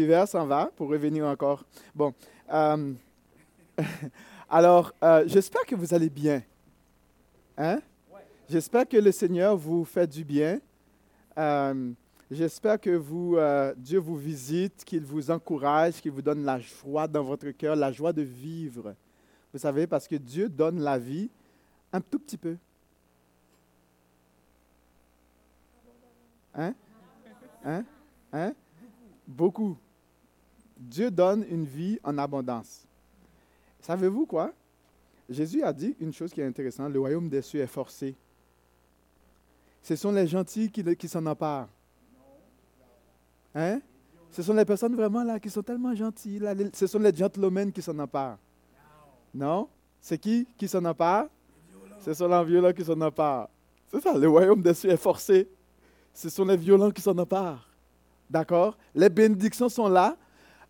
L'hiver 0.00 0.26
s'en 0.26 0.46
va 0.46 0.70
pour 0.74 0.88
revenir 0.88 1.26
encore. 1.26 1.62
Bon. 1.94 2.14
euh, 2.50 2.94
alors, 4.48 4.94
euh, 5.04 5.24
j'espère 5.26 5.66
que 5.66 5.74
vous 5.74 5.92
allez 5.92 6.08
bien. 6.08 6.42
Hein? 7.58 7.80
J'espère 8.48 8.88
que 8.88 8.96
le 8.96 9.12
Seigneur 9.12 9.58
vous 9.58 9.84
fait 9.84 10.06
du 10.06 10.24
bien. 10.24 10.58
Euh, 11.36 11.92
j'espère 12.30 12.80
que 12.80 12.96
vous, 12.96 13.36
Dieu 13.76 13.98
vous 13.98 14.16
visite, 14.16 14.86
qu'il 14.86 15.04
vous 15.04 15.30
encourage, 15.30 16.00
qu'il 16.00 16.12
vous 16.12 16.22
donne 16.22 16.46
la 16.46 16.58
joie 16.58 17.06
dans 17.06 17.22
votre 17.22 17.50
cœur, 17.50 17.76
la 17.76 17.92
joie 17.92 18.14
de 18.14 18.22
vivre. 18.22 18.94
Vous 19.52 19.58
savez, 19.58 19.86
parce 19.86 20.08
que 20.08 20.16
Dieu 20.16 20.48
donne 20.48 20.80
la 20.80 20.96
vie 20.96 21.28
un 21.92 22.00
tout 22.00 22.18
petit 22.18 22.38
peu. 22.38 22.56
Hein? 26.54 26.72
Hein? 27.62 27.84
Hein? 28.32 28.54
Beaucoup. 29.28 29.76
Dieu 30.80 31.10
donne 31.10 31.44
une 31.50 31.66
vie 31.66 32.00
en 32.02 32.16
abondance. 32.16 32.86
Savez-vous 33.80 34.24
quoi? 34.24 34.52
Jésus 35.28 35.62
a 35.62 35.72
dit 35.72 35.94
une 36.00 36.12
chose 36.12 36.32
qui 36.32 36.40
est 36.40 36.46
intéressante, 36.46 36.90
le 36.92 36.98
royaume 36.98 37.28
des 37.28 37.42
cieux 37.42 37.60
est 37.60 37.66
forcé. 37.66 38.16
Ce 39.82 39.94
sont 39.94 40.10
les 40.10 40.26
gentils 40.26 40.70
qui, 40.70 40.82
qui 40.96 41.08
s'en 41.08 41.24
emparent. 41.26 41.68
Hein? 43.54 43.80
Ce 44.30 44.42
sont 44.42 44.54
les 44.54 44.64
personnes 44.64 44.94
vraiment 44.94 45.22
là 45.22 45.38
qui 45.38 45.50
sont 45.50 45.62
tellement 45.62 45.94
gentilles. 45.94 46.38
Là. 46.38 46.54
Ce 46.72 46.86
sont 46.86 46.98
les 46.98 47.14
gentlemen 47.14 47.72
qui 47.72 47.82
s'en 47.82 47.98
emparent. 47.98 48.38
Non? 49.34 49.68
C'est 50.00 50.18
qui 50.18 50.46
qui 50.56 50.66
s'en 50.66 50.84
empare? 50.84 51.26
Ce 52.00 52.14
sont 52.14 52.28
les 52.28 52.44
violents 52.44 52.72
qui 52.72 52.84
s'en 52.84 53.00
emparent. 53.00 53.48
C'est 53.88 54.00
ça, 54.00 54.16
le 54.16 54.28
royaume 54.28 54.62
des 54.62 54.74
cieux 54.74 54.90
est 54.90 54.96
forcé. 54.96 55.48
Ce 56.14 56.28
sont 56.28 56.44
les 56.44 56.56
violents 56.56 56.90
qui 56.90 57.02
s'en 57.02 57.16
emparent. 57.18 57.68
D'accord? 58.28 58.76
Les 58.94 59.08
bénédictions 59.08 59.68
sont 59.68 59.88
là. 59.88 60.16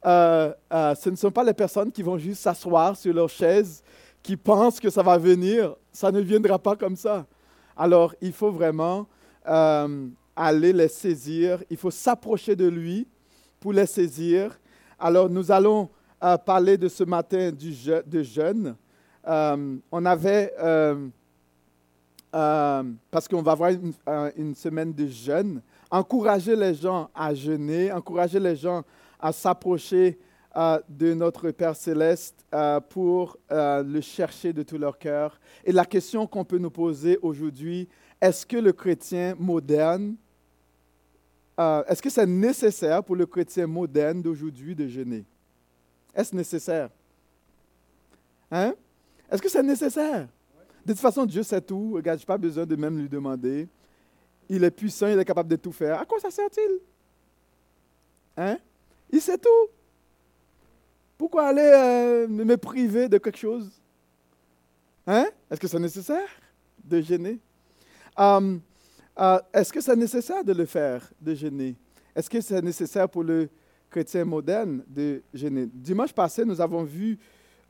Euh, 0.05 0.53
euh, 0.73 0.95
ce 0.95 1.11
ne 1.11 1.17
sont 1.17 1.31
pas 1.31 1.45
les 1.45 1.53
personnes 1.53 1.93
qui 1.93 2.03
vont 2.03 2.17
juste 2.17 2.43
s'asseoir 2.43 2.97
sur 2.97 3.13
leur 3.13 3.29
chaise, 3.29 3.83
qui 4.23 4.37
pensent 4.37 4.81
que 4.81 4.91
ça 4.91 5.03
va 5.03 5.19
venir. 5.19 5.75
Ça 5.92 6.11
ne 6.11 6.20
viendra 6.20 6.59
pas 6.59 6.77
comme 6.77 6.97
ça. 6.97 7.27
Alors, 7.77 8.15
il 8.20 8.33
faut 8.33 8.51
vraiment 8.51 9.07
euh, 9.48 10.07
aller 10.34 10.73
les 10.73 10.89
saisir. 10.89 11.62
Il 11.70 11.77
faut 11.77 11.91
s'approcher 11.91 12.57
de 12.57 12.67
lui 12.67 13.07
pour 13.59 13.73
les 13.73 13.87
saisir. 13.87 14.59
Alors, 14.98 15.29
nous 15.29 15.51
allons 15.51 15.89
parler 16.45 16.77
de 16.77 16.89
ce 16.89 17.03
matin 17.03 17.51
du 17.51 17.75
de 18.07 18.23
jeûne. 18.23 18.77
On 19.25 20.05
avait, 20.05 20.53
parce 22.31 23.27
qu'on 23.29 23.41
va 23.42 23.53
avoir 23.53 23.70
une, 23.70 23.95
une, 24.37 24.55
semaine 24.55 24.92
de 24.92 25.07
jeûne, 25.07 25.62
encourager 25.91 26.55
les 26.55 26.75
gens 26.75 27.09
à 27.14 27.33
jeûner, 27.35 27.91
encourager 27.91 28.39
les 28.39 28.55
gens 28.57 28.79
à 28.81 28.85
s'approcher 29.33 30.19
de 30.89 31.15
notre 31.15 31.51
Père 31.51 31.77
céleste 31.77 32.45
pour 32.89 33.39
le 33.51 34.01
chercher 34.01 34.53
de 34.53 34.63
tout 34.63 34.79
leur 34.79 34.99
cœur. 34.99 35.41
Et 35.65 35.73
la 35.73 35.85
question 35.85 36.27
qu'on 36.27 36.45
peut 36.45 36.59
nous 36.59 36.71
poser 36.71 37.19
aujourd'hui, 37.23 37.89
est-ce 38.21 38.45
que 38.45 38.57
le 38.57 38.73
chrétien 38.73 39.35
moderne, 39.39 40.17
est-ce 41.59 42.03
que 42.03 42.11
c'est 42.11 42.27
nécessaire 42.27 43.05
pour 43.05 43.17
le 43.17 43.27
chrétien 43.27 43.67
moderne 43.67 44.23
d'aujourd'hui 44.23 44.75
de 44.75 44.87
jeûner? 44.87 45.25
Est-ce 46.15 46.35
nécessaire? 46.35 46.91
Hein? 48.51 48.75
Est-ce 49.31 49.41
que 49.41 49.48
c'est 49.48 49.63
nécessaire? 49.63 50.27
De 50.85 50.93
toute 50.93 51.01
façon, 51.01 51.25
Dieu 51.25 51.43
sait 51.43 51.61
tout. 51.61 51.93
Regarde, 51.95 52.19
je 52.19 52.23
n'ai 52.23 52.27
pas 52.27 52.39
besoin 52.39 52.67
de 52.67 52.75
même 52.75 52.98
lui 52.98 53.09
demander. 53.09 53.69
Il 54.48 54.65
est 54.65 54.71
puissant, 54.73 55.07
il 55.07 55.19
est 55.19 55.25
capable 55.25 55.48
de 55.48 55.57
tout 55.57 55.71
faire. 55.71 56.01
À 56.01 56.05
quoi 56.05 56.19
ça 56.19 56.31
sert-il? 56.31 56.81
Hein? 58.37 58.59
Il 59.12 59.20
sait 59.20 59.39
tout. 59.39 59.69
Pourquoi 61.19 61.48
aller 61.48 61.61
euh, 61.62 62.28
me 62.28 62.56
priver 62.56 63.08
de 63.08 63.19
quelque 63.19 63.39
chose? 63.39 63.70
Hein? 65.06 65.27
Est-ce 65.50 65.61
que 65.61 65.69
c'est 65.69 65.78
nécessaire 65.78 66.28
de 66.84 67.00
gêner? 67.00 67.39
Um, 68.17 68.61
uh, 69.18 69.39
Est-ce 69.52 69.73
que 69.73 69.80
c'est 69.80 69.96
nécessaire 69.96 70.45
de 70.45 70.52
le 70.52 70.64
faire, 70.64 71.11
de 71.20 71.35
gêner? 71.35 71.77
Est-ce 72.14 72.30
que 72.30 72.40
c'est 72.40 72.62
nécessaire 72.62 73.08
pour 73.08 73.23
le 73.23 73.48
chrétien 73.90 74.24
moderne 74.24 74.83
de 74.86 75.23
gêner? 75.35 75.67
Dimanche 75.73 76.12
passé, 76.12 76.45
nous 76.45 76.61
avons 76.61 76.85
vu 76.85 77.18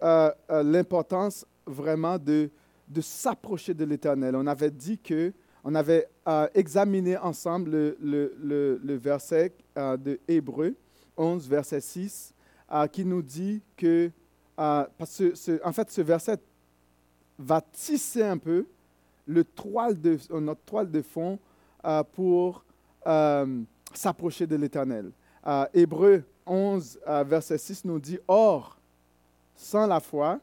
euh, 0.02 0.30
euh, 0.50 0.62
l'importance 0.62 1.44
vraiment 1.66 2.18
de, 2.18 2.50
de 2.88 3.00
s'approcher 3.00 3.74
de 3.74 3.84
l'Éternel. 3.84 4.34
On 4.36 4.46
avait 4.46 4.70
dit 4.70 4.98
que, 4.98 5.32
on 5.62 5.74
avait 5.74 6.08
euh, 6.26 6.48
examiné 6.54 7.16
ensemble 7.16 7.70
le, 7.70 8.34
le, 8.82 8.94
verset 8.96 9.52
euh, 9.76 9.96
de 9.96 10.18
Hébreu 10.26 10.74
11, 11.20 11.48
verset 11.48 11.80
6, 11.80 12.34
euh, 12.72 12.86
qui 12.86 13.04
nous 13.04 13.22
dit 13.22 13.62
que, 13.76 14.10
parce 14.56 15.18
que 15.18 15.66
en 15.66 15.72
fait, 15.72 15.90
ce 15.90 16.00
verset 16.00 16.38
va 17.38 17.60
tisser 17.60 18.22
un 18.22 18.38
peu 18.38 18.66
le 19.26 19.44
toile 19.44 20.00
de, 20.00 20.18
notre 20.38 20.60
toile 20.62 20.90
de 20.90 21.02
fond 21.02 21.38
pour 22.12 22.64
s'approcher 23.94 24.46
de 24.46 24.56
l'Éternel. 24.56 25.10
Hébreu 25.72 26.24
11, 26.44 27.00
verset 27.26 27.56
6 27.56 27.84
nous 27.86 27.98
dit, 27.98 28.18
Or, 28.28 28.78
sans 29.54 29.86
la 29.86 30.00
foi, 30.00 30.40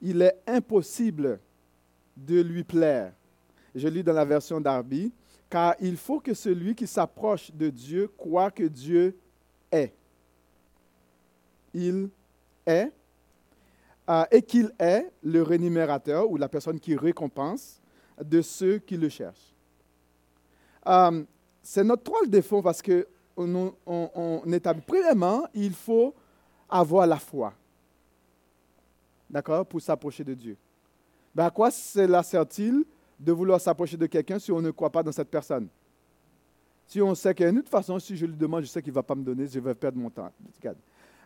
il 0.00 0.22
est 0.22 0.36
impossible 0.46 1.38
de 2.16 2.40
lui 2.40 2.64
plaire. 2.64 3.12
Je 3.74 3.88
lis 3.88 4.02
dans 4.02 4.12
la 4.12 4.24
version 4.24 4.60
d'Arby, 4.60 5.12
car 5.50 5.74
il 5.80 5.96
faut 5.96 6.20
que 6.20 6.34
celui 6.34 6.74
qui 6.74 6.86
s'approche 6.86 7.50
de 7.52 7.68
Dieu 7.68 8.10
croit 8.16 8.50
que 8.50 8.64
Dieu 8.64 9.16
est. 9.70 9.92
Il 11.74 12.08
est, 12.66 12.90
euh, 14.08 14.24
et 14.30 14.42
qu'il 14.42 14.72
est 14.78 15.10
le 15.22 15.42
rémunérateur 15.42 16.30
ou 16.30 16.36
la 16.36 16.48
personne 16.48 16.80
qui 16.80 16.96
récompense 16.96 17.80
de 18.22 18.40
ceux 18.40 18.78
qui 18.78 18.96
le 18.96 19.08
cherchent. 19.08 19.54
Euh, 20.86 21.24
C'est 21.62 21.84
notre 21.84 22.04
toile 22.04 22.30
de 22.30 22.40
fond 22.40 22.62
parce 22.62 22.80
que 22.80 23.06
on, 23.36 23.74
on 23.84 24.52
établit, 24.52 24.82
premièrement, 24.86 25.46
il 25.52 25.74
faut 25.74 26.14
avoir 26.70 27.06
la 27.06 27.18
foi 27.18 27.52
d'accord, 29.28 29.66
pour 29.66 29.80
s'approcher 29.80 30.24
de 30.24 30.34
Dieu. 30.34 30.56
Ben 31.34 31.46
à 31.46 31.50
quoi 31.50 31.70
cela 31.70 32.22
sert-il 32.22 32.84
de 33.18 33.32
vouloir 33.32 33.60
s'approcher 33.60 33.96
de 33.96 34.06
quelqu'un 34.06 34.38
si 34.38 34.52
on 34.52 34.60
ne 34.60 34.70
croit 34.70 34.90
pas 34.90 35.02
dans 35.02 35.12
cette 35.12 35.30
personne? 35.30 35.68
Si 36.86 37.02
on 37.02 37.14
sait 37.14 37.34
qu'une 37.34 37.56
toute 37.56 37.68
façon, 37.68 37.98
si 37.98 38.16
je 38.16 38.26
lui 38.26 38.36
demande, 38.36 38.62
je 38.62 38.68
sais 38.68 38.80
qu'il 38.80 38.92
ne 38.92 38.94
va 38.94 39.02
pas 39.02 39.14
me 39.14 39.24
donner, 39.24 39.46
je 39.46 39.58
vais 39.58 39.74
perdre 39.74 39.98
mon 39.98 40.10
temps. 40.10 40.30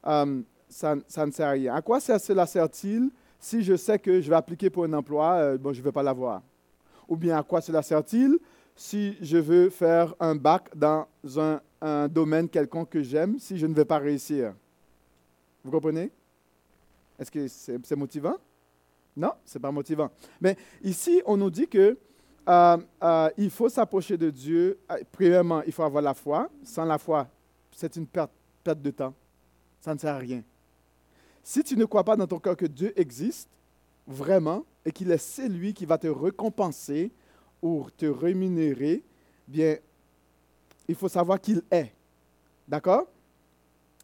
Um, 0.03 0.45
ça, 0.69 0.95
ne 0.95 1.31
sert 1.31 1.47
à 1.47 1.51
rien. 1.51 1.75
À 1.75 1.83
quoi 1.83 2.01
cela 2.01 2.47
sert-il 2.47 3.11
si 3.39 3.63
je 3.63 3.77
sais 3.77 3.99
que 3.99 4.21
je 4.21 4.29
vais 4.29 4.37
appliquer 4.37 4.71
pour 4.71 4.85
un 4.85 4.93
emploi, 4.93 5.35
euh, 5.35 5.59
bon, 5.59 5.73
je 5.73 5.81
ne 5.81 5.85
vais 5.85 5.93
pas 5.93 6.03
l'avoir? 6.03 6.43
Ou 7.09 7.17
bien 7.17 7.39
à 7.39 7.43
quoi 7.43 7.61
cela 7.61 7.83
sert-il 7.83 8.39
si 8.77 9.17
je 9.21 9.37
veux 9.37 9.69
faire 9.69 10.15
un 10.21 10.35
bac 10.35 10.71
dans 10.75 11.07
un 11.83 12.09
domaine 12.09 12.49
quelconque 12.49 12.91
que 12.91 13.03
j'aime, 13.03 13.39
si 13.39 13.59
je 13.59 13.67
ne 13.67 13.75
vais 13.75 13.85
pas 13.85 13.99
réussir? 13.99 14.55
Vous 15.63 15.71
comprenez? 15.71 16.11
Est-ce 17.19 17.31
que 17.31 17.47
c'est 17.49 17.97
motivant? 17.97 18.37
Non, 19.17 19.33
ce 19.45 19.59
n'est 19.59 19.63
pas 19.63 19.71
motivant. 19.71 20.11
Mais 20.41 20.57
ici, 20.83 21.21
on 21.27 21.37
nous 21.37 21.51
dit 21.51 21.69
que 21.69 21.99
euh, 22.49 22.77
euh, 23.03 23.31
il 23.37 23.51
faut 23.51 23.69
s'approcher 23.69 24.17
de 24.17 24.31
Dieu. 24.31 24.79
Premièrement, 25.13 25.63
il 25.63 25.73
faut 25.73 25.83
avoir 25.83 26.03
la 26.03 26.15
foi. 26.15 26.49
Sans 26.65 26.85
la 26.85 26.99
foi, 26.99 27.27
c'est 27.73 27.95
une 27.97 28.07
perte, 28.07 28.31
de 28.65 28.91
temps. 28.91 29.15
Ça 29.81 29.95
ne 29.95 29.99
sert 29.99 30.15
à 30.15 30.19
rien. 30.19 30.43
Si 31.43 31.65
tu 31.65 31.77
ne 31.77 31.85
crois 31.87 32.05
pas 32.05 32.15
dans 32.15 32.27
ton 32.27 32.39
cœur 32.39 32.57
que 32.57 32.67
Dieu 32.67 32.93
existe 32.95 33.49
vraiment 34.07 34.65
et 34.85 34.93
qu'il 34.93 35.11
est 35.11 35.19
celui 35.19 35.73
qui 35.73 35.87
va 35.87 35.97
te 35.99 36.07
récompenser 36.07 37.11
ou 37.63 37.87
te 37.97 38.07
rémunérer, 38.07 39.03
bien, 39.49 39.77
il 40.87 40.95
faut 40.95 41.09
savoir 41.09 41.41
qu'il 41.41 41.63
est. 41.71 41.93
D'accord? 42.69 43.07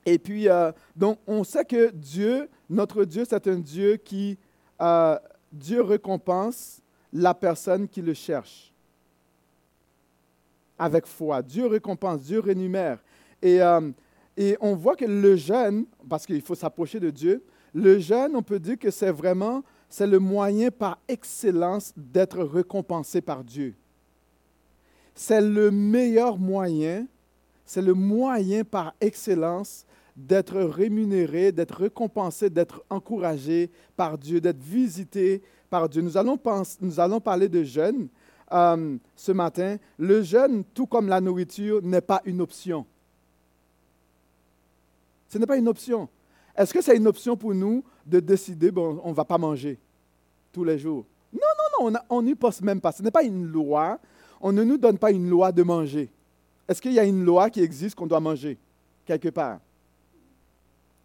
Et 0.07 0.19
puis, 0.19 0.49
euh, 0.49 0.71
donc, 0.95 1.19
on 1.27 1.43
sait 1.43 1.65
que 1.65 1.91
Dieu, 1.91 2.49
notre 2.71 3.05
Dieu, 3.05 3.25
c'est 3.29 3.47
un 3.49 3.59
Dieu 3.59 3.97
qui, 3.97 4.39
euh, 4.81 5.19
Dieu 5.53 5.83
récompense 5.83 6.81
la 7.17 7.33
personne 7.35 7.89
qui 7.89 8.03
le 8.03 8.15
cherche 8.15 8.73
avec 10.79 11.07
foi. 11.07 11.43
Dieu 11.43 11.67
récompense, 11.67 12.21
Dieu 12.23 12.41
rémunère. 12.41 13.03
Et, 13.41 13.63
euh, 13.63 13.91
et 14.37 14.57
on 14.61 14.75
voit 14.75 14.97
que 14.97 15.07
le 15.07 15.35
jeûne, 15.35 15.87
parce 16.09 16.27
qu'il 16.27 16.43
faut 16.43 16.55
s'approcher 16.55 17.01
de 17.01 17.09
Dieu, 17.09 17.43
le 17.75 17.99
jeûne, 17.99 18.37
on 18.37 18.43
peut 18.43 18.59
dire 18.59 18.79
que 18.79 18.91
c'est 18.91 19.11
vraiment, 19.11 19.63
c'est 19.89 20.07
le 20.07 20.19
moyen 20.19 20.71
par 20.71 20.99
excellence 21.09 21.95
d'être 21.97 22.43
récompensé 22.43 23.23
par 23.23 23.43
Dieu. 23.43 23.75
C'est 25.15 25.41
le 25.41 25.71
meilleur 25.71 26.37
moyen, 26.37 27.07
c'est 27.65 27.83
le 27.83 27.95
moyen 27.95 28.63
par 28.63 28.95
excellence 29.01 29.87
d'être 30.15 30.61
rémunéré, 30.61 31.53
d'être 31.53 31.77
récompensé, 31.77 32.51
d'être 32.51 32.85
encouragé 32.91 33.71
par 33.97 34.19
Dieu, 34.19 34.41
d'être 34.41 34.61
visité 34.61 35.43
par 35.69 35.89
Dieu. 35.89 36.03
Nous 36.03 36.17
allons, 36.17 37.21
parler 37.21 37.49
de 37.49 37.63
jeûne 37.63 38.09
euh, 38.53 38.97
ce 39.15 39.33
matin. 39.33 39.77
Le 39.99 40.23
jeûne, 40.23 40.65
tout 40.75 40.87
comme 40.87 41.09
la 41.09 41.21
nourriture, 41.21 41.81
n'est 41.83 42.01
pas 42.01 42.21
une 42.25 42.41
option. 42.41 42.87
Ce 45.29 45.39
n'est 45.39 45.47
pas 45.47 45.57
une 45.57 45.69
option. 45.69 46.09
Est-ce 46.57 46.73
que 46.73 46.81
c'est 46.81 46.97
une 46.97 47.07
option 47.07 47.37
pour 47.37 47.55
nous 47.55 47.85
de 48.07 48.21
décider, 48.21 48.71
bon, 48.71 49.01
on 49.05 49.11
ne 49.11 49.15
va 49.15 49.25
pas 49.25 49.39
manger 49.39 49.79
tous 50.53 50.65
les 50.65 50.79
jours? 50.79 51.05
Non, 51.33 51.41
non, 51.81 51.91
non, 51.91 51.99
on 52.09 52.23
n'y 52.23 52.35
pense 52.35 52.63
même 52.63 52.81
pas. 52.81 52.93
Ce 52.93 53.03
n'est 53.03 53.11
pas 53.11 53.25
une 53.25 53.45
loi. 53.45 53.99
On 54.41 54.53
ne 54.53 54.63
nous 54.63 54.79
donne 54.79 54.99
pas 54.99 55.11
une 55.11 55.29
loi 55.29 55.53
de 55.53 55.63
manger. 55.63 56.11
Est-ce 56.69 56.81
qu'il 56.81 56.93
y 56.93 56.99
a 56.99 57.05
une 57.05 57.25
loi 57.25 57.51
qui 57.51 57.61
existe 57.61 57.95
qu'on 57.95 58.07
doit 58.07 58.21
manger 58.21 58.59
quelque 59.05 59.29
part? 59.29 59.59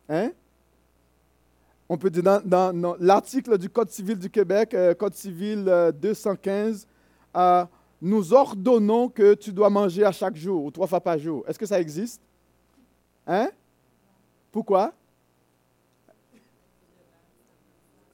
Hein? 0.10 0.32
On 1.94 1.98
peut 1.98 2.10
dire 2.10 2.24
dans, 2.46 2.96
l'article 3.02 3.58
du 3.58 3.70
Code 3.70 3.90
civil 3.90 4.18
du 4.18 4.30
Québec, 4.30 4.74
euh, 4.74 4.94
Code 4.94 5.14
civil 5.14 5.66
215, 6.02 6.88
euh, 7.36 7.38
euh, 7.38 7.66
nous 8.02 8.32
ordonnons 8.32 9.10
que 9.10 9.34
tu 9.34 9.52
dois 9.52 9.70
manger 9.70 10.06
à 10.06 10.14
chaque 10.14 10.38
jour 10.38 10.64
ou 10.64 10.72
trois 10.72 10.88
fois 10.88 11.02
par 11.02 11.20
jour. 11.20 11.44
Est-ce 11.50 11.60
que 11.60 11.66
ça 11.66 11.82
existe? 11.82 12.22
Hein? 13.28 13.50
Pourquoi? 14.54 14.94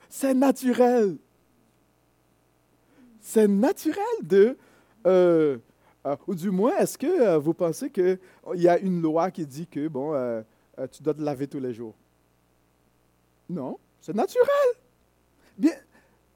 C'est 0.09 0.33
naturel. 0.33 1.15
C'est 3.19 3.47
naturel 3.47 4.03
de... 4.24 4.57
ou 6.25 6.33
du 6.33 6.50
moins, 6.50 6.75
est-ce 6.77 6.97
que 6.97 7.38
vous 7.38 7.53
pensez 7.53 7.91
qu'il 7.91 8.18
y 8.56 8.68
a 8.68 8.79
une 8.79 9.03
loi 9.03 9.29
qui 9.29 9.45
dit 9.45 9.68
que, 9.68 9.88
bon, 9.88 10.44
tu 10.91 11.03
dois 11.03 11.13
te 11.13 11.21
laver 11.21 11.45
tous 11.45 11.59
les 11.59 11.75
jours? 11.75 11.94
Non, 13.50 13.80
c'est 14.02 14.16
naturel. 14.16 14.48
Bien, 15.58 15.74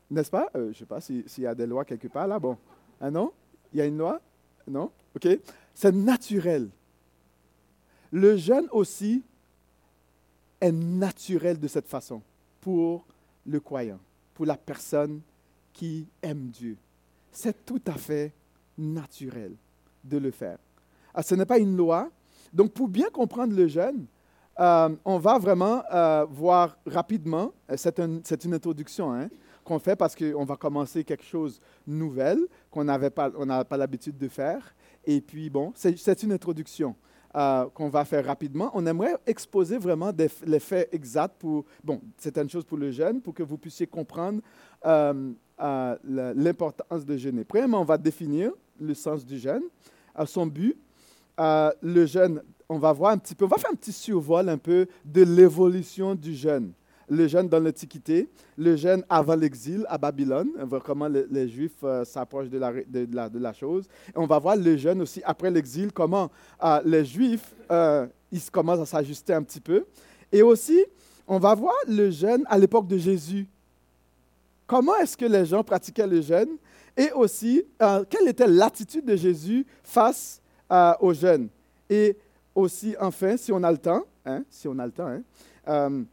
n'est-ce 0.10 0.31
pas? 0.31 0.50
Euh, 0.56 0.66
je 0.66 0.69
ne 0.69 0.74
sais 0.74 0.86
pas 0.86 1.02
s'il 1.02 1.25
y 1.38 1.46
a 1.46 1.56
des 1.56 1.66
lois 1.66 1.86
quelque 1.86 2.08
part 2.08 2.28
là. 2.28 2.40
Bon, 2.40 2.58
ah 3.00 3.12
non? 3.12 3.31
Il 3.74 3.80
y 3.80 3.81
a 3.81 3.86
une 3.86 3.98
loi? 3.98 4.19
Non? 4.68 4.92
OK. 5.16 5.28
C'est 5.74 5.94
naturel. 5.94 6.69
Le 8.12 8.36
jeûne 8.36 8.68
aussi 8.72 9.24
est 10.60 10.72
naturel 10.72 11.60
de 11.60 11.68
cette 11.68 11.88
façon 11.88 12.22
pour 12.60 13.06
le 13.46 13.60
croyant, 13.60 14.00
pour 14.34 14.46
la 14.46 14.58
personne 14.58 15.22
qui 15.74 16.06
aime 16.22 16.50
Dieu. 16.50 16.78
C'est 17.31 17.66
tout 17.66 17.81
à 17.88 17.94
fait 17.94 18.34
naturel 18.78 19.54
de 20.04 20.18
le 20.18 20.31
faire. 20.31 20.58
Ah, 21.13 21.24
ce 21.24 21.36
n'est 21.36 21.46
pas 21.46 21.58
une 21.58 21.75
loi. 21.75 22.10
Donc, 22.54 22.74
pour 22.74 22.88
bien 22.88 23.10
comprendre 23.10 23.56
le 23.56 23.68
jeûne, 23.68 24.06
euh, 24.59 24.89
on 25.06 25.18
va 25.18 25.38
vraiment 25.39 25.83
euh, 25.94 26.25
voir 26.30 26.77
rapidement, 26.86 27.53
euh, 27.69 27.75
c'est 27.77 28.45
une 28.45 28.53
introduction 28.53 29.13
hein, 29.13 29.30
qu'on 29.63 29.80
fait 29.80 29.95
parce 29.95 30.15
qu'on 30.15 30.44
va 30.44 30.57
commencer 30.57 31.03
quelque 31.03 31.24
chose 31.24 31.62
de 31.88 31.94
nouvel 31.94 32.39
qu'on 32.69 32.83
n'avait 32.83 33.09
pas, 33.09 33.31
pas 33.63 33.77
l'habitude 33.77 34.18
de 34.18 34.27
faire. 34.27 34.75
Et 35.06 35.21
puis, 35.21 35.50
bon, 35.50 35.71
c'est 35.75 36.24
une 36.24 36.33
introduction 36.33 36.95
qu'on 37.33 37.88
va 37.89 38.03
faire 38.03 38.25
rapidement. 38.25 38.69
On 38.74 38.86
aimerait 38.86 39.15
exposer 39.25 39.77
vraiment 39.77 40.12
les 40.45 40.59
faits 40.59 40.94
exacts 40.94 41.36
pour, 41.39 41.63
bon, 41.83 42.01
certaines 42.18 42.50
choses 42.50 42.65
pour 42.65 42.77
le 42.77 42.92
jeûne, 42.92 43.21
pour 43.21 43.33
que 43.33 43.42
vous 43.42 43.57
puissiez 43.57 43.88
comprendre 43.88 44.42
l'importance 46.03 47.06
de 47.06 47.18
jeûner. 47.18 47.45
Premièrement, 47.45 47.81
on 47.81 47.86
va 47.86 47.98
définir 47.98 48.51
le 48.80 48.94
sens 48.94 49.25
du 49.25 49.39
jeûne, 49.39 49.63
son 50.25 50.45
but. 50.45 50.77
le 51.39 52.06
jeûne 52.06 52.44
on 52.71 52.79
va 52.79 52.94
voir 52.94 53.12
un 53.12 53.18
petit 53.18 53.35
peu, 53.35 53.44
on 53.44 53.50
va 53.50 53.57
faire 53.57 53.71
un 53.71 53.75
petit 53.75 53.91
survol 53.91 54.47
un 54.47 54.57
peu 54.57 54.88
de 55.03 55.23
l'évolution 55.23 56.15
du 56.15 56.33
jeûne. 56.33 56.71
Le 57.09 57.27
jeûne 57.27 57.50
dans 57.50 57.59
l'Antiquité, 57.59 58.29
le 58.57 58.77
jeûne 58.77 59.03
avant 59.09 59.35
l'exil 59.35 59.85
à 59.89 59.97
Babylone, 59.97 60.51
on 60.57 60.65
va 60.65 60.79
comment 60.79 61.09
les, 61.09 61.50
Juifs 61.50 61.83
euh, 61.83 62.06
s'approchent 62.06 62.47
de 62.47 62.57
la, 62.57 62.71
de, 62.71 63.39
la, 63.39 63.51
chose. 63.51 63.89
Et 64.07 64.18
on 64.18 64.25
va 64.25 64.39
voir 64.39 64.56
le 64.56 64.77
jeûne 64.77 65.01
aussi 65.01 65.21
après 65.25 65.51
l'exil, 65.51 65.91
comment 65.91 66.31
euh, 66.63 66.79
les 66.85 67.03
Juifs, 67.03 67.53
euh, 67.69 68.07
ils 68.31 68.41
commencent 68.50 68.79
à 68.79 68.85
s'ajuster 68.85 69.33
un 69.33 69.44
petit 69.44 69.59
peu. 69.59 69.85
Et 70.31 70.41
aussi, 70.41 70.81
on 71.27 71.39
va 71.39 71.53
voir 71.53 71.75
le 71.89 72.09
jeûne 72.09 72.45
à 72.47 72.57
l'époque 72.57 72.88
de 72.88 72.97
Jésus. 72.97 73.50
Comment 74.65 74.95
est-ce 74.95 75.17
que 75.17 75.25
les 75.25 75.45
gens 75.45 75.62
pratiquaient 75.62 76.07
le 76.07 76.21
jeûne? 76.21 76.51
Et 76.95 77.12
aussi 77.12 77.65
quelle 78.09 78.29
était 78.29 78.47
l'attitude 78.47 79.03
de 79.03 79.17
Jésus 79.17 79.65
face 79.83 80.41
au 81.01 81.13
jeûne? 81.13 81.50
Et 81.89 82.15
aussi, 82.56 82.95
enfin, 83.00 83.38
si 83.38 83.51
on 83.51 83.63
a 83.63 83.71
le 83.71 83.77
temps, 83.77 84.03
hein, 84.25 84.44
si 84.50 84.68
on 84.68 84.77
a 84.80 84.86
le 84.86 84.92
temps, 84.92 85.07
hein, 85.07 85.21
euh, 85.68 86.03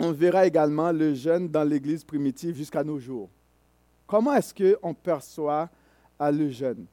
on 0.00 0.12
verra 0.12 0.46
également 0.46 0.92
le 0.92 1.14
jeûne 1.14 1.48
dans 1.48 1.64
l'Église 1.64 2.04
primitive 2.04 2.56
jusqu'à 2.56 2.82
nos 2.82 2.98
jours. 2.98 3.28
Comment 4.06 4.34
est-ce 4.34 4.54
qu'on 4.54 4.94
perçoit 4.94 5.68
euh, 6.20 6.30
le 6.30 6.50
jeûne? 6.50 6.86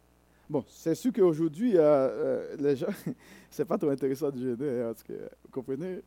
Bon, 0.49 0.63
c'est 0.67 0.95
sûr 0.95 1.11
qu'aujourd'hui, 1.13 1.73
euh, 1.75 2.55
les 2.59 2.75
gens, 2.75 2.87
c'est 3.49 3.65
pas 3.65 3.77
trop 3.77 3.89
intéressant 3.89 4.29
de 4.29 4.37
jeûner, 4.37 4.81
hein, 4.81 4.93
que, 5.07 5.13
vous 5.13 5.51
comprenez? 5.51 6.01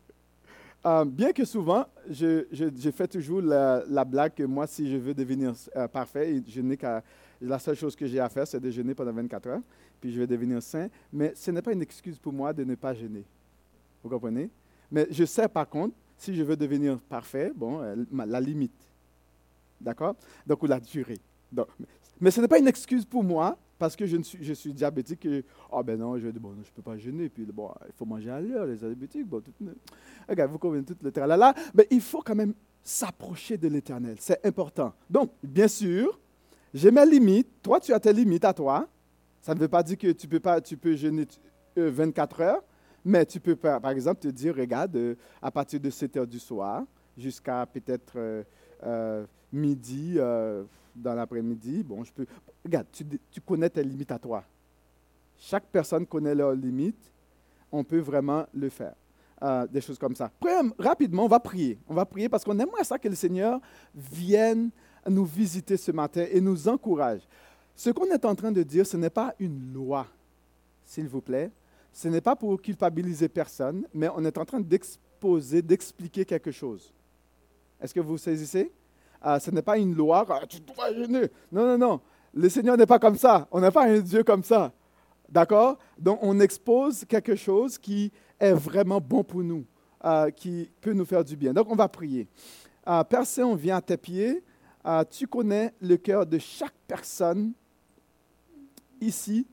bien 1.07 1.33
que 1.33 1.47
souvent, 1.47 1.87
je, 2.11 2.45
je, 2.53 2.91
fais 2.91 3.09
toujours 3.09 3.41
la, 3.41 3.83
la, 3.89 4.05
blague 4.05 4.35
que 4.35 4.43
moi, 4.43 4.67
si 4.67 4.91
je 4.91 4.99
veux 4.99 5.15
devenir 5.15 5.55
parfait, 5.91 6.43
je 6.47 6.61
n'ai 6.61 6.77
qu'à 6.77 7.03
la 7.41 7.59
seule 7.59 7.77
chose 7.77 7.97
que 7.97 8.07
j'ai 8.07 8.21
à 8.21 8.29
faire, 8.29 8.47
c'est 8.47 8.61
de 8.61 8.71
jeûner 8.71 8.95
pendant 8.95 9.13
24 9.13 9.47
heures, 9.49 9.61
puis 10.05 10.13
je 10.13 10.21
vais 10.21 10.27
devenir 10.27 10.63
saint. 10.63 10.89
Mais 11.11 11.33
ce 11.35 11.51
n'est 11.51 11.63
pas 11.63 11.73
une 11.73 11.81
excuse 11.81 12.19
pour 12.19 12.31
moi 12.31 12.53
de 12.53 12.63
ne 12.63 12.75
pas 12.75 12.93
jeûner. 12.93 13.25
Vous 14.03 14.11
comprenez? 14.11 14.51
Mais 14.93 15.07
je 15.11 15.25
sais 15.25 15.49
par 15.49 15.67
contre, 15.67 15.97
si 16.19 16.35
je 16.35 16.43
veux 16.43 16.59
devenir 16.59 16.99
parfait, 16.99 17.51
bon, 17.57 17.81
euh, 17.81 17.97
la 18.13 18.39
limite. 18.39 18.75
D'accord? 19.81 20.15
Donc, 20.47 20.63
ou 20.63 20.67
la 20.67 20.79
durée. 20.79 21.19
Donc, 21.51 21.69
mais 22.21 22.31
ce 22.31 22.43
n'est 22.43 22.49
pas 22.49 22.59
une 22.59 22.69
excuse 22.69 23.07
pour 23.07 23.25
moi, 23.25 23.57
parce 23.79 23.97
que 23.97 24.05
je, 24.05 24.21
suis, 24.21 24.45
je 24.45 24.69
diabétique. 24.69 25.25
Et, 25.25 25.43
oh 25.73 25.83
ben 25.83 25.99
non, 25.99 26.19
je 26.19 26.29
bon, 26.29 26.55
peux 26.75 26.83
pas 26.83 26.99
jeûner. 26.99 27.31
Puis 27.31 27.47
bon, 27.47 27.71
il 27.87 27.93
faut 27.97 28.05
manger 28.05 28.29
à 28.29 28.43
l'heure, 28.43 28.67
les 28.67 28.77
diabétiques. 28.77 29.27
Bon, 29.27 29.43
regarde, 30.29 30.51
vous 30.51 30.59
comprenez 30.59 30.85
tout 30.85 30.97
le 31.01 31.11
là. 31.11 31.55
Mais 31.73 31.87
il 31.91 32.03
faut 32.03 32.21
quand 32.21 32.35
même 32.35 32.53
s'approcher 32.83 33.57
de 33.57 33.69
l'éternel. 33.69 34.17
C'est 34.21 34.45
important. 34.45 34.93
Donc, 35.09 35.31
bien 35.43 35.67
sûr, 35.67 36.21
j'ai 36.75 36.91
mes 36.91 37.07
limites. 37.07 37.49
Toi, 37.63 37.81
tu 37.81 37.95
as 37.95 38.01
tes 38.01 38.13
limites 38.13 38.45
à 38.45 38.53
toi. 38.53 38.87
Ça 39.45 39.55
ne 39.55 39.61
veut 39.61 39.69
pas 39.69 39.83
dire 39.83 39.99
que 39.99 40.11
tu 40.11 40.27
peux, 40.27 40.41
pas, 40.41 40.59
tu 40.59 40.75
peux 40.75 40.97
jeûner 40.97 41.27
24 41.77 42.41
euh, 42.41 42.45
heures, 42.45 42.63
mais 43.05 43.27
tu 43.27 43.39
peux, 43.39 43.55
par 43.55 43.91
exemple, 43.91 44.23
te 44.23 44.29
dire, 44.29 44.57
regarde, 44.57 44.97
euh, 44.97 45.17
à 45.43 45.51
partir 45.51 45.79
de 45.79 45.91
7 45.91 46.17
heures 46.17 46.27
du 46.27 46.39
soir 46.39 46.83
jusqu'à 47.15 47.67
peut-être 47.67 48.45
euh, 48.83 49.27
midi, 49.53 50.15
dans 50.17 51.15
l'après-midi, 51.15 51.83
bon, 51.83 52.05
je 52.05 52.13
peux... 52.15 52.25
Regarde, 52.65 52.87
tu, 52.91 53.41
connais 53.43 53.69
tes 53.69 53.85
limites 53.85 54.13
à 54.13 54.19
toi. 54.19 54.43
Chaque 55.37 55.67
personne 55.67 56.07
connaît 56.07 56.35
leurs 56.35 56.55
limites. 56.55 57.13
On 57.71 57.85
peut 57.85 58.01
vraiment 58.01 58.47
le 58.55 58.71
faire. 58.71 58.95
des 59.71 59.83
choses 59.83 59.99
comme 59.99 60.17
ça. 60.17 60.31
rapidement, 60.79 61.27
on 61.27 61.29
va 61.29 61.39
prier. 61.39 61.79
On 61.87 61.93
va 61.93 62.07
prier 62.07 62.31
parce 62.31 62.45
qu'on 62.45 62.59
aimerait 62.59 62.85
ça 62.85 62.99
que 62.99 63.09
le 63.09 63.15
Seigneur 63.15 63.61
vienne 63.95 64.71
nous 65.07 65.27
visiter 65.27 65.77
ce 65.77 65.93
matin 65.93 66.25
et 66.33 66.41
nous 66.41 66.67
encourage. 66.67 67.29
Ce 67.77 67.91
qu'on 67.91 68.07
est 68.07 68.25
en 68.25 68.35
train 68.35 68.53
de 68.53 68.63
dire, 68.63 68.87
ce 68.87 68.97
n'est 68.97 69.11
pas 69.11 69.35
une 69.39 69.73
loi, 69.73 70.07
s'il 70.85 71.09
vous 71.09 71.21
plaît. 71.21 71.51
Ce 71.93 72.09
n'est 72.09 72.21
pas 72.21 72.37
pour 72.37 72.61
culpabiliser 72.61 73.29
personne, 73.29 73.87
mais 73.93 74.09
on 74.15 74.25
est 74.25 74.37
en 74.39 74.45
train 74.45 74.61
d'exposer, 74.61 75.63
d'expliquer 75.63 76.25
quelque 76.25 76.51
chose. 76.51 76.93
Est-ce 77.81 77.95
que 77.95 78.01
vous 78.01 78.19
saisissez? 78.19 78.73
Ah, 79.21 79.41
ce 79.41 79.51
n'est 79.51 79.63
pas 79.63 79.79
une 79.79 79.95
loi, 79.95 80.27
ah, 80.29 80.47
tu 80.47 80.61
dois. 80.61 80.91
Non, 80.91 81.29
non, 81.53 81.79
non. 81.79 82.01
Le 82.33 82.49
Seigneur 82.49 82.77
n'est 82.77 82.87
pas 82.87 82.99
comme 82.99 83.17
ça. 83.17 83.49
On 83.51 83.61
n'est 83.61 83.71
pas 83.71 83.87
un 83.87 84.01
Dieu 84.01 84.23
comme 84.23 84.43
ça. 84.43 84.73
D'accord? 85.29 85.79
Donc, 85.99 86.19
on 86.23 86.39
expose 86.41 87.05
quelque 87.05 87.35
chose 87.35 87.79
qui 87.79 88.13
est 88.39 88.53
vraiment 88.53 89.01
bon 89.01 89.25
pour 89.25 89.43
nous, 89.43 89.65
ah, 90.01 90.31
qui 90.31 90.71
peut 90.81 90.93
nous 90.93 91.05
faire 91.05 91.25
du 91.25 91.37
bien. 91.37 91.53
Donc, 91.53 91.71
on 91.71 91.77
va 91.77 91.89
prier. 91.89 92.29
Père 93.09 93.25
Saint, 93.25 93.45
on 93.45 93.55
vient 93.55 93.77
à 93.77 93.81
tes 93.81 93.97
pieds. 93.97 94.43
Tu 95.11 95.27
connais 95.27 95.73
le 95.81 95.97
cœur 95.97 96.27
de 96.27 96.39
chaque 96.39 96.75
personne 96.87 97.53
ici 99.07 99.47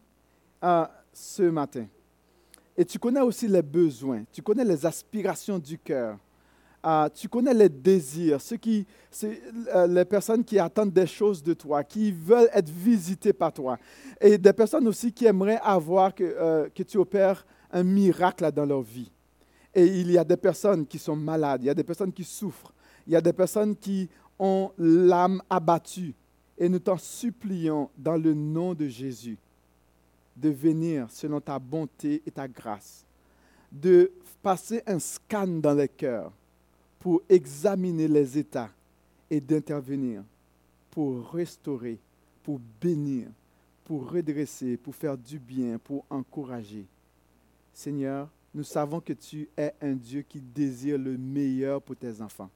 ce 1.14 1.44
matin. 1.44 1.86
Et 2.78 2.86
tu 2.86 2.98
connais 2.98 3.22
aussi 3.22 3.48
les 3.48 3.62
besoins, 3.62 4.24
tu 4.32 4.42
connais 4.42 4.64
les 4.66 4.86
aspirations 4.86 5.60
du 5.60 5.78
cœur. 5.78 6.18
Ah, 6.84 7.10
tu 7.14 7.30
connais 7.30 7.54
les 7.54 7.70
désirs, 7.70 8.42
ceux 8.42 8.58
qui, 8.58 8.88
euh, 9.24 9.86
les 9.86 10.04
personnes 10.04 10.44
qui 10.44 10.58
attendent 10.58 10.92
des 10.92 11.06
choses 11.06 11.44
de 11.44 11.54
toi, 11.54 11.84
qui 11.84 12.12
veulent 12.12 12.50
être 12.52 12.70
visitées 12.70 13.34
par 13.34 13.54
toi. 13.54 13.78
Et 14.20 14.36
des 14.40 14.54
personnes 14.54 14.88
aussi 14.88 15.12
qui 15.12 15.26
aimeraient 15.28 15.60
avoir 15.62 16.16
que, 16.16 16.24
euh, 16.24 16.70
que 16.74 16.82
tu 16.82 16.98
opères 16.98 17.46
un 17.72 17.84
miracle 17.84 18.52
dans 18.52 18.66
leur 18.66 18.82
vie. 18.82 19.12
Et 19.76 19.86
il 19.86 20.12
y 20.12 20.18
a 20.18 20.24
des 20.24 20.38
personnes 20.38 20.88
qui 20.88 20.98
sont 20.98 21.16
malades, 21.16 21.62
il 21.62 21.68
y 21.68 21.70
a 21.70 21.76
des 21.76 21.84
personnes 21.84 22.12
qui 22.12 22.24
souffrent, 22.24 22.74
il 23.06 23.14
y 23.14 23.16
a 23.16 23.22
des 23.22 23.34
personnes 23.34 23.76
qui 23.76 24.10
ont 24.40 24.72
l'âme 24.80 25.40
abattue. 25.52 26.16
Et 26.62 26.70
nous 26.70 26.78
t'en 26.78 27.00
supplions 27.00 27.90
dans 27.98 28.18
le 28.18 28.36
nom 28.36 28.76
de 28.76 28.88
Jésus 28.88 29.36
de 30.38 30.50
venir 30.50 31.10
selon 31.10 31.42
ta 31.42 31.58
bonté 31.58 32.22
et 32.24 32.30
ta 32.30 32.48
grâce, 32.48 33.04
de 33.72 34.12
passer 34.44 34.84
un 34.86 35.00
scan 35.00 35.48
dans 35.48 35.74
les 35.74 35.88
cœurs 35.88 36.32
pour 37.00 37.24
examiner 37.28 38.08
les 38.08 38.38
états 38.38 38.70
et 39.28 39.42
d'intervenir 39.42 40.24
pour 40.92 41.32
restaurer, 41.32 41.98
pour 42.44 42.60
bénir, 42.80 43.30
pour 43.84 44.12
redresser, 44.12 44.78
pour 44.78 44.94
faire 44.94 45.18
du 45.18 45.40
bien, 45.40 45.80
pour 45.80 46.06
encourager. 46.12 46.86
Seigneur, 47.74 48.30
nous 48.54 48.64
savons 48.64 49.00
que 49.00 49.14
tu 49.14 49.50
es 49.58 49.74
un 49.82 49.94
Dieu 49.94 50.22
qui 50.22 50.40
désire 50.40 51.00
le 51.00 51.18
meilleur 51.18 51.82
pour 51.82 51.96
tes 51.96 52.22
enfants. 52.22 52.52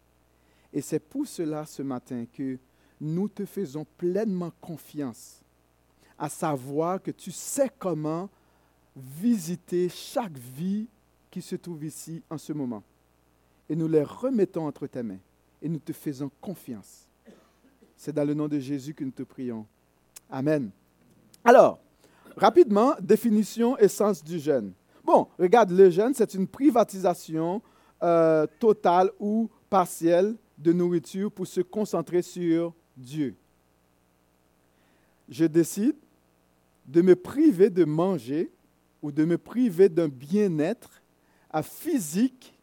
Et 0.71 0.81
c'est 0.81 0.99
pour 0.99 1.25
cela 1.25 1.65
ce 1.65 1.81
matin 1.81 2.25
que 2.31 2.59
nous 2.99 3.27
te 3.27 3.45
faisons 3.45 3.85
pleinement 3.97 4.51
confiance, 4.61 5.41
à 6.17 6.29
savoir 6.29 7.01
que 7.01 7.11
tu 7.11 7.31
sais 7.31 7.69
comment 7.77 8.29
visiter 8.95 9.89
chaque 9.89 10.37
vie 10.37 10.87
qui 11.29 11.41
se 11.41 11.55
trouve 11.55 11.83
ici 11.83 12.23
en 12.29 12.37
ce 12.37 12.53
moment. 12.53 12.83
Et 13.69 13.75
nous 13.75 13.87
les 13.87 14.03
remettons 14.03 14.67
entre 14.67 14.87
tes 14.87 15.03
mains 15.03 15.19
et 15.61 15.67
nous 15.67 15.79
te 15.79 15.91
faisons 15.91 16.31
confiance. 16.39 17.07
C'est 17.97 18.13
dans 18.13 18.23
le 18.23 18.33
nom 18.33 18.47
de 18.47 18.59
Jésus 18.59 18.93
que 18.93 19.03
nous 19.03 19.11
te 19.11 19.23
prions. 19.23 19.65
Amen. 20.29 20.69
Alors, 21.43 21.79
rapidement, 22.37 22.95
définition 23.01 23.77
et 23.77 23.87
sens 23.87 24.23
du 24.23 24.39
jeûne. 24.39 24.71
Bon, 25.03 25.27
regarde, 25.37 25.71
le 25.71 25.89
jeûne, 25.89 26.13
c'est 26.13 26.33
une 26.33 26.47
privatisation 26.47 27.61
euh, 28.01 28.47
totale 28.59 29.11
ou 29.19 29.49
partielle 29.69 30.35
de 30.57 30.73
nourriture 30.73 31.31
pour 31.31 31.47
se 31.47 31.61
concentrer 31.61 32.21
sur 32.21 32.73
Dieu. 32.97 33.35
Je 35.29 35.45
décide 35.45 35.95
de 36.85 37.01
me 37.01 37.15
priver 37.15 37.69
de 37.69 37.83
manger 37.83 38.51
ou 39.01 39.11
de 39.11 39.25
me 39.25 39.37
priver 39.37 39.89
d'un 39.89 40.07
bien-être 40.07 41.01
physique, 41.63 42.53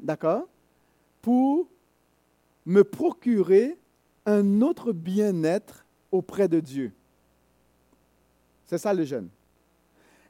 d'accord, 0.00 0.48
pour 1.20 1.68
me 2.64 2.82
procurer 2.82 3.76
un 4.24 4.62
autre 4.62 4.92
bien-être 4.92 5.84
auprès 6.10 6.48
de 6.48 6.60
Dieu. 6.60 6.92
C'est 8.64 8.78
ça 8.78 8.92
le 8.92 9.04
jeûne. 9.04 9.28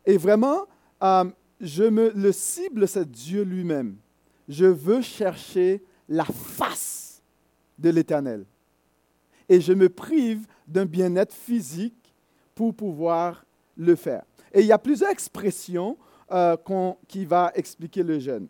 Et 0.05 0.19
vraiment, 0.19 0.67
euh, 1.03 1.25
je 1.61 1.85
me, 1.85 2.11
le 2.15 2.33
cible, 2.33 2.87
c'est 2.87 3.11
Dieu 3.11 3.43
lui-même. 3.43 3.97
Je 4.49 4.67
veux 4.67 5.01
chercher 5.01 5.83
la 6.09 6.25
face 6.25 7.23
de 7.79 7.91
l'Éternel. 7.91 8.45
Et 9.49 9.61
je 9.61 9.73
me 9.73 9.89
prive 9.89 10.47
d'un 10.67 10.87
bien-être 10.87 11.35
physique 11.35 12.15
pour 12.55 12.75
pouvoir 12.75 13.45
le 13.77 13.95
faire. 13.95 14.25
Et 14.53 14.61
il 14.61 14.67
y 14.67 14.73
a 14.73 14.79
plusieurs 14.79 15.11
expressions 15.11 15.97
euh, 16.33 16.57
qui 17.07 17.25
va 17.25 17.53
expliquer 17.55 18.03
le 18.03 18.19
jeûne. 18.19 18.49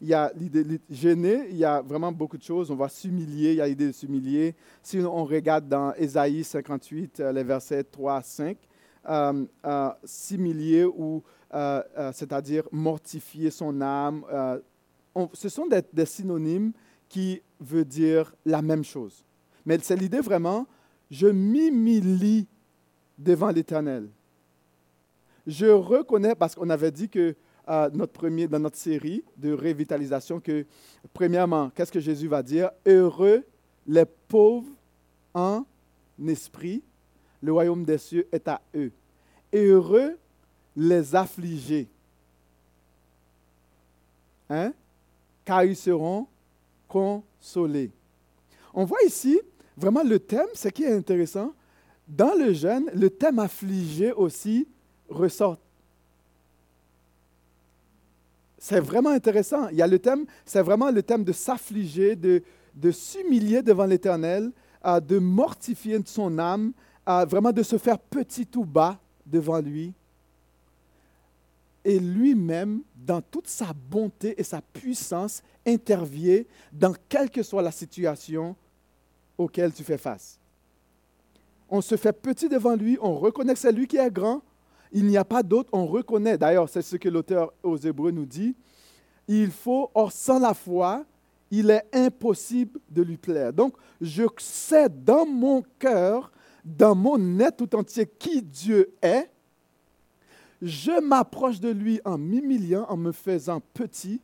il 0.00 0.08
y 0.08 0.14
a 0.14 0.32
l'idée 0.34 0.64
de 0.64 0.80
gêner, 0.88 1.48
il 1.50 1.56
y 1.56 1.66
a 1.66 1.82
vraiment 1.82 2.10
beaucoup 2.12 2.38
de 2.38 2.42
choses. 2.42 2.70
On 2.70 2.76
va 2.76 2.88
s'humilier, 2.88 3.50
il 3.50 3.56
y 3.56 3.60
a 3.60 3.66
l'idée 3.66 3.88
de 3.88 3.92
s'humilier. 3.92 4.54
Si 4.82 4.98
on 5.00 5.24
regarde 5.26 5.68
dans 5.68 5.92
Ésaïe 5.94 6.42
58, 6.42 7.20
euh, 7.20 7.32
les 7.32 7.44
versets 7.44 7.84
3 7.84 8.16
à 8.16 8.22
5, 8.22 8.56
euh, 9.10 9.90
s'humilier 10.02 10.84
ou 10.86 11.22
c'est-à-dire 12.12 12.62
mortifier 12.72 13.50
son 13.50 13.80
âme, 13.82 14.24
ce 15.34 15.48
sont 15.48 15.66
des, 15.66 15.82
des 15.92 16.06
synonymes 16.06 16.72
qui 17.08 17.42
veulent 17.58 17.84
dire 17.84 18.32
la 18.46 18.62
même 18.62 18.84
chose. 18.84 19.24
Mais 19.70 19.78
c'est 19.80 19.94
l'idée 19.94 20.20
vraiment, 20.20 20.66
je 21.10 21.28
m'humilie 21.28 22.48
devant 23.16 23.50
l'Éternel 23.50 24.10
je 25.46 25.66
reconnais, 25.66 26.34
parce 26.34 26.54
qu'on 26.54 26.70
avait 26.70 26.90
dit 26.90 27.08
que 27.08 27.34
euh, 27.68 27.90
notre 27.92 28.12
premier, 28.12 28.48
dans 28.48 28.58
notre 28.58 28.76
série 28.76 29.24
de 29.36 29.52
révitalisation, 29.52 30.40
que 30.40 30.66
premièrement, 31.12 31.70
qu'est-ce 31.70 31.92
que 31.92 32.00
Jésus 32.00 32.28
va 32.28 32.42
dire? 32.42 32.70
Heureux 32.86 33.44
les 33.86 34.04
pauvres 34.04 34.70
en 35.34 35.64
esprit, 36.26 36.82
le 37.42 37.52
royaume 37.52 37.84
des 37.84 37.98
cieux 37.98 38.28
est 38.32 38.46
à 38.48 38.60
eux. 38.74 38.92
Heureux 39.52 40.18
les 40.76 41.14
affligés, 41.14 41.88
hein? 44.48 44.72
car 45.44 45.64
ils 45.64 45.76
seront 45.76 46.26
consolés. 46.86 47.90
On 48.72 48.84
voit 48.84 49.02
ici 49.04 49.40
vraiment 49.80 50.02
le 50.02 50.18
thème, 50.18 50.46
ce 50.54 50.68
qui 50.68 50.84
est 50.84 50.92
intéressant. 50.92 51.52
Dans 52.06 52.34
le 52.34 52.52
jeûne, 52.52 52.90
le 52.94 53.08
thème 53.08 53.38
affligé 53.38 54.12
aussi 54.12 54.68
ressortent. 55.08 55.60
C'est 58.58 58.80
vraiment 58.80 59.10
intéressant. 59.10 59.68
Il 59.68 59.76
y 59.76 59.82
a 59.82 59.86
le 59.86 59.98
thème, 59.98 60.26
c'est 60.44 60.62
vraiment 60.62 60.90
le 60.90 61.02
thème 61.02 61.24
de 61.24 61.32
s'affliger, 61.32 62.14
de, 62.14 62.42
de 62.74 62.90
s'humilier 62.90 63.62
devant 63.62 63.86
l'Éternel, 63.86 64.52
de 64.84 65.18
mortifier 65.18 65.98
son 66.04 66.38
âme, 66.38 66.72
vraiment 67.06 67.52
de 67.52 67.62
se 67.62 67.78
faire 67.78 67.98
petit 67.98 68.46
ou 68.56 68.64
bas 68.64 68.98
devant 69.24 69.60
lui. 69.60 69.94
Et 71.82 71.98
lui-même, 71.98 72.82
dans 72.94 73.22
toute 73.22 73.48
sa 73.48 73.72
bonté 73.72 74.38
et 74.38 74.42
sa 74.42 74.60
puissance, 74.60 75.42
intervient 75.66 76.42
dans 76.70 76.92
quelle 77.08 77.30
que 77.30 77.42
soit 77.42 77.62
la 77.62 77.72
situation 77.72 78.54
auquel 79.40 79.72
tu 79.72 79.82
fais 79.82 79.96
face. 79.96 80.38
On 81.68 81.80
se 81.80 81.96
fait 81.96 82.12
petit 82.12 82.48
devant 82.48 82.74
lui, 82.74 82.98
on 83.00 83.14
reconnaît 83.14 83.54
que 83.54 83.58
c'est 83.58 83.72
lui 83.72 83.86
qui 83.86 83.96
est 83.96 84.10
grand, 84.10 84.42
il 84.92 85.06
n'y 85.06 85.16
a 85.16 85.24
pas 85.24 85.42
d'autre, 85.42 85.70
on 85.72 85.86
reconnaît, 85.86 86.36
d'ailleurs 86.36 86.68
c'est 86.68 86.82
ce 86.82 86.96
que 86.96 87.08
l'auteur 87.08 87.52
aux 87.62 87.78
Hébreux 87.78 88.10
nous 88.10 88.26
dit, 88.26 88.54
il 89.28 89.50
faut, 89.50 89.90
or 89.94 90.12
sans 90.12 90.38
la 90.38 90.52
foi, 90.52 91.04
il 91.50 91.70
est 91.70 91.84
impossible 91.92 92.78
de 92.90 93.02
lui 93.02 93.16
plaire. 93.16 93.52
Donc 93.52 93.74
je 94.00 94.24
sais 94.38 94.88
dans 94.88 95.24
mon 95.24 95.62
cœur, 95.78 96.30
dans 96.64 96.94
mon 96.94 97.40
être 97.40 97.56
tout 97.56 97.76
entier 97.76 98.06
qui 98.06 98.42
Dieu 98.42 98.92
est, 99.00 99.30
je 100.60 101.00
m'approche 101.00 101.60
de 101.60 101.70
lui 101.70 102.00
en 102.04 102.18
m'humiliant, 102.18 102.84
en 102.90 102.96
me 102.96 103.12
faisant 103.12 103.62
petit, 103.72 104.20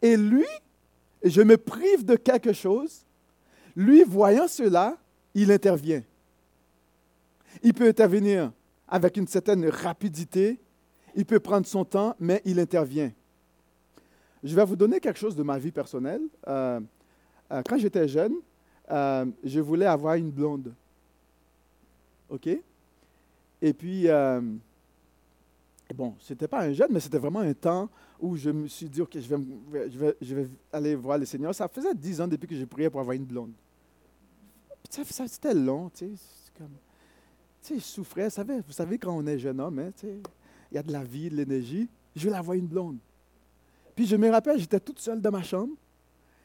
et 0.00 0.16
lui, 0.16 0.46
je 1.22 1.42
me 1.42 1.58
prive 1.58 2.04
de 2.04 2.14
quelque 2.14 2.52
chose, 2.52 3.04
lui, 3.78 4.02
voyant 4.02 4.48
cela, 4.48 4.96
il 5.34 5.52
intervient. 5.52 6.02
Il 7.62 7.72
peut 7.72 7.86
intervenir 7.86 8.50
avec 8.88 9.16
une 9.16 9.28
certaine 9.28 9.68
rapidité. 9.68 10.58
Il 11.14 11.24
peut 11.24 11.38
prendre 11.38 11.64
son 11.64 11.84
temps, 11.84 12.16
mais 12.18 12.42
il 12.44 12.58
intervient. 12.58 13.12
Je 14.42 14.52
vais 14.56 14.64
vous 14.64 14.74
donner 14.74 14.98
quelque 14.98 15.18
chose 15.20 15.36
de 15.36 15.44
ma 15.44 15.58
vie 15.58 15.70
personnelle. 15.70 16.22
Euh, 16.48 16.80
euh, 17.52 17.62
quand 17.68 17.78
j'étais 17.78 18.08
jeune, 18.08 18.34
euh, 18.90 19.26
je 19.44 19.60
voulais 19.60 19.86
avoir 19.86 20.14
une 20.14 20.32
blonde. 20.32 20.74
OK? 22.30 22.48
Et 23.62 23.72
puis, 23.72 24.08
bon, 25.94 26.16
ce 26.18 26.32
n'était 26.32 26.48
pas 26.48 26.62
un 26.62 26.72
jeune, 26.72 26.88
mais 26.90 26.98
c'était 26.98 27.18
vraiment 27.18 27.40
un 27.40 27.54
temps 27.54 27.88
où 28.18 28.36
je 28.36 28.50
me 28.50 28.66
suis 28.66 28.88
dit, 28.88 29.02
OK, 29.02 29.16
je 29.16 30.34
vais, 30.34 30.48
aller 30.72 30.96
voir 30.96 31.16
le 31.16 31.26
Seigneur. 31.26 31.54
Ça 31.54 31.68
faisait 31.68 31.94
dix 31.94 32.20
ans 32.20 32.26
depuis 32.26 32.48
que 32.48 32.56
je 32.56 32.64
priais 32.64 32.90
pour 32.90 33.00
avoir 33.00 33.14
une 33.14 33.24
blonde. 33.24 33.52
C'était 34.88 35.54
long, 35.54 35.90
tu 35.90 36.06
sais. 36.06 36.22
Comme 36.56 36.72
tu 37.62 37.74
sais, 37.74 37.74
je 37.76 37.84
souffrais. 37.84 38.28
Vous 38.66 38.72
savez, 38.72 38.98
quand 38.98 39.14
on 39.14 39.26
est 39.26 39.38
jeune 39.38 39.60
homme, 39.60 39.78
hein, 39.78 39.90
il 40.02 40.74
y 40.74 40.78
a 40.78 40.82
de 40.82 40.92
la 40.92 41.04
vie, 41.04 41.28
de 41.28 41.36
l'énergie. 41.36 41.88
Je 42.16 42.28
veux 42.28 42.30
la 42.30 42.42
une 42.54 42.66
blonde. 42.66 42.98
Puis 43.94 44.06
je 44.06 44.16
me 44.16 44.30
rappelle, 44.30 44.58
j'étais 44.58 44.80
toute 44.80 45.00
seule 45.00 45.20
dans 45.20 45.30
ma 45.30 45.42
chambre. 45.42 45.74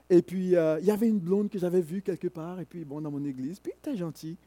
Et 0.09 0.21
puis, 0.21 0.55
euh, 0.55 0.79
il 0.79 0.85
y 0.85 0.91
avait 0.91 1.07
une 1.07 1.19
blonde 1.19 1.49
que 1.49 1.57
j'avais 1.57 1.81
vue 1.81 2.01
quelque 2.01 2.27
part, 2.27 2.59
et 2.59 2.65
puis, 2.65 2.83
bon, 2.83 2.99
dans 2.99 3.09
mon 3.09 3.23
église. 3.23 3.59
Puis, 3.59 3.71
il 3.73 3.77
était 3.77 3.97
gentil. 3.97 4.37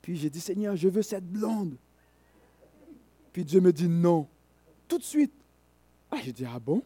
Puis, 0.00 0.16
j'ai 0.16 0.30
dit, 0.30 0.40
Seigneur, 0.40 0.74
je 0.76 0.88
veux 0.88 1.02
cette 1.02 1.26
blonde. 1.26 1.76
Puis, 3.32 3.44
Dieu 3.44 3.60
me 3.60 3.72
dit 3.72 3.88
non. 3.88 4.26
Tout 4.88 4.98
de 4.98 5.04
suite. 5.04 5.32
Ah, 6.10 6.16
j'ai 6.22 6.32
dit, 6.32 6.44
ah 6.46 6.58
bon? 6.58 6.82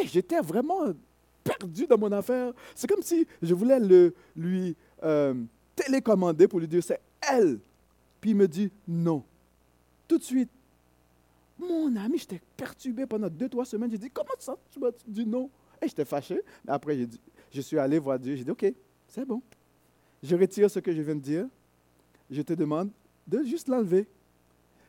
Et 0.00 0.06
j'étais 0.06 0.40
vraiment 0.40 0.94
perdu 1.42 1.86
dans 1.86 1.98
mon 1.98 2.12
affaire. 2.12 2.52
C'est 2.74 2.86
comme 2.86 3.02
si 3.02 3.26
je 3.42 3.54
voulais 3.54 3.80
le, 3.80 4.14
lui 4.36 4.76
euh, 5.02 5.34
télécommander 5.74 6.48
pour 6.48 6.60
lui 6.60 6.68
dire, 6.68 6.82
c'est 6.82 7.00
elle 7.20 7.58
puis 8.22 8.30
il 8.30 8.36
me 8.36 8.48
dit 8.48 8.70
non. 8.86 9.24
Tout 10.06 10.16
de 10.16 10.22
suite. 10.22 10.48
Mon 11.58 11.94
ami, 11.96 12.18
j'étais 12.18 12.40
perturbé 12.56 13.04
pendant 13.04 13.28
deux, 13.28 13.48
trois 13.48 13.64
semaines. 13.64 13.90
J'ai 13.90 13.98
dit, 13.98 14.10
comment 14.10 14.30
ça, 14.38 14.56
tu 14.70 14.78
m'as 14.78 14.90
dit 15.06 15.26
non? 15.26 15.50
Et 15.82 15.88
j'étais 15.88 16.04
fâché. 16.04 16.40
Mais 16.64 16.72
après, 16.72 16.96
dit, 16.96 17.20
je 17.50 17.60
suis 17.60 17.78
allé 17.78 17.98
voir 17.98 18.18
Dieu. 18.20 18.36
J'ai 18.36 18.44
dit, 18.44 18.50
OK, 18.50 18.64
c'est 19.08 19.26
bon. 19.26 19.42
Je 20.22 20.36
retire 20.36 20.70
ce 20.70 20.78
que 20.78 20.94
je 20.94 21.02
viens 21.02 21.16
de 21.16 21.20
dire. 21.20 21.46
Je 22.30 22.42
te 22.42 22.52
demande 22.52 22.90
de 23.26 23.42
juste 23.42 23.68
l'enlever. 23.68 24.06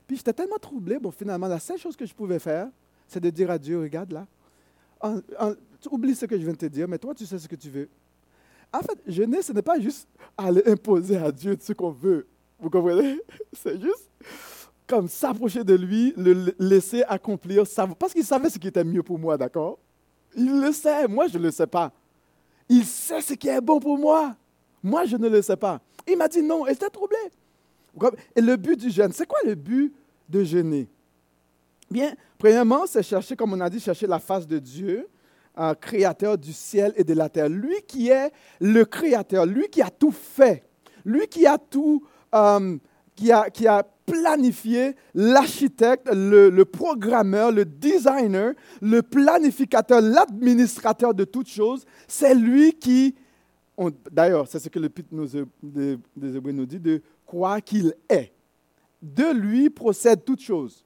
Puis 0.05 0.17
j'étais 0.17 0.33
tellement 0.33 0.59
troublé. 0.59 0.99
Bon, 0.99 1.09
finalement, 1.09 1.47
la 1.47 1.59
seule 1.59 1.79
chose 1.79 1.95
que 1.95 2.05
je 2.05 2.13
pouvais 2.13 2.39
faire, 2.39 2.69
c'est 3.07 3.19
de 3.19 3.31
dire 3.31 3.49
à 3.49 3.57
Dieu, 3.57 3.81
regarde 3.81 4.11
là. 4.11 4.27
tu 5.81 5.89
oublies 5.89 6.13
ce 6.13 6.27
que 6.27 6.37
je 6.37 6.43
viens 6.43 6.53
de 6.53 6.57
te 6.57 6.67
dire, 6.67 6.87
mais 6.87 6.99
toi, 6.99 7.15
tu 7.15 7.25
sais 7.25 7.39
ce 7.39 7.47
que 7.47 7.55
tu 7.55 7.71
veux. 7.71 7.89
En 8.73 8.79
fait, 8.79 8.99
jeûner, 9.05 9.41
ce 9.41 9.53
n'est 9.53 9.61
pas 9.61 9.79
juste 9.79 10.07
aller 10.35 10.63
imposer 10.65 11.17
à 11.17 11.31
Dieu 11.31 11.55
ce 11.59 11.73
qu'on 11.73 11.91
veut. 11.91 12.27
Vous 12.59 12.69
comprenez? 12.69 13.19
C'est 13.53 13.79
juste 13.79 14.09
comme 14.87 15.07
s'approcher 15.07 15.63
de 15.63 15.75
lui, 15.75 16.13
le 16.17 16.53
laisser 16.59 17.03
accomplir. 17.03 17.63
Parce 17.97 18.13
qu'il 18.13 18.25
savait 18.25 18.49
ce 18.49 18.57
qui 18.57 18.67
était 18.67 18.83
mieux 18.83 19.03
pour 19.03 19.19
moi, 19.19 19.37
d'accord? 19.37 19.77
Il 20.35 20.59
le 20.59 20.71
sait, 20.71 21.07
moi 21.07 21.27
je 21.27 21.37
ne 21.37 21.43
le 21.43 21.51
sais 21.51 21.67
pas. 21.67 21.91
Il 22.67 22.83
sait 22.85 23.21
ce 23.21 23.33
qui 23.33 23.47
est 23.47 23.61
bon 23.61 23.79
pour 23.79 23.97
moi. 23.97 24.35
Moi, 24.81 25.05
je 25.05 25.15
ne 25.15 25.29
le 25.29 25.41
sais 25.41 25.55
pas. 25.55 25.79
Il 26.07 26.17
m'a 26.17 26.27
dit 26.27 26.41
non, 26.41 26.67
et 26.67 26.71
j'étais 26.71 26.89
troublé. 26.89 27.17
Et 28.35 28.41
le 28.41 28.55
but 28.57 28.77
du 28.77 28.89
jeûne, 28.89 29.11
c'est 29.13 29.27
quoi 29.27 29.39
le 29.45 29.55
but 29.55 29.93
de 30.27 30.43
jeûner? 30.43 30.89
Bien, 31.89 32.13
premièrement, 32.37 32.85
c'est 32.85 33.03
chercher, 33.03 33.35
comme 33.35 33.53
on 33.53 33.59
a 33.61 33.69
dit, 33.69 33.79
chercher 33.79 34.07
la 34.07 34.19
face 34.19 34.47
de 34.47 34.59
Dieu, 34.59 35.07
un 35.55 35.75
créateur 35.75 36.37
du 36.37 36.53
ciel 36.53 36.93
et 36.95 37.03
de 37.03 37.13
la 37.13 37.29
terre. 37.29 37.49
Lui 37.49 37.75
qui 37.87 38.09
est 38.09 38.31
le 38.59 38.85
créateur, 38.85 39.45
lui 39.45 39.67
qui 39.69 39.81
a 39.81 39.89
tout 39.89 40.11
fait, 40.11 40.63
lui 41.05 41.27
qui 41.27 41.45
a 41.45 41.57
tout, 41.57 42.03
euh, 42.33 42.77
qui, 43.15 43.31
a, 43.31 43.83
planifié, 44.05 44.95
l'architecte, 45.13 46.09
le, 46.11 46.63
programmeur, 46.63 47.53
le 47.53 47.63
designer, 47.63 48.53
le 48.81 49.01
planificateur, 49.01 50.01
l'administrateur 50.01 51.13
de 51.13 51.23
toutes 51.23 51.47
choses, 51.47 51.85
c'est 52.05 52.35
lui 52.35 52.73
qui, 52.73 53.15
d'ailleurs, 54.11 54.45
c'est 54.47 54.59
ce 54.59 54.67
que 54.67 54.79
le 54.79 54.89
des, 55.61 55.97
des 56.17 56.35
Hébreux 56.35 56.51
nous 56.51 56.65
dit, 56.65 56.79
de 56.79 57.01
quoi 57.25 57.61
qu'il 57.61 57.93
est. 58.09 58.33
De 59.01 59.31
lui 59.33 59.69
procède 59.69 60.25
toutes 60.25 60.41
choses. 60.41 60.83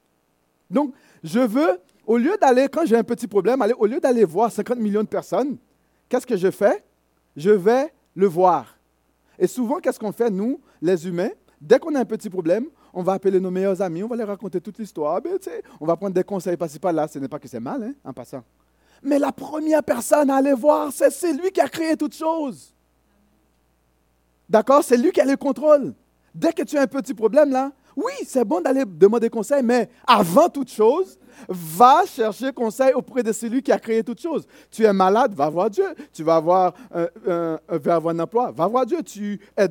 Donc, 0.70 0.94
je 1.24 1.40
veux, 1.40 1.78
au 2.08 2.16
lieu 2.16 2.36
d'aller, 2.40 2.68
quand 2.68 2.86
j'ai 2.86 2.96
un 2.96 3.04
petit 3.04 3.28
problème, 3.28 3.62
au 3.78 3.86
lieu 3.86 4.00
d'aller 4.00 4.24
voir 4.24 4.50
50 4.50 4.78
millions 4.78 5.02
de 5.02 5.08
personnes, 5.08 5.58
qu'est-ce 6.08 6.26
que 6.26 6.38
je 6.38 6.50
fais? 6.50 6.82
Je 7.36 7.50
vais 7.50 7.92
le 8.16 8.26
voir. 8.26 8.78
Et 9.38 9.46
souvent, 9.46 9.78
qu'est-ce 9.78 10.00
qu'on 10.00 10.10
fait, 10.10 10.30
nous, 10.30 10.58
les 10.80 11.06
humains? 11.06 11.28
Dès 11.60 11.78
qu'on 11.78 11.94
a 11.94 12.00
un 12.00 12.06
petit 12.06 12.30
problème, 12.30 12.64
on 12.94 13.02
va 13.02 13.12
appeler 13.12 13.38
nos 13.38 13.50
meilleurs 13.50 13.82
amis, 13.82 14.02
on 14.02 14.08
va 14.08 14.16
leur 14.16 14.28
raconter 14.28 14.58
toute 14.58 14.78
l'histoire. 14.78 15.20
Ben, 15.20 15.38
on 15.78 15.84
va 15.84 15.96
prendre 15.96 16.14
des 16.14 16.24
conseils 16.24 16.56
par-ci 16.56 16.78
par-là. 16.78 17.06
Ce 17.08 17.18
n'est 17.18 17.28
pas 17.28 17.38
que 17.38 17.46
c'est 17.46 17.60
mal, 17.60 17.82
hein, 17.82 17.92
en 18.02 18.14
passant. 18.14 18.42
Mais 19.02 19.18
la 19.18 19.30
première 19.30 19.82
personne 19.82 20.30
à 20.30 20.36
aller 20.36 20.54
voir, 20.54 20.90
c'est 20.90 21.32
lui 21.34 21.50
qui 21.50 21.60
a 21.60 21.68
créé 21.68 21.94
toutes 21.94 22.16
choses. 22.16 22.74
D'accord? 24.48 24.82
C'est 24.82 24.96
lui 24.96 25.12
qui 25.12 25.20
a 25.20 25.26
le 25.26 25.36
contrôle. 25.36 25.92
Dès 26.34 26.54
que 26.54 26.62
tu 26.62 26.78
as 26.78 26.82
un 26.82 26.86
petit 26.86 27.12
problème 27.12 27.50
là, 27.50 27.70
oui, 27.98 28.12
c'est 28.24 28.44
bon 28.44 28.60
d'aller 28.60 28.84
demander 28.86 29.28
conseil, 29.28 29.60
mais 29.60 29.88
avant 30.06 30.48
toute 30.48 30.70
chose, 30.70 31.18
va 31.48 32.04
chercher 32.06 32.52
conseil 32.52 32.92
auprès 32.94 33.24
de 33.24 33.32
celui 33.32 33.60
qui 33.60 33.72
a 33.72 33.78
créé 33.78 34.04
toute 34.04 34.20
chose. 34.20 34.46
Tu 34.70 34.84
es 34.84 34.92
malade, 34.92 35.34
va 35.34 35.50
voir 35.50 35.68
Dieu. 35.68 35.86
Tu 36.12 36.22
vas 36.22 36.36
avoir 36.36 36.74
un, 36.94 37.58
avoir 37.68 38.14
un 38.14 38.20
emploi, 38.20 38.52
va 38.52 38.68
voir 38.68 38.86
Dieu. 38.86 39.02
Tu 39.02 39.40
es 39.56 39.66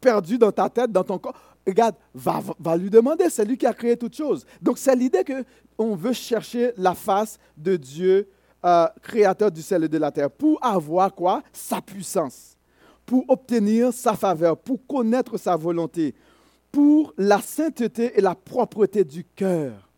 perdu 0.00 0.38
dans 0.38 0.52
ta 0.52 0.68
tête, 0.68 0.92
dans 0.92 1.02
ton 1.02 1.18
corps. 1.18 1.34
Regarde, 1.66 1.96
va, 2.14 2.40
va 2.60 2.76
lui 2.76 2.90
demander, 2.90 3.28
c'est 3.28 3.44
lui 3.44 3.58
qui 3.58 3.66
a 3.66 3.72
créé 3.72 3.96
toute 3.96 4.14
chose. 4.14 4.46
Donc 4.62 4.78
c'est 4.78 4.94
l'idée 4.94 5.24
qu'on 5.76 5.96
veut 5.96 6.12
chercher 6.12 6.74
la 6.76 6.94
face 6.94 7.38
de 7.56 7.74
Dieu, 7.74 8.28
euh, 8.64 8.86
créateur 9.02 9.50
du 9.50 9.62
ciel 9.62 9.82
et 9.82 9.88
de 9.88 9.98
la 9.98 10.12
terre, 10.12 10.30
pour 10.30 10.64
avoir 10.64 11.12
quoi? 11.12 11.42
Sa 11.52 11.80
puissance, 11.80 12.56
pour 13.04 13.24
obtenir 13.26 13.92
sa 13.92 14.14
faveur, 14.14 14.56
pour 14.56 14.78
connaître 14.86 15.36
sa 15.38 15.56
volonté, 15.56 16.14
pour 16.74 17.14
la 17.16 17.40
sainteté 17.40 18.18
et 18.18 18.20
la 18.20 18.34
propreté 18.34 19.04
du 19.04 19.22
cœur. 19.22 19.88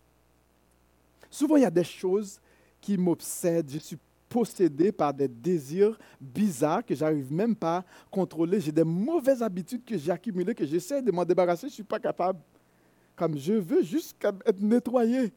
Souvent, 1.30 1.56
il 1.56 1.62
y 1.62 1.64
a 1.64 1.70
des 1.70 1.82
choses 1.82 2.38
qui 2.82 2.98
m'obsèdent. 2.98 3.70
Je 3.70 3.78
suis 3.78 3.96
possédé 4.28 4.92
par 4.92 5.14
des 5.14 5.26
désirs 5.26 5.98
bizarres 6.20 6.84
que 6.84 6.94
j'arrive 6.94 7.32
même 7.32 7.56
pas 7.56 7.78
à 7.78 7.84
contrôler. 8.10 8.60
J'ai 8.60 8.72
des 8.72 8.84
mauvaises 8.84 9.42
habitudes 9.42 9.86
que 9.86 9.96
j'ai 9.96 10.10
accumulées, 10.12 10.54
que 10.54 10.66
j'essaie 10.66 11.00
de 11.00 11.10
m'en 11.10 11.24
débarrasser, 11.24 11.62
je 11.62 11.72
ne 11.72 11.76
suis 11.76 11.82
pas 11.82 11.98
capable. 11.98 12.40
Comme 13.16 13.38
je 13.38 13.54
veux 13.54 13.82
juste 13.82 14.14
être 14.44 14.60
nettoyé. 14.60 15.32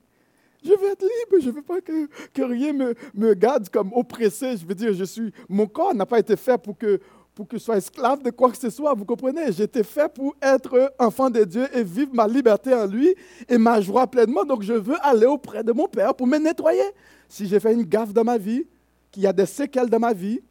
Je 0.62 0.72
veux 0.72 0.91
être 0.91 1.03
libre, 1.03 1.41
je 1.41 1.51
ne 1.51 1.55
veux 1.55 1.62
pas 1.62 1.79
que, 1.79 2.08
que 2.34 2.41
rien 2.41 2.74
me, 2.74 2.93
me, 3.13 3.34
garde 3.34 3.69
comme 3.69 3.93
oppressé. 3.93 4.58
Je 4.58 4.65
veux 4.65 4.75
dire, 4.75 4.91
je 4.93 5.05
suis, 5.05 5.31
mon 5.48 5.67
corps 5.67 5.96
n'a 5.96 6.05
pas 6.05 6.19
été 6.19 6.36
fait 6.36 6.58
pour 6.58 6.77
que, 6.77 7.00
pour 7.39 7.48
que 7.48 7.58
je 7.58 7.63
sois 7.63 7.77
esclave 7.77 8.22
de 8.22 8.31
quoi 8.31 8.51
que 8.51 8.58
ce 8.58 8.69
soit, 8.69 8.93
vous 8.93 9.05
comprenez? 9.05 9.53
J'étais 9.53 9.84
fait 9.84 10.13
pour 10.13 10.36
être 10.41 10.93
enfant 11.00 11.29
de 11.29 11.46
Dieu 11.46 11.69
et 11.74 11.84
vivre 11.86 12.13
ma 12.13 12.27
liberté 12.27 12.74
en 12.74 12.86
lui 12.86 13.15
et 13.48 13.58
ma 13.58 13.79
joie 13.79 14.08
pleinement. 14.08 14.43
Donc 14.43 14.62
je 14.62 14.74
veux 14.74 14.98
aller 15.01 15.25
auprès 15.25 15.63
de 15.63 15.72
mon 15.72 15.88
Père 15.88 16.13
pour 16.13 16.27
me 16.27 16.38
nettoyer. 16.38 16.84
Si 17.29 17.48
j'ai 17.48 17.62
fait 17.62 17.74
une 17.74 17.84
gaffe 17.84 18.12
dans 18.12 18.25
ma 18.25 18.38
vie, 18.38 18.65
qu'il 19.10 19.24
y 19.24 19.25
a 19.27 19.31
des 19.31 19.46
séquelles 19.46 19.89
dans 19.89 20.00
ma 20.00 20.12
vie 20.12 20.41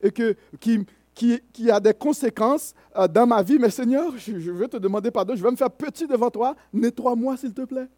et 0.00 0.12
que, 0.12 0.36
qui, 0.60 0.86
qui, 1.12 1.70
a 1.72 1.80
des 1.80 1.92
conséquences 1.92 2.72
euh, 2.96 3.08
dans 3.08 3.26
ma 3.26 3.42
vie, 3.42 3.58
mais 3.58 3.70
Seigneur, 3.70 4.16
je, 4.16 4.38
je 4.38 4.52
veux 4.52 4.68
te 4.68 4.76
demander 4.76 5.10
pardon, 5.10 5.34
je 5.34 5.42
vais 5.42 5.50
me 5.50 5.56
faire 5.56 5.72
petit 5.72 6.06
devant 6.06 6.30
toi, 6.30 6.54
nettoie-moi 6.72 7.36
s'il 7.36 7.52
te 7.52 7.62
plaît. 7.62 7.88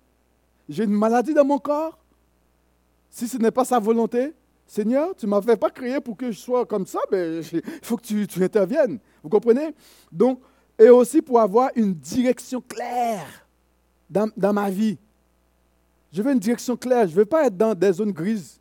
J'ai 0.67 0.85
une 0.85 0.97
maladie 0.97 1.35
dans 1.35 1.45
mon 1.45 1.59
corps. 1.59 1.99
Si 3.11 3.29
ce 3.29 3.37
n'est 3.37 3.51
pas 3.51 3.67
sa 3.67 3.79
volonté, 3.79 4.33
Seigneur, 4.71 5.17
tu 5.17 5.27
ne 5.27 5.31
m'avais 5.31 5.57
pas 5.57 5.69
créé 5.69 5.99
pour 5.99 6.17
que 6.17 6.31
je 6.31 6.39
sois 6.39 6.65
comme 6.65 6.87
ça, 6.87 7.01
mais 7.11 7.41
il 7.41 7.63
faut 7.83 7.97
que 7.97 8.07
tu, 8.07 8.25
tu, 8.29 8.45
interviennes. 8.45 9.01
Vous 9.21 9.29
comprenez? 9.29 9.75
Donc, 10.13 10.41
et 10.79 10.89
aussi 10.89 11.21
pour 11.21 11.41
avoir 11.41 11.71
une 11.75 11.93
direction 11.93 12.61
claire 12.61 13.27
dans, 14.09 14.31
dans 14.37 14.53
ma 14.53 14.71
vie. 14.71 14.97
Je 16.13 16.23
veux 16.23 16.31
une 16.31 16.39
direction 16.39 16.77
claire. 16.77 17.09
Je 17.09 17.15
ne 17.15 17.17
veux 17.17 17.25
pas 17.25 17.47
être 17.47 17.57
dans 17.57 17.75
des 17.75 17.93
zones 17.95 18.13
grises. 18.13 18.61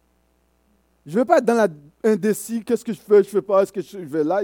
Je 1.06 1.14
ne 1.14 1.20
veux 1.20 1.26
pas 1.26 1.38
être 1.38 1.46
dans 1.46 1.70
l'indécis. 2.04 2.64
Qu'est-ce 2.64 2.84
que 2.84 2.94
je 2.94 3.00
fais, 3.00 3.22
je 3.22 3.28
ne 3.28 3.32
fais 3.34 3.42
pas, 3.44 3.62
est-ce 3.62 3.72
que 3.72 3.82
je 3.84 4.00
vais 4.00 4.24
là? 4.24 4.42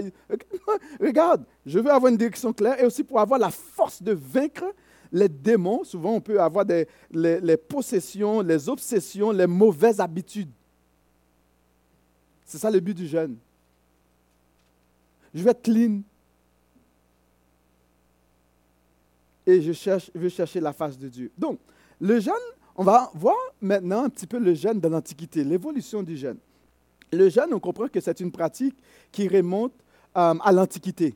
Regarde, 1.00 1.44
je 1.66 1.80
veux 1.80 1.90
avoir 1.90 2.12
une 2.12 2.16
direction 2.16 2.52
claire 2.52 2.80
et 2.80 2.86
aussi 2.86 3.02
pour 3.02 3.18
avoir 3.18 3.40
la 3.40 3.50
force 3.50 4.00
de 4.00 4.12
vaincre 4.12 4.72
les 5.10 5.28
démons. 5.28 5.82
Souvent, 5.82 6.12
on 6.12 6.20
peut 6.20 6.40
avoir 6.40 6.64
des, 6.64 6.86
les 7.10 7.56
possessions, 7.56 8.40
les 8.40 8.68
obsessions, 8.68 9.32
les 9.32 9.48
mauvaises 9.48 9.98
habitudes. 9.98 10.52
C'est 12.46 12.58
ça 12.58 12.70
le 12.70 12.78
but 12.78 12.94
du 12.94 13.08
jeûne. 13.08 13.36
Je 15.34 15.42
vais 15.42 15.50
être 15.50 15.62
clean. 15.62 16.00
Et 19.44 19.60
je, 19.60 19.72
cherche, 19.72 20.10
veux 20.14 20.28
chercher 20.28 20.60
la 20.60 20.72
face 20.72 20.96
de 20.98 21.08
Dieu. 21.08 21.30
Donc, 21.36 21.58
le 22.00 22.20
jeûne, 22.20 22.32
on 22.76 22.84
va 22.84 23.10
voir 23.14 23.36
maintenant 23.60 24.04
un 24.04 24.08
petit 24.08 24.26
peu 24.26 24.38
le 24.38 24.54
jeûne 24.54 24.80
de 24.80 24.88
l'Antiquité, 24.88 25.44
l'évolution 25.44 26.02
du 26.02 26.16
jeûne. 26.16 26.38
Le 27.12 27.28
jeûne, 27.28 27.52
on 27.52 27.60
comprend 27.60 27.88
que 27.88 28.00
c'est 28.00 28.20
une 28.20 28.32
pratique 28.32 28.76
qui 29.12 29.28
remonte 29.28 29.72
euh, 30.16 30.34
à 30.40 30.52
l'Antiquité. 30.52 31.14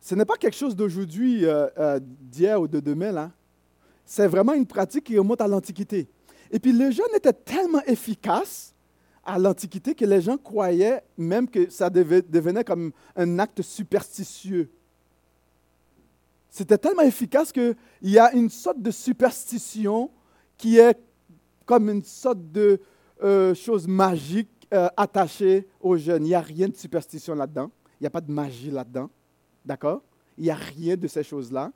Ce 0.00 0.14
n'est 0.14 0.24
pas 0.24 0.36
quelque 0.36 0.56
chose 0.56 0.76
d'aujourd'hui, 0.76 1.44
euh, 1.44 1.66
euh, 1.78 2.00
d'hier 2.02 2.60
ou 2.60 2.68
de 2.68 2.80
demain. 2.80 3.30
C'est 4.04 4.26
vraiment 4.26 4.54
une 4.54 4.66
pratique 4.66 5.04
qui 5.04 5.18
remonte 5.18 5.40
à 5.40 5.48
l'Antiquité. 5.48 6.08
Et 6.50 6.58
puis 6.58 6.72
le 6.72 6.90
jeûne 6.90 7.14
était 7.14 7.32
tellement 7.32 7.82
efficace 7.84 8.74
à 9.24 9.38
l'Antiquité 9.38 9.94
que 9.94 10.04
les 10.04 10.20
gens 10.20 10.36
croyaient 10.36 11.02
même 11.16 11.48
que 11.48 11.70
ça 11.70 11.90
devenait 11.90 12.64
comme 12.64 12.92
un 13.16 13.38
acte 13.38 13.62
superstitieux. 13.62 14.70
C'était 16.50 16.78
tellement 16.78 17.02
efficace 17.02 17.52
qu'il 17.52 17.76
y 18.02 18.18
a 18.18 18.32
une 18.32 18.50
sorte 18.50 18.82
de 18.82 18.90
superstition 18.90 20.10
qui 20.56 20.78
est 20.78 20.98
comme 21.64 21.88
une 21.88 22.02
sorte 22.02 22.50
de 22.50 22.80
euh, 23.22 23.54
chose 23.54 23.86
magique 23.86 24.48
euh, 24.74 24.88
attachée 24.96 25.68
aux 25.80 25.96
jeunes. 25.96 26.24
Il 26.24 26.30
n'y 26.30 26.34
a 26.34 26.40
rien 26.40 26.68
de 26.68 26.74
superstition 26.74 27.34
là-dedans. 27.34 27.70
Il 28.00 28.02
n'y 28.02 28.06
a 28.08 28.10
pas 28.10 28.20
de 28.20 28.32
magie 28.32 28.70
là-dedans. 28.70 29.08
D'accord? 29.64 30.02
Il 30.36 30.44
n'y 30.44 30.50
a 30.50 30.56
rien 30.56 30.96
de 30.96 31.06
ces 31.06 31.22
choses-là. 31.22 31.70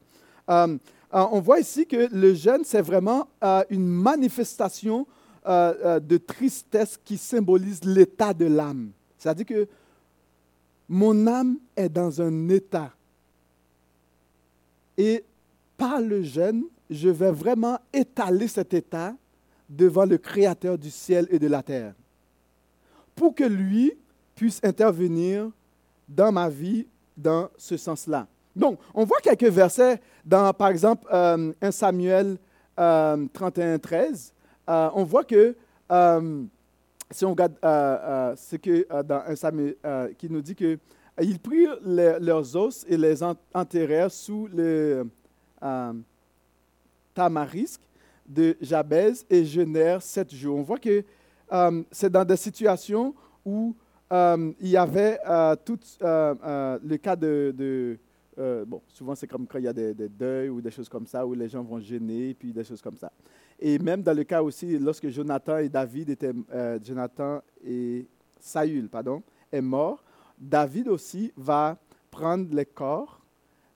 Euh, 0.50 0.76
on 1.12 1.40
voit 1.40 1.60
ici 1.60 1.86
que 1.86 2.08
le 2.12 2.34
jeûne, 2.34 2.62
c'est 2.64 2.80
vraiment 2.80 3.28
une 3.70 3.86
manifestation 3.86 5.06
de 5.46 6.16
tristesse 6.16 6.98
qui 7.04 7.18
symbolise 7.18 7.84
l'état 7.84 8.32
de 8.32 8.46
l'âme. 8.46 8.90
C'est-à-dire 9.18 9.46
que 9.46 9.68
mon 10.88 11.26
âme 11.26 11.58
est 11.76 11.88
dans 11.88 12.22
un 12.22 12.48
état 12.48 12.92
et 14.96 15.24
par 15.76 16.00
le 16.00 16.22
jeûne, 16.22 16.64
je 16.88 17.08
vais 17.08 17.32
vraiment 17.32 17.78
étaler 17.92 18.48
cet 18.48 18.74
état 18.74 19.14
devant 19.68 20.04
le 20.04 20.18
Créateur 20.18 20.78
du 20.78 20.90
ciel 20.90 21.26
et 21.30 21.38
de 21.38 21.46
la 21.48 21.62
terre, 21.62 21.94
pour 23.14 23.34
que 23.34 23.44
lui 23.44 23.92
puisse 24.34 24.60
intervenir 24.62 25.50
dans 26.08 26.30
ma 26.30 26.48
vie 26.48 26.86
dans 27.16 27.48
ce 27.56 27.76
sens-là. 27.76 28.26
Donc, 28.54 28.78
on 28.92 29.04
voit 29.04 29.20
quelques 29.20 29.44
versets 29.44 30.00
dans, 30.24 30.52
par 30.52 30.68
exemple, 30.68 31.06
1 31.10 31.52
euh, 31.62 31.70
Samuel 31.70 32.38
31, 32.76 33.78
13. 33.78 34.32
Euh, 34.68 34.90
on 34.94 35.04
voit 35.04 35.24
que, 35.24 35.54
euh, 35.92 36.42
si 37.10 37.24
on 37.24 37.30
regarde 37.30 37.54
ce 38.36 38.56
que 38.56 39.02
dans 39.02 39.22
1 39.26 39.36
Samuel, 39.36 39.76
qui 40.18 40.30
nous 40.30 40.40
dit 40.40 40.54
que 40.54 40.78
ils 41.22 41.38
prirent 41.38 41.78
leurs 41.82 42.56
os 42.56 42.84
et 42.88 42.96
les 42.96 43.22
enterrèrent 43.22 44.10
sous 44.10 44.48
le 44.52 45.06
euh, 45.62 45.92
tamarisque 47.14 47.82
de 48.26 48.56
Jabez 48.60 49.12
et 49.30 49.44
jeûnèrent 49.44 50.02
sept 50.02 50.34
jours. 50.34 50.58
On 50.58 50.62
voit 50.62 50.78
que 50.78 51.04
euh, 51.52 51.82
c'est 51.92 52.10
dans 52.10 52.24
des 52.24 52.36
situations 52.36 53.14
où 53.44 53.76
euh, 54.12 54.52
il 54.60 54.68
y 54.68 54.76
avait 54.76 55.18
tout 55.64 55.78
le 56.00 56.96
cas 56.96 57.14
de... 57.14 57.98
bon, 58.36 58.82
souvent 58.88 59.14
c'est 59.14 59.26
comme 59.26 59.46
quand 59.46 59.58
il 59.58 59.64
y 59.64 59.68
a 59.68 59.72
des, 59.72 60.08
deuils 60.08 60.48
ou 60.48 60.60
des 60.60 60.70
choses 60.70 60.88
comme 60.88 61.06
ça, 61.06 61.26
où 61.26 61.34
les 61.34 61.48
gens 61.48 61.62
vont 61.62 61.80
gêner, 61.80 62.34
puis 62.34 62.52
des 62.52 62.64
choses 62.64 62.82
comme 62.82 62.96
ça. 62.96 63.12
Et 63.58 63.78
même 63.78 64.02
dans 64.02 64.16
le 64.16 64.24
cas 64.24 64.42
aussi, 64.42 64.78
lorsque 64.78 65.08
Jonathan 65.08 65.58
et 65.58 65.68
David 65.68 66.10
étaient... 66.10 66.32
Jonathan 66.82 67.40
et 67.64 68.06
Saül, 68.44 68.88
pardon, 68.88 69.22
est 69.50 69.62
mort, 69.62 70.04
David 70.38 70.88
aussi 70.88 71.32
va 71.36 71.78
prendre 72.10 72.54
les 72.54 72.66
corps 72.66 73.20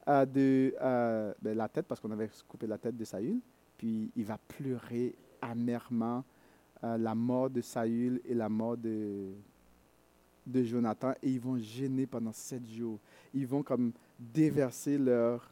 euh, 0.08 0.26
de 0.26 0.74
euh, 0.80 1.32
ben, 1.40 1.56
la 1.56 1.68
tête, 1.68 1.86
parce 1.86 2.00
qu'on 2.00 2.10
avait 2.10 2.28
coupé 2.46 2.66
la 2.66 2.78
tête 2.78 2.96
de 2.96 3.04
Saül, 3.04 3.40
puis 3.76 4.10
il 4.14 4.24
va 4.24 4.38
pleurer 4.38 5.14
amèrement 5.40 6.24
euh, 6.84 6.98
la 6.98 7.14
mort 7.14 7.50
de 7.50 7.60
Saül 7.60 8.20
et 8.24 8.34
la 8.34 8.48
mort 8.48 8.76
de, 8.76 9.32
de 10.46 10.62
Jonathan, 10.62 11.12
et 11.22 11.30
ils 11.30 11.40
vont 11.40 11.58
gêner 11.58 12.06
pendant 12.06 12.32
sept 12.32 12.66
jours. 12.66 12.98
Ils 13.32 13.46
vont 13.46 13.62
comme 13.62 13.92
déverser 14.18 14.98
leur, 14.98 15.50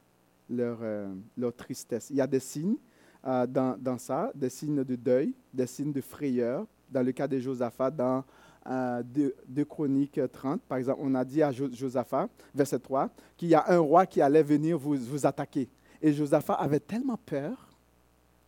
leur, 0.50 0.78
euh, 0.82 1.14
leur 1.36 1.54
tristesse. 1.54 2.10
Il 2.10 2.16
y 2.16 2.20
a 2.20 2.26
des 2.26 2.40
signes 2.40 2.76
euh, 3.24 3.46
dans, 3.46 3.76
dans, 3.78 3.98
ça, 3.98 4.30
des 4.34 4.50
signes 4.50 4.84
de 4.84 4.96
deuil, 4.96 5.34
des 5.52 5.66
signes 5.66 5.92
de 5.92 6.00
frayeur. 6.00 6.66
Dans 6.90 7.02
le 7.02 7.12
cas 7.12 7.26
de 7.26 7.38
Josaphat, 7.38 7.90
dans 7.90 8.24
2, 8.68 9.64
Chroniques 9.64 10.20
30, 10.32 10.60
par 10.62 10.78
exemple, 10.78 11.00
on 11.02 11.14
a 11.14 11.24
dit 11.24 11.42
à 11.42 11.52
Josaphat, 11.52 12.28
verset 12.54 12.78
3, 12.78 13.10
qu'il 13.36 13.48
y 13.48 13.54
a 13.54 13.64
un 13.68 13.78
roi 13.78 14.06
qui 14.06 14.20
allait 14.20 14.42
venir 14.42 14.78
vous, 14.78 14.96
vous 14.96 15.26
attaquer. 15.26 15.68
Et 16.02 16.12
Josaphat 16.12 16.54
avait 16.54 16.80
tellement 16.80 17.16
peur, 17.16 17.68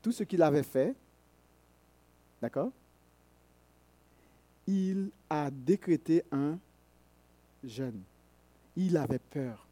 tout 0.02 0.12
ce 0.12 0.24
qu'il 0.24 0.42
avait 0.42 0.62
fait, 0.62 0.94
d'accord? 2.40 2.70
Il 4.66 5.10
a 5.30 5.50
décrété 5.50 6.24
un 6.30 6.58
jeûne. 7.64 8.02
Il 8.76 8.96
avait 8.96 9.18
peur. 9.18 9.67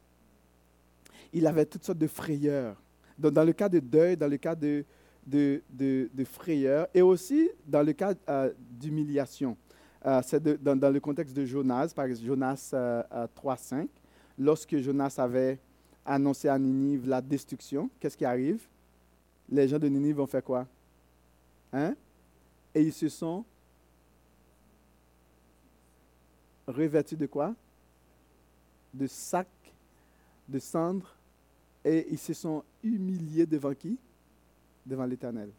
Il 1.37 1.45
avait 1.45 1.65
toutes 1.67 1.83
sortes 1.83 1.99
de 1.99 2.07
frayeurs. 2.07 2.81
Dans 3.19 3.43
le 3.43 3.53
cas 3.53 3.69
de 3.69 3.79
deuil, 3.79 4.17
dans 4.17 4.27
le 4.27 4.37
cas 4.37 4.55
de, 4.55 4.83
de, 5.27 6.23
frayeur, 6.25 6.87
et 6.95 7.03
aussi 7.03 7.49
dans 7.65 7.83
le 7.83 7.93
cas 7.93 8.15
euh, 8.27 8.51
d'humiliation. 8.57 9.55
Euh, 10.03 10.19
c'est 10.25 10.41
dans, 10.63 10.91
le 10.91 10.99
contexte 10.99 11.35
de 11.35 11.45
Jonas, 11.45 11.91
par 11.95 12.05
exemple, 12.05 12.27
Jonas 12.27 12.71
3.5, 12.73 13.75
euh, 13.75 13.85
lorsque 14.39 14.77
Jonas 14.77 15.15
avait 15.19 15.59
annoncé 16.03 16.47
à 16.47 16.57
Ninive 16.57 17.07
la 17.07 17.21
destruction, 17.21 17.87
qu'est-ce 17.99 18.17
qui 18.17 18.25
arrive? 18.25 18.61
Les 19.47 19.67
gens 19.67 19.77
de 19.77 19.87
Ninive 19.87 20.15
vont 20.15 20.27
faire 20.27 20.43
quoi? 20.43 20.65
Hein? 21.71 21.93
Et 22.73 22.81
ils 22.81 22.93
se 22.93 23.09
sont 23.09 23.45
revêtus 26.67 27.15
de 27.15 27.27
quoi? 27.27 27.53
De 28.91 29.05
sacs, 29.05 29.47
de 30.49 30.57
cendres, 30.57 31.16
et 31.83 32.07
ils 32.09 32.17
se 32.17 32.33
sont 32.33 32.63
humiliés 32.83 33.45
devant 33.45 33.73
qui? 33.73 33.97
Devant 34.85 35.05
l'Éternel. 35.05 35.49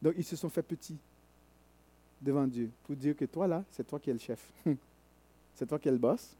Donc 0.00 0.14
ils 0.16 0.24
se 0.24 0.36
sont 0.36 0.48
fait 0.48 0.62
petits 0.62 0.96
devant 2.20 2.46
Dieu 2.46 2.70
pour 2.84 2.96
dire 2.96 3.16
que 3.16 3.24
toi 3.24 3.46
là, 3.46 3.64
c'est 3.70 3.86
toi 3.86 3.98
qui 3.98 4.10
es 4.10 4.12
le 4.12 4.18
chef. 4.18 4.52
c'est 5.54 5.66
toi 5.66 5.78
qui 5.78 5.88
es 5.88 5.92
le 5.92 5.98
boss. 5.98 6.36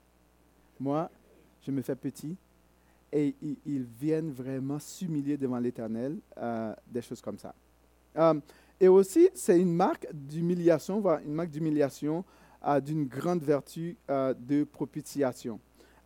Moi, 0.80 1.10
je 1.62 1.70
me 1.70 1.82
fais 1.82 1.96
petit. 1.96 2.36
Et 3.10 3.34
ils, 3.64 3.86
viennent 3.98 4.30
vraiment 4.30 4.78
s'humilier 4.78 5.38
devant 5.38 5.58
l'Éternel, 5.58 6.18
euh, 6.36 6.74
des 6.86 7.00
choses 7.00 7.22
comme 7.22 7.38
ça. 7.38 7.54
Euh, 8.16 8.38
et 8.78 8.86
aussi, 8.86 9.30
c'est 9.34 9.58
une 9.58 9.72
marque 9.72 10.06
d'humiliation, 10.12 11.02
une 11.24 11.32
marque 11.32 11.48
d'humiliation 11.50 12.22
euh, 12.66 12.80
d'une 12.80 13.06
grande 13.06 13.42
vertu 13.42 13.96
de 14.08 14.64
propitiation. 14.64 15.58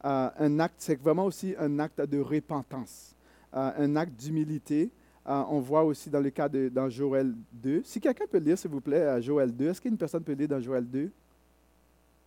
Un 0.05 0.59
acte, 0.61 0.77
c'est 0.79 1.01
vraiment 1.01 1.27
aussi 1.27 1.55
un 1.59 1.79
acte 1.79 2.01
de 2.01 2.19
repentance, 2.19 3.15
un 3.53 3.97
acte 3.97 4.15
d'humilité 4.19 4.91
euh, 5.27 5.45
on 5.51 5.61
voit 5.61 5.85
aussi 5.85 6.11
dans 6.11 6.21
le 6.21 6.31
cas 6.31 6.49
de 6.49 6.69
dans 6.69 6.89
Joël 6.89 7.33
2. 7.53 7.83
Si 7.85 8.01
quelqu'un 8.01 8.25
peut 8.29 8.39
lire, 8.39 8.59
s'il 8.59 8.71
vous 8.71 8.81
plaît, 8.81 9.03
euh, 9.03 9.21
Joël 9.21 9.55
2. 9.55 9.69
Est-ce 9.69 9.81
qu'une 9.81 9.97
personne 9.97 10.25
peut 10.25 10.33
lire 10.33 10.49
dans 10.49 10.61
Joël 10.61 10.85
2 10.85 11.11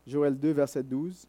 Joël 0.07 0.37
2, 0.37 0.51
verset 0.51 0.83
12. 0.83 1.27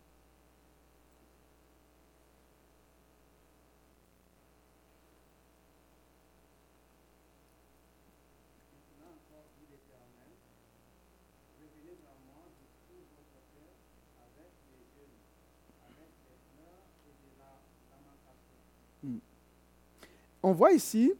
On 20.46 20.52
voit 20.52 20.70
ici 20.70 21.12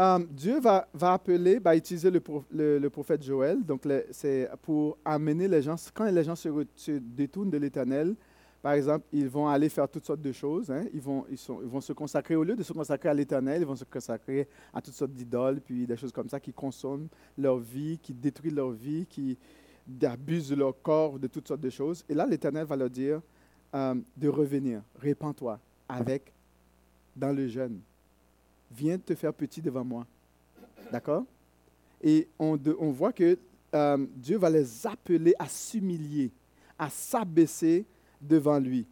euh, 0.00 0.18
Dieu 0.28 0.58
va, 0.58 0.88
appeler, 1.00 1.60
va 1.60 1.76
utiliser 1.76 2.10
le, 2.10 2.88
prophète 2.88 3.22
Joël, 3.22 3.64
donc 3.64 3.86
c'est 4.10 4.50
pour 4.62 4.98
amener 5.04 5.46
les 5.46 5.62
gens, 5.62 5.76
quand 5.94 6.06
les 6.06 6.24
gens 6.24 6.34
se, 6.34 6.48
détournent 6.98 7.50
de 7.50 7.58
l'Éternel, 7.58 8.16
par 8.60 8.72
exemple, 8.72 9.06
ils 9.12 9.28
vont 9.28 9.46
aller 9.46 9.68
faire 9.68 9.88
toutes 9.88 10.04
sortes 10.04 10.22
de 10.22 10.32
choses. 10.32 10.72
Hein. 10.72 10.86
Ils, 10.92 11.00
vont, 11.00 11.24
se 11.80 11.92
consacrer, 11.92 12.34
au 12.34 12.42
lieu 12.42 12.56
de 12.56 12.64
se 12.64 12.72
consacrer 12.72 13.10
à 13.10 13.14
l'Éternel, 13.14 13.62
ils 13.62 13.66
vont 13.66 13.76
se 13.76 13.84
consacrer 13.84 14.48
à 14.74 14.82
toutes 14.82 14.94
sortes 14.94 15.12
d'idoles, 15.12 15.60
puis 15.60 15.86
des 15.86 15.96
choses 15.96 16.10
comme 16.10 16.28
ça 16.28 16.40
qui 16.40 16.52
consomment 16.52 17.06
leur 17.38 17.58
vie, 17.58 17.96
qui 18.02 18.12
détruisent 18.12 18.56
leur 18.56 18.72
vie, 18.72 19.06
qui 19.06 19.38
abusent 20.02 20.52
leur 20.52 20.82
corps, 20.82 21.16
de 21.16 21.28
toutes 21.28 21.46
sortes 21.46 21.60
de 21.60 21.70
choses. 21.70 22.04
Et 22.08 22.14
là, 22.14 22.26
l'Éternel 22.26 22.66
va 22.66 22.74
leur 22.74 22.90
dire 22.90 23.20
euh, 23.72 23.94
de 24.16 24.28
revenir, 24.28 24.82
répands-toi 24.98 25.60
avec, 25.88 26.32
dans 27.14 27.32
le 27.32 27.46
jeûne 27.46 27.78
viens 28.74 28.98
te 28.98 29.14
faire 29.14 29.32
petit 29.32 29.60
devant 29.60 29.84
moi. 29.84 30.06
D'accord? 30.90 31.24
Et 32.02 32.28
on, 32.38 32.56
voit 32.90 33.12
que 33.12 33.38
euh, 33.74 34.06
Dieu 34.16 34.36
va 34.36 34.50
les 34.50 34.86
appeler 34.86 35.34
à 35.38 35.46
s'humilier, 35.46 36.32
à 36.78 36.90
s'abaisser 36.90 37.84
devant 38.20 38.58
lui. 38.58 38.86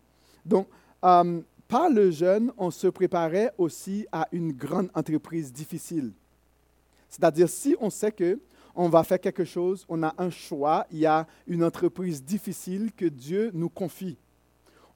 Donc, 0.44 0.68
euh, 1.04 1.40
par 1.66 1.90
le 1.90 2.10
jeûne, 2.10 2.52
on 2.56 2.70
se 2.70 2.86
préparait 2.86 3.52
aussi 3.58 4.06
à 4.12 4.28
une 4.32 4.52
grande 4.52 4.90
entreprise 4.94 5.52
difficile. 5.52 6.12
C'est-à-dire, 7.08 7.48
si 7.48 7.76
on 7.80 7.90
sait 7.90 8.12
que 8.12 8.38
on 8.74 8.88
va 8.88 9.02
faire 9.02 9.20
quelque 9.20 9.44
chose, 9.44 9.84
on 9.88 10.02
a 10.02 10.14
un 10.16 10.30
choix, 10.30 10.86
il 10.90 10.98
y 10.98 11.06
a 11.06 11.26
une 11.46 11.64
entreprise 11.64 12.22
difficile 12.22 12.92
que 12.96 13.06
Dieu 13.06 13.50
nous 13.52 13.68
confie, 13.68 14.16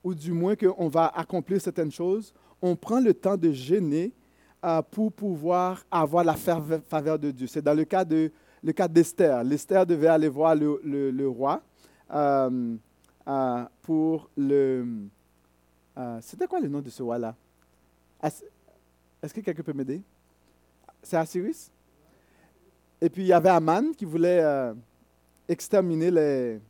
ou 0.03 0.15
du 0.15 0.33
moins 0.33 0.55
qu'on 0.55 0.89
va 0.89 1.07
accomplir 1.07 1.61
certaines 1.61 1.91
choses, 1.91 2.33
on 2.63 2.77
prend 2.77 3.01
le 3.01 3.13
temps 3.13 3.37
de 3.37 3.51
gêner 3.51 4.07
euh, 4.07 4.19
pour 4.91 5.13
pouvoir 5.13 5.85
avoir 5.91 6.25
la 6.25 6.35
faveur 6.35 7.19
de 7.19 7.31
Dieu. 7.31 7.47
C'est 7.47 7.63
dans 7.63 7.75
le 7.75 7.85
cas 7.85 8.05
de 8.05 8.31
le 8.65 8.73
cas 8.73 8.89
d'Esther. 8.89 9.45
L'Esther 9.45 9.85
devait 9.85 10.09
aller 10.09 10.29
voir 10.29 10.55
le, 10.55 10.81
le, 10.83 11.29
roi 11.29 11.63
euh, 12.11 12.77
euh, 13.29 13.65
pour 13.83 14.31
le. 14.37 14.87
C'était 16.21 16.47
quoi 16.47 16.61
le 16.61 16.69
nom 16.69 16.81
de 16.81 16.91
ce 16.91 17.03
roi-là? 17.03 17.37
Est-ce 18.23 19.35
que 19.35 19.41
quelqu'un 19.41 19.63
peut 19.63 19.75
m'aider? 19.75 20.03
C'est 21.03 21.17
Assyrus 21.17 21.71
Et 23.01 23.11
puis 23.11 23.23
il 23.23 23.27
y 23.27 23.33
avait 23.33 23.51
Aman 23.51 23.95
qui 23.95 24.07
voulait 24.07 24.43
exterminer 25.47 26.11
les, 26.11 26.61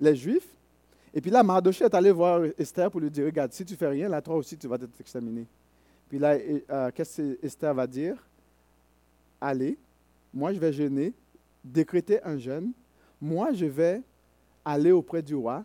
les 0.00 0.16
Juifs. 0.16 0.48
Et 1.12 1.20
puis 1.20 1.30
là, 1.30 1.42
Mardoché 1.42 1.84
est 1.84 1.94
allé 1.94 2.10
voir 2.10 2.42
Esther 2.58 2.90
pour 2.90 3.00
lui 3.00 3.10
dire 3.10 3.26
Regarde, 3.26 3.52
si 3.52 3.64
tu 3.64 3.76
fais 3.76 3.86
rien, 3.86 4.08
là, 4.08 4.20
toi 4.20 4.36
aussi, 4.36 4.56
tu 4.56 4.66
vas 4.66 4.76
être 4.76 4.88
exterminé. 4.98 5.46
Puis 6.08 6.18
là, 6.18 6.36
euh, 6.70 6.90
qu'est-ce 6.94 7.22
que 7.22 7.38
Esther 7.44 7.74
va 7.74 7.86
dire? 7.86 8.16
Allez, 9.40 9.78
moi 10.32 10.52
je 10.52 10.58
vais 10.58 10.72
jeûner, 10.72 11.12
décréter 11.64 12.22
un 12.22 12.36
jeûne. 12.38 12.72
Moi 13.20 13.52
je 13.52 13.66
vais 13.66 14.02
aller 14.64 14.92
auprès 14.92 15.22
du 15.22 15.34
roi 15.34 15.64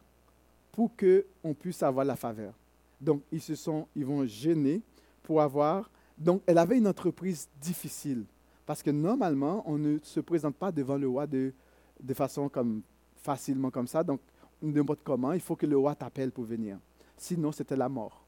pour 0.71 0.91
qu'on 0.95 1.53
puisse 1.53 1.81
avoir 1.83 2.05
la 2.05 2.15
faveur. 2.15 2.53
Donc 2.99 3.21
ils 3.31 3.41
se 3.41 3.55
sont, 3.55 3.87
ils 3.95 4.05
vont 4.05 4.25
gêner 4.25 4.81
pour 5.23 5.41
avoir. 5.41 5.89
Donc 6.17 6.41
elle 6.45 6.57
avait 6.57 6.77
une 6.77 6.87
entreprise 6.87 7.47
difficile 7.61 8.25
parce 8.65 8.83
que 8.83 8.91
normalement 8.91 9.63
on 9.65 9.77
ne 9.77 9.97
se 10.03 10.19
présente 10.19 10.55
pas 10.55 10.71
devant 10.71 10.97
le 10.97 11.07
roi 11.07 11.25
de, 11.25 11.53
de 12.01 12.13
façon 12.13 12.49
comme 12.49 12.81
facilement 13.15 13.71
comme 13.71 13.87
ça. 13.87 14.03
Donc 14.03 14.19
n'importe 14.61 15.01
comment, 15.03 15.31
il 15.33 15.41
faut 15.41 15.55
que 15.55 15.65
le 15.65 15.77
roi 15.77 15.95
t'appelle 15.95 16.31
pour 16.31 16.43
venir. 16.43 16.77
Sinon 17.17 17.51
c'était 17.51 17.75
la 17.75 17.89
mort. 17.89 18.25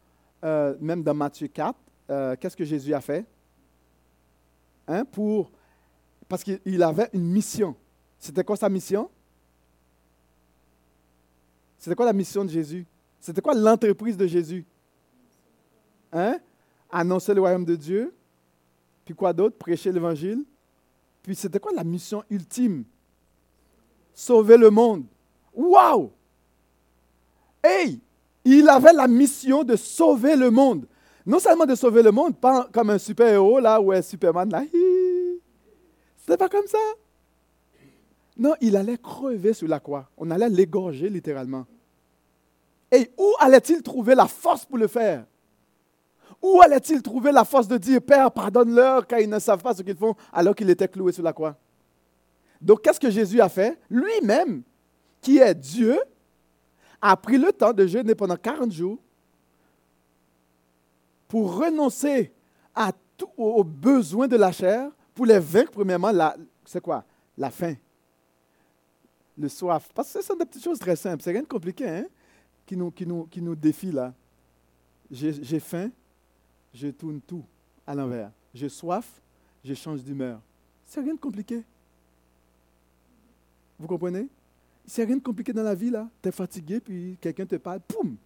même 0.42 1.02
dans 1.02 1.14
Matthieu 1.14 1.48
4 1.48 1.76
Qu'est-ce 2.40 2.56
que 2.56 2.64
Jésus 2.64 2.92
a 2.94 3.00
fait? 3.00 3.24
Hein, 4.88 5.04
pour, 5.04 5.50
Parce 6.28 6.42
qu'il 6.42 6.82
avait 6.82 7.08
une 7.12 7.30
mission. 7.30 7.76
C'était 8.18 8.42
quoi 8.42 8.56
sa 8.56 8.68
mission? 8.68 9.08
C'était 11.78 11.94
quoi 11.94 12.06
la 12.06 12.12
mission 12.12 12.44
de 12.44 12.50
Jésus? 12.50 12.86
C'était 13.20 13.40
quoi 13.40 13.54
l'entreprise 13.54 14.16
de 14.16 14.26
Jésus? 14.26 14.64
Hein? 16.12 16.38
Annoncer 16.90 17.34
le 17.34 17.40
royaume 17.40 17.64
de 17.64 17.76
Dieu, 17.76 18.12
quoi 19.14 19.32
d'autre? 19.32 19.56
Prêcher 19.56 19.92
l'évangile. 19.92 20.44
Puis 21.22 21.34
c'était 21.34 21.58
quoi 21.58 21.72
la 21.72 21.84
mission 21.84 22.24
ultime? 22.30 22.84
Sauver 24.14 24.56
le 24.56 24.70
monde. 24.70 25.04
Waouh 25.54 26.10
Hey 27.62 28.00
Il 28.44 28.68
avait 28.68 28.92
la 28.92 29.06
mission 29.08 29.64
de 29.64 29.76
sauver 29.76 30.36
le 30.36 30.50
monde. 30.50 30.86
Non 31.26 31.38
seulement 31.38 31.66
de 31.66 31.74
sauver 31.74 32.02
le 32.02 32.10
monde, 32.10 32.36
pas 32.36 32.68
comme 32.72 32.90
un 32.90 32.98
super-héros 32.98 33.60
là, 33.60 33.80
où 33.80 33.92
est 33.92 34.02
Superman 34.02 34.50
là. 34.50 34.62
C'était 36.16 36.38
pas 36.38 36.48
comme 36.48 36.66
ça. 36.66 36.78
Non, 38.36 38.54
il 38.60 38.74
allait 38.76 38.96
crever 38.96 39.52
sur 39.52 39.68
la 39.68 39.80
croix. 39.80 40.08
On 40.16 40.30
allait 40.30 40.48
l'égorger 40.48 41.10
littéralement. 41.10 41.66
Et 42.90 43.10
où 43.18 43.34
allait-il 43.38 43.82
trouver 43.82 44.14
la 44.14 44.26
force 44.26 44.64
pour 44.64 44.78
le 44.78 44.86
faire? 44.86 45.26
Où 46.42 46.60
allait-il 46.62 47.02
trouver 47.02 47.32
la 47.32 47.44
force 47.44 47.68
de 47.68 47.76
dire, 47.76 48.00
Père, 48.00 48.30
pardonne-leur 48.30 49.06
car 49.06 49.20
ils 49.20 49.28
ne 49.28 49.38
savent 49.38 49.62
pas 49.62 49.74
ce 49.74 49.82
qu'ils 49.82 49.96
font 49.96 50.14
alors 50.32 50.54
qu'il 50.54 50.70
était 50.70 50.88
cloué 50.88 51.12
sur 51.12 51.22
la 51.22 51.32
croix? 51.32 51.56
Donc 52.60 52.82
qu'est-ce 52.82 53.00
que 53.00 53.10
Jésus 53.10 53.40
a 53.40 53.48
fait? 53.48 53.78
Lui-même, 53.88 54.62
qui 55.20 55.38
est 55.38 55.54
Dieu, 55.54 55.98
a 57.00 57.16
pris 57.16 57.38
le 57.38 57.52
temps 57.52 57.72
de 57.72 57.86
jeûner 57.86 58.14
pendant 58.14 58.36
40 58.36 58.72
jours 58.72 58.98
pour 61.28 61.56
renoncer 61.56 62.32
à 62.74 62.92
aux 63.36 63.64
besoins 63.64 64.28
de 64.28 64.36
la 64.36 64.52
chair, 64.52 64.90
pour 65.14 65.26
les 65.26 65.38
vaincre, 65.38 65.70
premièrement, 65.72 66.10
c'est 66.64 66.80
quoi? 66.80 67.04
La 67.36 67.50
faim. 67.50 67.74
Le 69.36 69.48
soif. 69.48 69.88
Parce 69.94 70.12
que 70.12 70.20
ce 70.20 70.26
sont 70.26 70.36
des 70.36 70.44
petites 70.44 70.64
choses 70.64 70.78
très 70.78 70.96
simples. 70.96 71.22
C'est 71.22 71.32
rien 71.32 71.42
de 71.42 71.46
compliqué 71.46 71.88
hein, 71.88 72.06
qui, 72.66 72.76
nous, 72.76 72.90
qui, 72.90 73.06
nous, 73.06 73.24
qui 73.26 73.40
nous 73.40 73.54
défie 73.54 73.92
là. 73.92 74.14
J'ai 75.10 75.60
faim, 75.60 75.90
je 76.72 76.88
tourne 76.88 77.20
tout 77.20 77.44
à 77.86 77.94
l'envers. 77.94 78.30
J'ai 78.54 78.68
soif, 78.68 79.20
je 79.64 79.74
change 79.74 80.02
d'humeur. 80.02 80.40
C'est 80.84 81.00
rien 81.00 81.14
de 81.14 81.20
compliqué. 81.20 81.62
Vous 83.78 83.86
comprenez? 83.86 84.28
C'est 84.86 85.04
rien 85.04 85.16
de 85.16 85.22
compliqué 85.22 85.52
dans 85.52 85.62
la 85.62 85.74
vie, 85.74 85.90
là. 85.90 86.08
Tu 86.22 86.28
es 86.28 86.32
fatigué, 86.32 86.80
puis 86.80 87.16
quelqu'un 87.20 87.46
te 87.46 87.56
parle, 87.56 87.80
poum, 87.80 88.16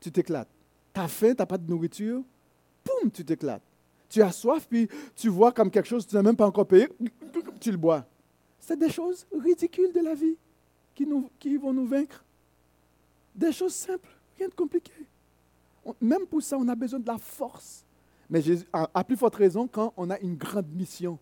tu 0.00 0.10
t'éclates. 0.10 0.48
Tu 0.92 1.00
as 1.00 1.08
faim, 1.08 1.30
tu 1.30 1.36
n'as 1.38 1.46
pas 1.46 1.58
de 1.58 1.70
nourriture, 1.70 2.22
poum, 2.82 3.10
tu 3.10 3.24
t'éclates. 3.24 3.62
Tu 4.08 4.22
as 4.22 4.32
soif, 4.32 4.66
puis 4.68 4.88
tu 5.14 5.28
vois 5.28 5.52
comme 5.52 5.70
quelque 5.70 5.86
chose 5.86 6.06
tu 6.06 6.14
n'as 6.14 6.22
même 6.22 6.36
pas 6.36 6.46
encore 6.46 6.66
payé, 6.66 6.88
tu 7.60 7.70
le 7.70 7.76
bois. 7.76 8.04
C'est 8.58 8.78
des 8.78 8.90
choses 8.90 9.26
ridicules 9.38 9.92
de 9.92 10.00
la 10.00 10.14
vie 10.14 10.36
qui 10.94 11.04
vont 11.56 11.72
nous 11.72 11.86
vaincre. 11.86 12.24
Des 13.34 13.52
choses 13.52 13.74
simples, 13.74 14.08
rien 14.36 14.48
de 14.48 14.54
compliqué 14.54 14.92
même 16.00 16.26
pour 16.26 16.42
ça, 16.42 16.56
on 16.58 16.68
a 16.68 16.74
besoin 16.74 17.00
de 17.00 17.06
la 17.06 17.18
force. 17.18 17.84
Mais 18.30 18.42
Jésus, 18.42 18.66
à, 18.72 19.04
plus 19.04 19.16
forte 19.16 19.36
raison 19.36 19.66
quand 19.70 19.92
on 19.96 20.10
a 20.10 20.18
une 20.18 20.36
grande 20.36 20.68
mission. 20.74 21.18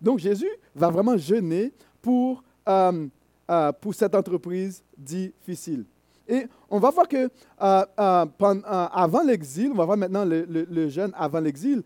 Donc 0.00 0.18
Jésus 0.18 0.50
va 0.74 0.90
vraiment 0.90 1.16
jeûner 1.16 1.72
pour, 2.02 2.42
euh, 2.68 3.06
euh, 3.50 3.72
pour 3.72 3.94
cette 3.94 4.14
entreprise 4.14 4.82
difficile. 4.96 5.84
Et 6.26 6.46
on 6.68 6.78
va 6.78 6.90
voir 6.90 7.08
que 7.08 7.30
euh, 7.62 7.84
avant 7.96 9.22
l'exil, 9.22 9.70
on 9.72 9.76
va 9.76 9.84
voir 9.84 9.96
maintenant 9.96 10.24
le, 10.24 10.44
le 10.48 10.88
jeûne 10.88 11.12
avant 11.14 11.40
l'exil, 11.40 11.82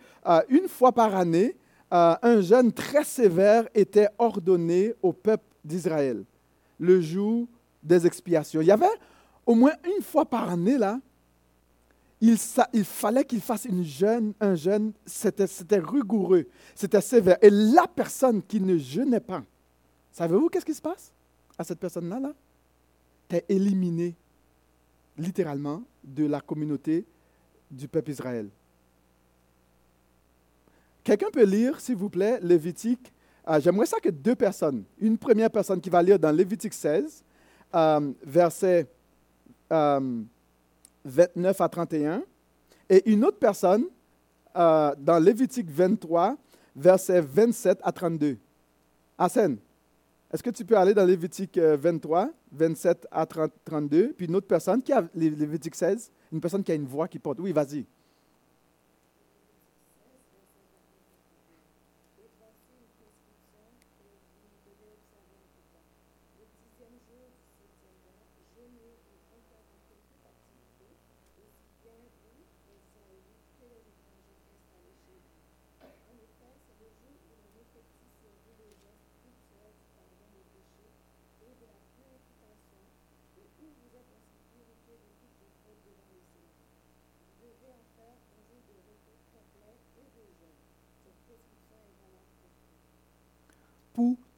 une 0.48 0.66
fois 0.68 0.92
par 0.92 1.14
année, 1.14 1.56
un 1.90 2.40
jeûne 2.40 2.72
très 2.72 3.04
sévère 3.04 3.68
était 3.74 4.08
ordonné 4.18 4.94
au 5.02 5.12
peuple 5.12 5.44
d'Israël, 5.64 6.24
le 6.80 7.00
jour 7.00 7.46
des 7.82 8.06
expiations. 8.06 8.60
Il 8.62 8.66
y 8.66 8.72
avait 8.72 8.86
au 9.46 9.54
moins 9.54 9.72
une 9.84 10.02
fois 10.02 10.24
par 10.24 10.50
année, 10.50 10.78
là, 10.78 10.98
il, 12.22 12.84
fallait 12.84 13.24
qu'il 13.24 13.40
fasse 13.40 13.66
jeûne, 13.82 14.32
un 14.40 14.54
jeûne, 14.54 14.92
c'était 15.04 15.78
rigoureux, 15.78 16.46
c'était 16.74 17.00
sévère. 17.00 17.36
Et 17.42 17.50
la 17.50 17.86
personne 17.88 18.42
qui 18.42 18.60
ne 18.60 18.78
jeûnait 18.78 19.20
pas, 19.20 19.42
savez-vous 20.12 20.48
qu'est-ce 20.48 20.64
qui 20.64 20.74
se 20.74 20.82
passe 20.82 21.12
à 21.58 21.64
cette 21.64 21.80
personne-là 21.80 22.20
là? 22.20 22.32
est 23.30 23.44
éliminée 23.48 24.14
littéralement 25.16 25.82
de 26.04 26.26
la 26.26 26.40
communauté 26.40 27.06
du 27.70 27.88
peuple 27.88 28.10
Israël. 28.10 28.48
Quelqu'un 31.02 31.30
peut 31.32 31.44
lire, 31.44 31.80
s'il 31.80 31.96
vous 31.96 32.10
plaît, 32.10 32.38
Lévitique. 32.42 33.12
Euh, 33.48 33.58
j'aimerais 33.58 33.86
ça 33.86 33.98
que 33.98 34.10
deux 34.10 34.36
personnes. 34.36 34.84
Une 35.00 35.18
première 35.18 35.50
personne 35.50 35.80
qui 35.80 35.90
va 35.90 36.02
lire 36.02 36.18
dans 36.18 36.30
Lévitique 36.30 36.74
16, 36.74 37.24
euh, 37.74 38.12
verset 38.22 38.86
euh, 39.72 40.22
29 41.04 41.60
à 41.60 41.68
31, 41.68 42.22
et 42.88 43.10
une 43.10 43.24
autre 43.24 43.38
personne 43.38 43.84
euh, 44.56 44.94
dans 44.98 45.18
Lévitique 45.18 45.70
23, 45.70 46.36
versets 46.76 47.20
27 47.20 47.78
à 47.82 47.92
32. 47.92 48.36
Hassan, 49.18 49.56
est-ce 50.32 50.42
que 50.42 50.50
tu 50.50 50.64
peux 50.64 50.76
aller 50.76 50.94
dans 50.94 51.04
Lévitique 51.04 51.58
23, 51.58 52.24
euh, 52.24 52.26
27 52.52 53.06
à 53.10 53.26
32, 53.26 54.14
puis 54.16 54.26
une 54.26 54.36
autre 54.36 54.46
personne 54.46 54.82
qui 54.82 54.92
a 54.92 55.04
Lévitique 55.14 55.74
16, 55.74 56.10
une 56.32 56.40
personne 56.40 56.62
qui 56.62 56.72
a 56.72 56.74
une 56.74 56.86
voix 56.86 57.08
qui 57.08 57.18
porte. 57.18 57.38
Oui, 57.40 57.52
vas-y. 57.52 57.84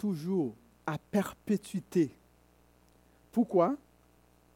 Toujours, 0.05 0.55
à 0.85 0.99
perpétuité. 0.99 2.11
Pourquoi? 3.33 3.75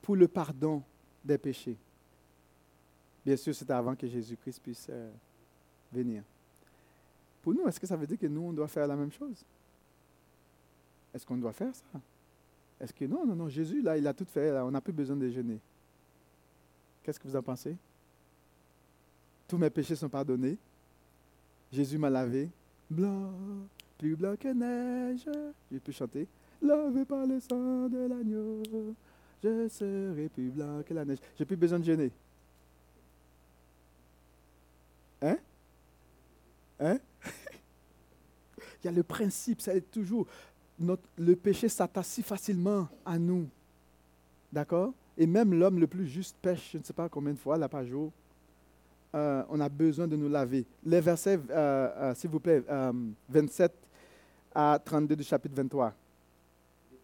Pour 0.02 0.14
le 0.14 0.28
pardon 0.28 0.82
des 1.24 1.38
péchés. 1.38 1.78
Bien 3.24 3.34
sûr, 3.34 3.54
c'était 3.54 3.72
avant 3.72 3.96
que 3.96 4.06
Jésus-Christ 4.06 4.60
puisse 4.62 4.86
euh, 4.90 5.10
venir. 5.90 6.22
Pour 7.40 7.54
nous, 7.54 7.66
est-ce 7.66 7.80
que 7.80 7.86
ça 7.86 7.96
veut 7.96 8.06
dire 8.06 8.18
que 8.18 8.26
nous, 8.26 8.42
on 8.42 8.52
doit 8.52 8.68
faire 8.68 8.86
la 8.86 8.94
même 8.94 9.10
chose? 9.10 9.42
Est-ce 11.14 11.24
qu'on 11.24 11.38
doit 11.38 11.54
faire 11.54 11.74
ça? 11.74 11.98
Est-ce 12.78 12.92
que 12.92 13.06
non, 13.06 13.24
non, 13.24 13.34
non, 13.34 13.48
Jésus, 13.48 13.80
là, 13.80 13.96
il 13.96 14.06
a 14.06 14.12
tout 14.12 14.26
fait, 14.26 14.52
on 14.60 14.70
n'a 14.70 14.82
plus 14.82 14.92
besoin 14.92 15.16
de 15.16 15.22
déjeuner. 15.22 15.58
Qu'est-ce 17.02 17.18
que 17.18 17.26
vous 17.26 17.36
en 17.36 17.42
pensez? 17.42 17.74
Tous 19.48 19.56
mes 19.56 19.70
péchés 19.70 19.96
sont 19.96 20.10
pardonnés. 20.10 20.58
Jésus 21.72 21.96
m'a 21.96 22.10
lavé. 22.10 22.50
Blanc, 22.90 23.32
plus 23.98 24.16
blanc 24.16 24.34
que 24.38 24.48
neige. 24.48 25.28
J'ai 25.70 25.80
pu 25.80 25.92
chanter. 25.92 26.26
Lavé 26.62 27.04
par 27.04 27.26
le 27.26 27.40
sang 27.40 27.88
de 27.88 28.06
l'agneau, 28.08 28.62
je 29.42 29.68
serai 29.68 30.28
plus 30.28 30.50
blanc 30.50 30.82
que 30.86 30.94
la 30.94 31.04
neige. 31.04 31.18
J'ai 31.36 31.44
plus 31.44 31.56
besoin 31.56 31.78
de 31.78 31.84
gêner. 31.84 32.10
Hein? 35.22 35.36
Hein? 36.80 36.98
Il 38.82 38.86
y 38.86 38.88
a 38.88 38.92
le 38.92 39.02
principe, 39.02 39.60
ça 39.60 39.74
est 39.74 39.90
toujours. 39.90 40.26
Notre, 40.78 41.02
le 41.16 41.34
péché 41.34 41.68
s'attache 41.68 42.06
si 42.06 42.22
facilement 42.22 42.88
à 43.04 43.18
nous. 43.18 43.48
D'accord? 44.52 44.92
Et 45.16 45.26
même 45.26 45.52
l'homme 45.52 45.80
le 45.80 45.88
plus 45.88 46.06
juste 46.06 46.36
pêche, 46.40 46.70
je 46.72 46.78
ne 46.78 46.84
sais 46.84 46.92
pas 46.92 47.08
combien 47.08 47.32
de 47.32 47.38
fois, 47.38 47.58
là 47.58 47.68
par 47.68 47.84
jour. 47.84 48.12
Euh, 49.14 49.42
on 49.48 49.58
a 49.60 49.68
besoin 49.68 50.06
de 50.06 50.16
nous 50.16 50.28
laver. 50.28 50.64
Les 50.84 51.00
versets, 51.00 51.40
euh, 51.50 51.88
euh, 51.96 52.14
s'il 52.14 52.30
vous 52.30 52.40
plaît, 52.40 52.62
27 53.28 53.72
à 54.54 54.78
32 54.82 55.16
du 55.16 55.24
chapitre 55.24 55.54
23. 55.54 55.92
Le 56.90 56.96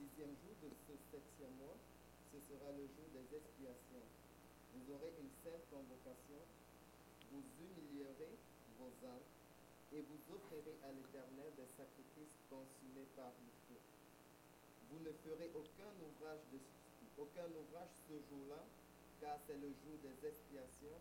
dixième 0.00 0.34
jour 0.40 0.54
de 0.64 0.68
ce 0.88 0.92
septième 1.12 1.54
mois, 1.60 1.76
ce 2.32 2.38
sera 2.48 2.72
le 2.72 2.88
jour 2.88 3.08
des 3.12 3.28
expiations. 3.36 4.06
Vous 4.74 4.84
aurez 4.94 5.12
une 5.20 5.30
certaine 5.44 5.68
convocation. 5.70 6.40
vous 7.30 7.44
humilierez 7.60 8.34
vos 8.80 8.90
âmes 9.04 9.28
et 9.92 10.00
vous 10.00 10.20
offrirez 10.32 10.76
à 10.84 10.90
l'éternel 10.96 11.52
des 11.56 11.68
sacrifices 11.76 12.40
consumés 12.48 13.08
par 13.14 13.30
vous. 13.36 13.52
Vous 14.90 15.00
ne 15.04 15.12
ferez 15.28 15.52
aucun 15.52 15.92
ouvrage 16.00 16.40
ce 18.08 18.16
jour-là, 18.32 18.64
car 19.20 19.36
c'est 19.46 19.60
le 19.60 19.68
jour 19.84 19.96
des 20.02 20.16
expiations 20.26 20.98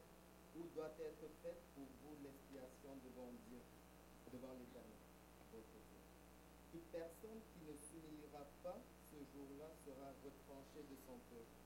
où 0.60 0.68
doit 0.76 0.92
être 1.00 1.28
fait 1.42 1.58
pour 1.74 1.86
vous 1.86 1.97
devant 3.18 3.34
Dieu, 3.50 3.62
devant 4.32 4.54
l'Éternel. 4.54 5.02
votre 5.50 5.74
Dieu. 5.90 6.02
Toute 6.72 6.86
personne 6.94 7.42
qui 7.50 7.66
ne 7.66 7.74
s'humiliera 7.74 8.46
pas 8.62 8.78
ce 9.10 9.18
jour-là 9.34 9.74
sera 9.82 10.14
retranchée 10.22 10.86
de 10.86 10.96
son 11.02 11.18
peuple. 11.34 11.58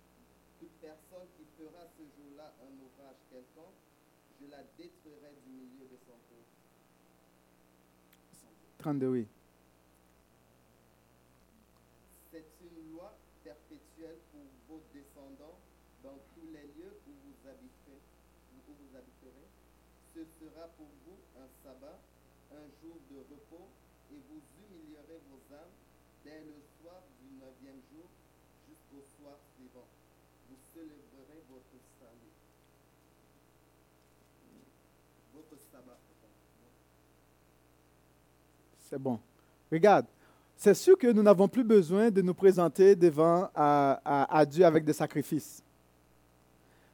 Toute 0.60 0.72
personne 0.80 1.28
qui 1.36 1.44
fera 1.60 1.84
ce 1.92 2.04
jour-là 2.16 2.54
un 2.64 2.72
ouvrage 2.80 3.20
quelconque, 3.30 3.76
je 4.40 4.48
la 4.48 4.64
détruirai 4.80 5.36
du 5.44 5.52
milieu 5.52 5.86
de 5.92 5.98
son 6.08 6.16
peuple. 6.32 6.56
32, 8.80 9.08
oui. 9.08 9.28
C'est 12.32 12.48
une 12.64 12.94
loi 12.94 13.12
perpétuelle 13.44 14.20
pour 14.32 14.48
vos 14.70 14.82
descendants 14.94 15.60
dans 16.02 16.18
tous 16.34 16.48
les 16.48 16.64
lieux 16.80 16.96
où 17.08 17.12
vous 17.12 17.50
habiterez. 17.50 18.02
Où 18.70 18.72
vous 18.72 18.96
habiterez. 18.96 19.61
Ce 20.14 20.20
sera 20.40 20.68
pour 20.78 20.88
vous 21.06 21.18
un 21.40 21.48
sabbat, 21.64 22.00
un 22.52 22.68
jour 22.82 22.98
de 23.10 23.18
repos, 23.18 23.68
et 24.12 24.20
vous 24.30 24.42
humilierez 24.60 25.20
vos 25.32 25.56
âmes 25.56 25.76
dès 26.26 26.42
le 26.42 26.60
soir 26.78 27.02
du 27.20 27.32
neuvième 27.40 27.82
jour 27.92 28.06
jusqu'au 28.68 29.02
soir 29.18 29.38
suivant. 29.56 29.88
Vous 30.50 30.58
célébrerez 30.74 31.42
votre 31.50 31.78
salut. 32.00 32.36
Votre 35.34 35.58
sabbat. 35.72 35.98
C'est 38.90 39.00
bon. 39.00 39.20
Regarde, 39.72 40.06
c'est 40.58 40.74
sûr 40.74 40.98
que 40.98 41.08
nous 41.08 41.24
n'avons 41.24 41.48
plus 41.48 41.64
besoin 41.64 42.12
de 42.12 42.22
nous 42.22 42.34
présenter 42.34 42.96
devant 42.96 43.50
à 43.56 44.46
Dieu 44.46 44.66
avec 44.66 44.84
des 44.84 44.94
sacrifices. 44.94 45.64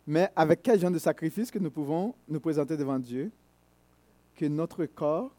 Mais 0.08 0.32
avec 0.36 0.64
quel 0.64 0.80
genre 0.80 0.90
de 0.90 1.00
sacrifice 1.00 1.52
que 1.52 1.60
nous 1.60 1.70
pouvons 1.70 2.16
nous 2.30 2.40
présenter 2.40 2.78
devant 2.78 2.98
Dieu? 2.98 3.30
Que 4.36 4.46
notre 4.46 4.86
corps, 4.86 5.36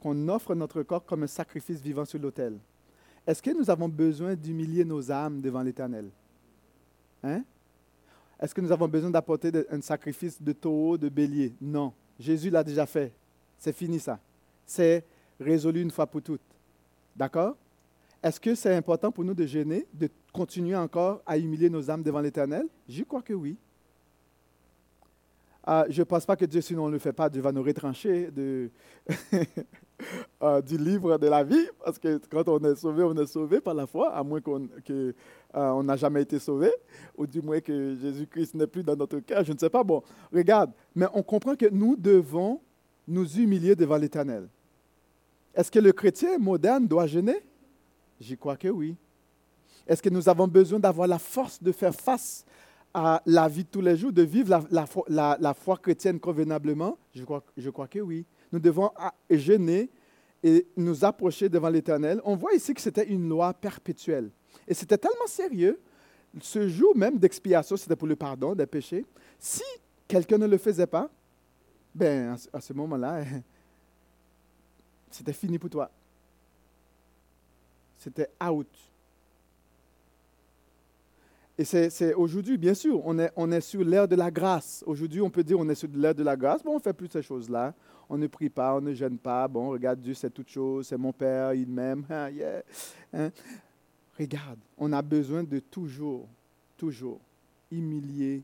qu'on 0.00 0.28
offre 0.28 0.54
notre 0.54 0.82
corps 0.82 1.04
comme 1.04 1.24
un 1.24 1.28
sacrifice 1.28 1.80
vivant 1.82 2.06
sur 2.06 2.18
l'autel. 2.18 2.58
Est-ce 3.26 3.42
que 3.42 3.50
nous 3.50 3.68
avons 3.68 3.88
besoin 3.88 4.34
d'humilier 4.34 4.84
nos 4.84 5.10
âmes 5.10 5.42
devant 5.42 5.62
l'Éternel? 5.62 6.08
Hein? 7.22 7.42
Est-ce 8.40 8.54
que 8.54 8.60
nous 8.62 8.72
avons 8.72 8.88
besoin 8.88 9.10
d'apporter 9.10 9.50
un 9.70 9.80
sacrifice 9.82 10.40
de 10.40 10.52
taureau, 10.52 10.96
de 10.96 11.08
bélier? 11.10 11.52
Non. 11.60 11.92
Jésus 12.18 12.48
l'a 12.48 12.64
déjà 12.64 12.86
fait. 12.86 13.12
C'est 13.58 13.74
fini 13.74 13.98
ça. 13.98 14.18
C'est 14.64 15.04
résolu 15.38 15.82
une 15.82 15.90
fois 15.90 16.06
pour 16.06 16.22
toutes. 16.22 16.40
D'accord? 17.14 17.56
Est-ce 18.22 18.40
que 18.40 18.54
c'est 18.54 18.74
important 18.74 19.12
pour 19.12 19.24
nous 19.24 19.34
de 19.34 19.44
gêner, 19.44 19.86
de 19.92 20.08
continuer 20.32 20.76
encore 20.76 21.20
à 21.26 21.36
humilier 21.36 21.68
nos 21.68 21.90
âmes 21.90 22.02
devant 22.02 22.20
l'Éternel? 22.20 22.66
Je 22.88 23.02
crois 23.02 23.22
que 23.22 23.34
oui. 23.34 23.58
Ah, 25.68 25.84
je 25.88 26.00
ne 26.00 26.04
pense 26.04 26.24
pas 26.24 26.36
que 26.36 26.44
Dieu, 26.44 26.60
si 26.60 26.76
on 26.76 26.86
ne 26.86 26.92
le 26.92 27.00
fait 27.00 27.12
pas, 27.12 27.28
Dieu 27.28 27.42
va 27.42 27.50
nous 27.50 27.64
retrancher 27.64 28.30
euh, 30.42 30.62
du 30.62 30.78
livre 30.78 31.18
de 31.18 31.26
la 31.26 31.42
vie, 31.42 31.66
parce 31.84 31.98
que 31.98 32.20
quand 32.30 32.46
on 32.46 32.60
est 32.60 32.76
sauvé, 32.76 33.02
on 33.02 33.16
est 33.16 33.26
sauvé 33.26 33.60
par 33.60 33.74
la 33.74 33.84
foi, 33.84 34.14
à 34.14 34.22
moins 34.22 34.40
qu'on 34.40 34.68
que, 34.84 35.12
euh, 35.56 35.82
n'a 35.82 35.96
jamais 35.96 36.22
été 36.22 36.38
sauvé, 36.38 36.70
ou 37.16 37.26
du 37.26 37.42
moins 37.42 37.58
que 37.58 37.96
Jésus-Christ 38.00 38.54
n'est 38.54 38.68
plus 38.68 38.84
dans 38.84 38.94
notre 38.94 39.18
cœur, 39.18 39.42
je 39.42 39.52
ne 39.52 39.58
sais 39.58 39.68
pas. 39.68 39.82
Bon, 39.82 40.04
regarde, 40.32 40.70
mais 40.94 41.06
on 41.12 41.24
comprend 41.24 41.56
que 41.56 41.66
nous 41.68 41.96
devons 41.96 42.60
nous 43.08 43.28
humilier 43.36 43.74
devant 43.74 43.96
l'Éternel. 43.96 44.46
Est-ce 45.52 45.72
que 45.72 45.80
le 45.80 45.90
chrétien 45.90 46.38
moderne 46.38 46.86
doit 46.86 47.08
gêner 47.08 47.40
J'y 48.20 48.36
crois 48.36 48.56
que 48.56 48.68
oui. 48.68 48.94
Est-ce 49.84 50.00
que 50.00 50.10
nous 50.10 50.28
avons 50.28 50.46
besoin 50.46 50.78
d'avoir 50.78 51.08
la 51.08 51.18
force 51.18 51.60
de 51.60 51.72
faire 51.72 51.94
face 51.94 52.44
à 52.98 53.22
la 53.26 53.46
vie 53.46 53.62
de 53.64 53.68
tous 53.68 53.82
les 53.82 53.94
jours, 53.94 54.10
de 54.10 54.22
vivre 54.22 54.64
la, 54.70 54.86
foi- 55.54 55.76
chrétienne 55.76 56.18
convenablement? 56.18 56.96
Je 57.14 57.24
crois, 57.24 57.44
je 57.54 57.68
crois 57.68 57.86
que 57.86 57.98
oui. 57.98 58.24
Nous 58.50 58.58
devons 58.58 58.90
gêner 59.28 59.90
et 60.42 60.66
nous 60.78 61.04
approcher 61.04 61.50
devant 61.50 61.68
l'Éternel. 61.68 62.22
On 62.24 62.36
voit 62.36 62.54
ici 62.54 62.72
que 62.72 62.80
c'était 62.80 63.06
une 63.06 63.28
loi 63.28 63.52
perpétuelle. 63.52 64.30
Et 64.66 64.72
c'était 64.72 64.96
tellement 64.96 65.26
sérieux. 65.26 65.78
Ce 66.40 66.68
jour 66.68 66.96
même 66.96 67.18
d'expiation, 67.18 67.76
c'était 67.76 67.96
pour 67.96 68.08
le 68.08 68.16
pardon 68.16 68.54
des 68.54 68.64
péchés. 68.64 69.04
Si 69.38 69.62
quelqu'un 70.08 70.38
ne 70.38 70.46
le 70.46 70.56
faisait 70.56 70.86
pas, 70.86 71.10
ben, 71.94 72.34
à 72.50 72.60
ce 72.62 72.72
moment-là, 72.72 73.24
c'était 75.10 75.34
fini 75.34 75.58
pour 75.58 75.68
toi. 75.68 75.90
C'était 77.98 78.30
out. 78.42 78.68
Et 81.58 81.64
c'est 81.64 82.12
aujourd'hui, 82.12 82.58
bien 82.58 82.74
sûr, 82.74 83.00
on 83.04 83.18
est, 83.18 83.60
sur 83.62 83.82
l'ère 83.82 84.06
de 84.06 84.14
la 84.14 84.30
grâce. 84.30 84.84
Aujourd'hui, 84.86 85.22
on 85.22 85.30
peut 85.30 85.42
dire 85.42 85.58
on 85.58 85.68
est 85.70 85.74
sur 85.74 85.88
l'ère 85.94 86.14
de 86.14 86.22
la 86.22 86.36
grâce. 86.36 86.62
Bon, 86.62 86.72
on 86.72 86.76
ne 86.76 86.80
fait 86.80 86.92
plus 86.92 87.08
ces 87.08 87.22
choses-là. 87.22 87.72
On 88.10 88.18
ne 88.18 88.26
prie 88.26 88.50
pas, 88.50 88.76
on 88.76 88.80
ne 88.82 88.92
gêne 88.92 89.16
pas. 89.16 89.48
Bon, 89.48 89.70
regarde, 89.70 90.00
Dieu, 90.00 90.12
c'est 90.12 90.30
toute 90.30 90.50
chose. 90.50 90.86
C'est 90.86 90.98
mon 90.98 91.12
Père, 91.12 91.54
il 91.54 91.66
m'aime. 91.66 92.04
Ah, 92.10 92.30
yeah. 92.30 92.62
Hein? 93.14 93.30
Regarde, 94.18 94.58
on 94.76 94.92
a 94.92 95.00
besoin 95.00 95.44
de 95.44 95.58
toujours, 95.58 96.26
toujours 96.76 97.20
humilier 97.70 98.42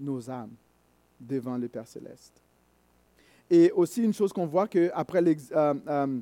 nos 0.00 0.30
âmes 0.30 0.54
devant 1.20 1.58
le 1.58 1.68
Père 1.68 1.86
céleste. 1.86 2.40
Et 3.50 3.70
aussi 3.72 4.02
une 4.02 4.14
chose 4.14 4.32
qu'on 4.32 4.46
voit 4.46 4.68
que 4.68 4.90
après 4.94 5.22
euh, 5.22 5.74
euh, 5.86 6.20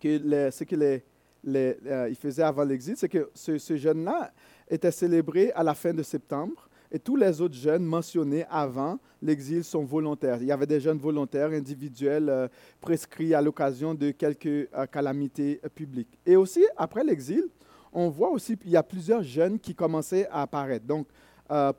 ce 0.00 0.64
que 0.64 0.76
les, 0.76 1.76
euh, 1.86 2.14
faisait 2.14 2.42
avant 2.42 2.64
l'exil, 2.64 2.96
c'est 2.96 3.08
que 3.08 3.30
ce, 3.32 3.58
ce 3.58 3.76
jeûne-là 3.76 4.32
était 4.72 4.90
célébré 4.90 5.52
à 5.52 5.62
la 5.62 5.74
fin 5.74 5.92
de 5.92 6.02
septembre 6.02 6.68
et 6.90 6.98
tous 6.98 7.16
les 7.16 7.40
autres 7.40 7.54
jeûnes 7.54 7.84
mentionnés 7.84 8.44
avant 8.50 8.98
l'exil 9.20 9.62
sont 9.64 9.84
volontaires. 9.84 10.38
Il 10.40 10.46
y 10.46 10.52
avait 10.52 10.66
des 10.66 10.80
jeûnes 10.80 10.98
volontaires 10.98 11.50
individuels 11.50 12.28
euh, 12.28 12.48
prescrits 12.80 13.34
à 13.34 13.42
l'occasion 13.42 13.94
de 13.94 14.10
quelques 14.10 14.46
euh, 14.46 14.86
calamités 14.90 15.60
publiques. 15.74 16.18
Et 16.24 16.36
aussi, 16.36 16.64
après 16.76 17.04
l'exil, 17.04 17.44
on 17.92 18.08
voit 18.08 18.30
aussi 18.30 18.56
qu'il 18.56 18.70
y 18.70 18.76
a 18.76 18.82
plusieurs 18.82 19.22
jeûnes 19.22 19.58
qui 19.58 19.74
commençaient 19.74 20.26
à 20.28 20.42
apparaître. 20.42 20.86
Donc, 20.86 21.06
euh, 21.50 21.72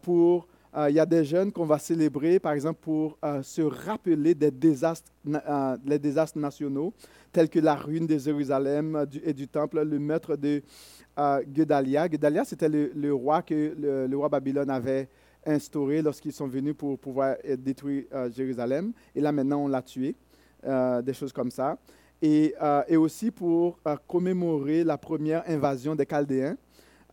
euh, 0.76 0.90
il 0.90 0.96
y 0.96 1.00
a 1.00 1.06
des 1.06 1.24
jeûnes 1.24 1.52
qu'on 1.52 1.66
va 1.66 1.78
célébrer, 1.78 2.40
par 2.40 2.54
exemple, 2.54 2.80
pour 2.82 3.18
euh, 3.24 3.44
se 3.44 3.62
rappeler 3.62 4.34
des 4.34 4.48
euh, 4.48 5.78
désastres 6.00 6.38
nationaux, 6.38 6.94
tels 7.32 7.50
que 7.50 7.60
la 7.60 7.76
ruine 7.76 8.08
de 8.08 8.18
Jérusalem 8.18 9.06
et 9.24 9.34
du 9.34 9.48
temple, 9.48 9.84
le 9.84 10.00
meurtre 10.00 10.36
de 10.36 10.64
Guedalia. 11.48 12.10
Guedalia, 12.10 12.44
c'était 12.44 12.70
le, 12.70 13.14
roi 13.14 13.44
que 13.44 13.76
le, 14.10 14.18
roi 14.18 14.30
Babylone 14.30 14.70
avait 14.72 15.08
instauré 15.46 16.02
lorsqu'ils 16.02 16.34
sont 16.34 16.48
venus 16.48 16.74
pour 16.76 16.98
pouvoir 16.98 17.36
détruire 17.60 18.06
Jérusalem. 18.36 18.94
Et 19.16 19.22
là, 19.22 19.32
maintenant, 19.32 19.66
on 19.66 19.68
l'a 19.68 19.82
tué. 19.82 20.16
Des 20.64 21.14
choses 21.14 21.34
comme 21.34 21.52
ça. 21.52 21.78
Et, 22.22 22.56
aussi 22.96 23.30
pour 23.30 23.80
commémorer 24.08 24.84
la 24.84 24.98
première 24.98 25.44
invasion 25.48 25.94
des 25.94 26.06
Chaldéens. 26.06 26.56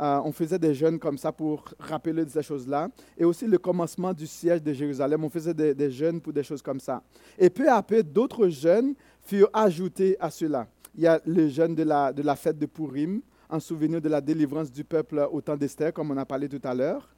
Euh, 0.00 0.20
on 0.24 0.32
faisait 0.32 0.58
des 0.58 0.72
jeûnes 0.74 0.98
comme 0.98 1.18
ça 1.18 1.30
pour 1.30 1.64
rappeler 1.78 2.24
ces 2.28 2.42
choses-là. 2.42 2.88
Et 3.18 3.24
aussi 3.24 3.46
le 3.46 3.58
commencement 3.58 4.14
du 4.14 4.26
siège 4.26 4.62
de 4.62 4.72
Jérusalem. 4.72 5.22
On 5.24 5.28
faisait 5.28 5.52
des, 5.52 5.74
des 5.74 5.90
jeûnes 5.90 6.20
pour 6.20 6.32
des 6.32 6.42
choses 6.42 6.62
comme 6.62 6.80
ça. 6.80 7.02
Et 7.38 7.50
peu 7.50 7.70
à 7.70 7.82
peu, 7.82 8.02
d'autres 8.02 8.48
jeûnes 8.48 8.94
furent 9.20 9.50
ajoutés 9.52 10.16
à 10.18 10.30
cela. 10.30 10.66
Il 10.94 11.02
y 11.02 11.06
a 11.06 11.20
le 11.24 11.48
jeûne 11.48 11.74
de 11.74 11.82
la, 11.82 12.36
fête 12.36 12.58
de 12.58 12.66
Purim, 12.66 13.20
en 13.48 13.60
souvenir 13.60 14.00
de 14.00 14.08
la 14.08 14.20
délivrance 14.20 14.72
du 14.72 14.84
peuple 14.84 15.28
au 15.30 15.40
temps 15.40 15.56
d'Esther, 15.56 15.92
comme 15.92 16.10
on 16.10 16.16
a 16.16 16.24
parlé 16.24 16.48
tout 16.48 16.60
à 16.64 16.74
l'heure. 16.74 17.08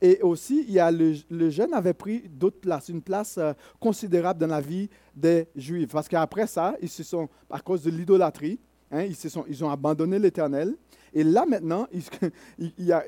Et 0.00 0.20
aussi, 0.22 0.64
il 0.66 0.74
y 0.74 0.80
a 0.80 0.90
le, 0.90 1.14
le 1.30 1.48
jeûne 1.48 1.72
avait 1.72 1.94
pris 1.94 2.28
d'autres 2.28 2.58
places, 2.58 2.88
une 2.88 3.02
place 3.02 3.38
euh, 3.38 3.52
considérable 3.78 4.40
dans 4.40 4.48
la 4.48 4.60
vie 4.60 4.90
des 5.14 5.46
Juifs. 5.54 5.92
Parce 5.92 6.08
qu'après 6.08 6.48
ça, 6.48 6.74
ils 6.82 6.88
se 6.88 7.04
sont, 7.04 7.28
à 7.48 7.60
cause 7.60 7.82
de 7.84 7.90
l'idolâtrie, 7.90 8.58
hein, 8.90 9.04
ils, 9.04 9.16
ils 9.48 9.64
ont 9.64 9.70
abandonné 9.70 10.18
l'Éternel. 10.18 10.74
Et 11.12 11.24
là, 11.24 11.44
maintenant, 11.46 11.86
a, 12.90 13.02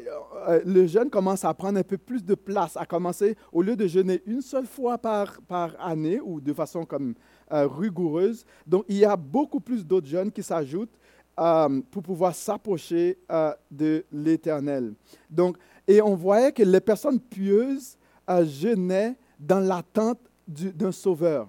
euh, 0.48 0.60
le 0.64 0.86
jeûne 0.86 1.10
commence 1.10 1.44
à 1.44 1.54
prendre 1.54 1.78
un 1.78 1.82
peu 1.82 1.98
plus 1.98 2.24
de 2.24 2.34
place, 2.34 2.76
à 2.76 2.84
commencer, 2.86 3.36
au 3.52 3.62
lieu 3.62 3.76
de 3.76 3.86
jeûner 3.86 4.22
une 4.26 4.42
seule 4.42 4.66
fois 4.66 4.98
par, 4.98 5.38
année 5.78 6.20
ou 6.20 6.40
de 6.40 6.52
façon 6.52 6.84
comme 6.84 7.14
euh, 7.52 7.66
rigoureuse. 7.66 8.44
Donc, 8.66 8.84
il 8.88 8.96
y 8.96 9.04
a 9.04 9.16
beaucoup 9.16 9.60
plus 9.60 9.84
d'autres 9.86 10.06
jeûnes 10.06 10.30
qui 10.30 10.42
s'ajoutent 10.42 10.98
euh, 11.38 11.80
pour 11.90 12.02
pouvoir 12.02 12.34
s'approcher 12.34 13.18
euh, 13.30 13.52
de 13.70 14.04
l'Éternel. 14.12 14.94
Donc, 15.30 15.56
et 15.86 16.00
on 16.00 16.14
voyait 16.14 16.52
que 16.52 16.62
les 16.62 16.80
personnes 16.80 17.20
pieuses 17.20 17.96
euh, 18.28 18.44
jeûnaient 18.44 19.16
dans 19.38 19.60
l'attente 19.60 20.20
du- 20.46 20.72
d'un 20.72 20.92
sauveur. 20.92 21.48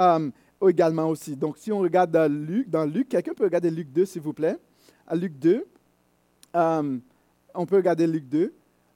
Euh, 0.00 0.30
également 0.66 1.08
aussi. 1.08 1.36
Donc, 1.36 1.58
si 1.58 1.70
on 1.70 1.80
regarde 1.80 2.10
dans 2.10 2.90
Luc, 2.90 3.08
quelqu'un 3.08 3.34
peut 3.34 3.44
regarder 3.44 3.70
Luc 3.70 3.92
2, 3.92 4.04
s'il 4.04 4.22
vous 4.22 4.32
plaît. 4.32 4.56
Luc 5.12 5.38
2, 5.38 5.66
euh, 6.56 6.98
on 7.54 7.66
peut 7.66 7.76
regarder 7.76 8.06
Luc 8.06 8.28
2. 8.28 8.52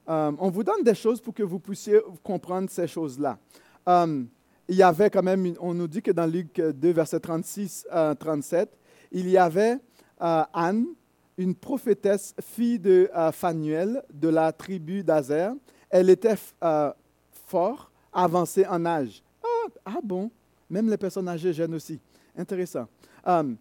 Euh, 0.09 0.31
on 0.39 0.49
vous 0.49 0.63
donne 0.63 0.83
des 0.83 0.95
choses 0.95 1.21
pour 1.21 1.33
que 1.33 1.43
vous 1.43 1.59
puissiez 1.59 1.99
comprendre 2.23 2.69
ces 2.69 2.87
choses-là. 2.87 3.37
Euh, 3.87 4.23
il 4.67 4.75
y 4.75 4.83
avait 4.83 5.09
quand 5.09 5.23
même, 5.23 5.53
on 5.59 5.73
nous 5.73 5.87
dit 5.87 6.01
que 6.01 6.11
dans 6.11 6.25
Luc 6.25 6.59
2, 6.59 6.91
verset 6.91 7.19
36 7.19 7.87
à 7.89 8.15
37, 8.15 8.69
il 9.11 9.29
y 9.29 9.37
avait 9.37 9.77
euh, 10.21 10.43
Anne, 10.53 10.85
une 11.37 11.55
prophétesse, 11.55 12.35
fille 12.41 12.79
de 12.79 13.09
euh, 13.15 13.31
Phanuel, 13.31 14.03
de 14.13 14.29
la 14.29 14.51
tribu 14.51 15.03
d'Azer. 15.03 15.53
Elle 15.89 16.09
était 16.09 16.35
euh, 16.63 16.91
fort 17.47 17.91
avancée 18.13 18.65
en 18.67 18.85
âge. 18.85 19.23
Ah, 19.43 19.67
ah 19.85 19.99
bon, 20.03 20.29
même 20.69 20.89
les 20.89 20.97
personnes 20.97 21.27
âgées 21.27 21.53
jeûnent 21.53 21.75
aussi. 21.75 21.99
Intéressant. 22.37 22.87
Euh, 23.27 23.53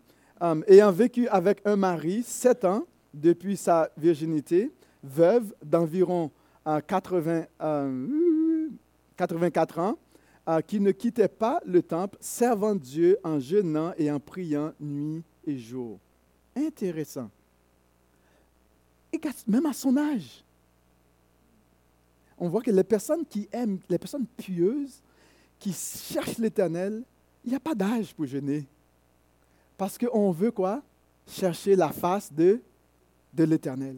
euh, 0.42 0.62
ayant 0.68 0.92
vécu 0.92 1.28
avec 1.28 1.61
un 1.64 1.76
mari 1.76 2.22
sept 2.22 2.64
ans 2.64 2.84
depuis 3.12 3.56
sa 3.56 3.90
virginité, 3.96 4.72
veuve 5.02 5.54
d'environ 5.64 6.30
euh, 6.66 6.80
80, 6.80 7.44
euh, 7.61 8.68
84 9.16 9.78
ans, 9.78 9.98
euh, 10.48 10.61
qui 10.61 10.80
ne 10.80 10.90
quittait 10.90 11.28
pas 11.28 11.61
le 11.66 11.82
temple, 11.82 12.16
servant 12.20 12.74
Dieu 12.74 13.18
en 13.24 13.38
jeûnant 13.40 13.92
et 13.96 14.11
en 14.11 14.20
priant 14.20 14.72
nuit 14.80 15.22
et 15.46 15.58
jour. 15.58 15.98
Intéressant. 16.56 17.30
Et 19.12 19.20
même 19.46 19.66
à 19.66 19.72
son 19.72 19.96
âge, 19.96 20.44
on 22.38 22.48
voit 22.48 22.62
que 22.62 22.70
les 22.70 22.84
personnes 22.84 23.24
qui 23.26 23.48
aiment, 23.52 23.78
les 23.88 23.98
personnes 23.98 24.26
pieuses, 24.36 25.02
qui 25.58 25.72
cherchent 25.72 26.38
l'Éternel, 26.38 27.02
il 27.44 27.50
n'y 27.50 27.56
a 27.56 27.61
pas 27.61 27.74
d'âge 27.74 28.14
pour 28.14 28.26
jeûner. 28.26 28.66
Parce 29.76 29.98
qu'on 29.98 30.30
veut 30.30 30.50
quoi? 30.50 30.82
Chercher 31.26 31.76
la 31.76 31.90
face 31.90 32.32
de, 32.32 32.61
de 33.32 33.44
l'Éternel. 33.44 33.96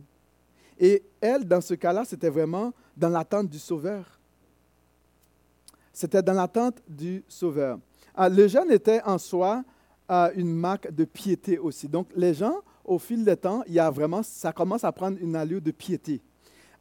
Et 0.79 1.03
elle, 1.21 1.47
dans 1.47 1.61
ce 1.61 1.75
cas-là, 1.75 2.05
c'était 2.05 2.29
vraiment 2.29 2.73
dans 2.97 3.09
l'attente 3.09 3.49
du 3.49 3.59
Sauveur. 3.59 4.19
C'était 5.93 6.23
dans 6.23 6.33
l'attente 6.33 6.83
du 6.89 7.23
Sauveur. 7.29 7.79
Ah, 8.15 8.29
le 8.29 8.49
jeûne 8.49 8.71
était 8.71 9.03
en 9.03 9.19
soi 9.19 9.63
ah, 10.09 10.31
une 10.35 10.53
marque 10.53 10.91
de 10.93 11.05
piété 11.05 11.59
aussi. 11.59 11.89
Donc, 11.89 12.09
les 12.17 12.35
gens, 12.35 12.57
au 12.85 12.99
fil 12.99 13.25
du 13.25 13.37
temps, 13.37 13.63
il 13.67 13.75
y 13.75 13.79
a 13.79 13.91
vraiment, 13.91 14.23
ça 14.23 14.53
commence 14.53 14.85
à 14.85 14.93
prendre 14.93 15.19
une 15.21 15.37
allure 15.37 15.61
de 15.61 15.71
piété. 15.71 16.21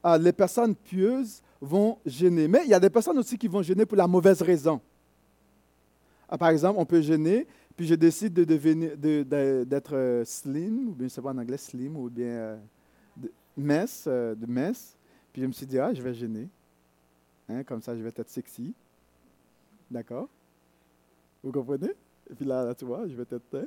Ah, 0.03 0.17
les 0.17 0.33
personnes 0.33 0.75
pieuses 0.75 1.41
vont 1.61 1.97
gêner. 2.05 2.47
Mais 2.47 2.61
il 2.63 2.69
y 2.69 2.73
a 2.73 2.79
des 2.79 2.89
personnes 2.89 3.17
aussi 3.19 3.37
qui 3.37 3.47
vont 3.47 3.61
gêner 3.61 3.85
pour 3.85 3.97
la 3.97 4.07
mauvaise 4.07 4.41
raison. 4.41 4.81
Ah, 6.27 6.37
par 6.37 6.49
exemple, 6.49 6.79
on 6.79 6.85
peut 6.85 7.01
gêner, 7.01 7.45
puis 7.75 7.85
je 7.87 7.95
décide 7.95 8.33
de 8.33 8.43
devenir, 8.43 8.97
de- 8.97 9.23
de- 9.23 9.63
d'être 9.67 9.95
euh, 9.95 10.25
slim, 10.25 10.89
ou 10.89 10.93
bien, 10.93 11.07
je 11.07 11.13
sais 11.13 11.21
pas 11.21 11.31
en 11.31 11.37
anglais, 11.37 11.57
slim, 11.57 11.95
ou 11.97 12.09
bien 12.09 12.25
euh, 12.25 12.57
de, 13.17 13.31
mince, 13.57 14.05
euh, 14.07 14.35
de 14.35 14.45
mince. 14.45 14.95
Puis 15.31 15.41
je 15.41 15.47
me 15.47 15.51
suis 15.51 15.65
dit, 15.65 15.79
ah, 15.79 15.93
je 15.93 16.01
vais 16.01 16.13
gêner. 16.13 16.47
Hein, 17.49 17.63
comme 17.63 17.81
ça, 17.81 17.95
je 17.95 18.01
vais 18.01 18.09
être 18.09 18.29
sexy. 18.29 18.73
D'accord? 19.89 20.27
Vous 21.43 21.51
comprenez? 21.51 21.91
Et 22.29 22.35
puis 22.35 22.45
là, 22.45 22.73
tu 22.75 22.85
vois, 22.85 23.07
je 23.07 23.15
vais 23.15 23.23
être, 23.23 23.41
hein, 23.55 23.65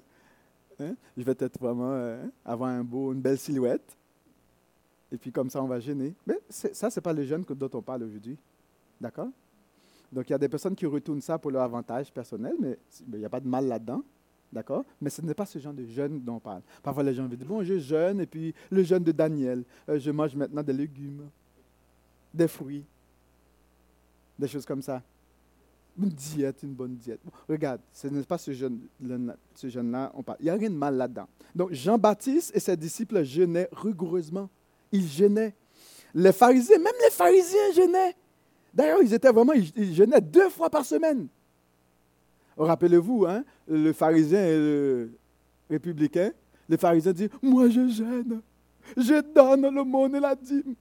hein, 0.81 0.95
je 1.17 1.23
vais 1.23 1.35
être 1.39 1.59
vraiment 1.59 1.93
euh, 1.93 2.25
avoir 2.45 2.71
un 2.71 2.85
beau, 2.85 3.13
une 3.13 3.21
belle 3.21 3.39
silhouette. 3.39 3.97
Et 5.13 5.17
puis 5.19 5.31
comme 5.31 5.51
ça, 5.51 5.63
on 5.63 5.67
va 5.67 5.81
gêner. 5.81 6.15
Mais 6.27 6.39
c'est- 6.49 6.75
ça, 6.75 6.91
ce 6.91 6.99
n'est 6.99 7.03
pas 7.03 7.13
le 7.13 7.25
jeûne 7.25 7.45
que- 7.45 7.53
dont 7.53 7.71
on 7.75 7.83
parle 7.83 8.03
aujourd'hui. 8.05 8.37
D'accord? 9.01 9.29
Donc, 10.13 10.29
il 10.29 10.33
y 10.33 10.35
a 10.35 10.39
des 10.39 10.49
personnes 10.49 10.75
qui 10.75 10.87
retournent 10.87 11.21
ça 11.21 11.39
pour 11.39 11.51
leur 11.51 11.63
avantage 11.63 12.13
personnel, 12.13 12.55
mais 12.61 12.79
mais 13.07 13.17
il 13.17 13.21
n'y 13.21 13.25
a 13.25 13.31
pas 13.31 13.41
de 13.41 13.49
mal 13.49 13.67
là-dedans. 13.67 14.03
D'accord? 14.53 14.85
Mais 15.01 15.11
ce 15.11 15.21
n'est 15.21 15.35
pas 15.35 15.47
ce 15.47 15.59
genre 15.59 15.73
de 15.73 15.85
jeûne 15.85 16.21
dont 16.21 16.37
on 16.37 16.41
parle. 16.41 16.63
Parfois, 16.81 17.03
les 17.03 17.13
gens 17.13 17.25
me 17.25 17.35
disent, 17.35 17.45
bon, 17.45 17.65
je 17.65 17.79
jeûne, 17.79 18.21
et 18.21 18.27
puis 18.27 18.55
le 18.71 18.85
jeûne 18.85 19.03
de 19.03 19.11
Daniel, 19.11 19.65
euh, 19.89 19.99
je 19.99 20.11
mange 20.13 20.37
maintenant 20.37 20.63
des 20.63 20.73
légumes, 20.73 21.29
des 22.33 22.47
fruits, 22.47 22.85
des 24.39 24.47
choses 24.47 24.65
comme 24.65 24.81
ça. 24.81 25.03
Une 25.99 26.09
diète, 26.09 26.63
une 26.63 26.73
bonne 26.73 26.95
diète. 26.95 27.21
Regarde, 27.49 27.81
ce 27.93 28.07
n'est 28.07 28.23
pas 28.23 28.39
ce 28.39 28.53
jeûne-là, 28.53 29.37
ce 29.55 29.69
jeûne-là, 29.69 30.13
on 30.15 30.23
parle. 30.23 30.39
Il 30.41 30.45
n'y 30.45 30.51
a 30.51 30.55
rien 30.55 30.71
de 30.71 30.77
mal 30.77 30.97
là-dedans. 30.97 31.27
Donc, 31.55 31.73
Jean-Baptiste 31.73 32.53
et 32.55 32.61
ses 32.61 32.77
disciples 32.77 33.25
jeûnaient 33.25 33.69
rigoureusement. 33.73 34.49
Ils 34.93 35.07
jeûnaient. 35.07 35.55
Les 36.15 36.33
pharisiens, 36.33 36.79
même 36.79 36.95
les 37.03 37.11
pharisiens 37.11 37.73
jeûnaient. 37.75 38.15
D'ailleurs, 38.75 39.03
ils 39.03 39.15
étaient 39.15 39.31
vraiment, 39.31 39.53
ils, 39.53 39.95
jeûnaient 39.95 40.21
deux 40.21 40.51
fois 40.51 40.69
par 40.69 40.85
semaine. 40.85 41.29
Rappelez-vous, 42.57 43.27
hein, 43.27 43.45
le 43.69 43.93
pharisien 43.93 44.45
et 44.45 44.57
le 44.57 45.11
républicain, 45.71 46.33
le 46.69 46.77
pharisien 46.77 47.13
dit, 47.13 47.29
moi 47.43 47.69
je 47.69 47.89
jeûne, 47.89 48.41
je 48.97 49.21
donne 49.35 49.75
le 49.75 49.85
monde 49.85 50.15
et 50.17 50.21
la 50.21 50.35
dîme. 50.35 50.75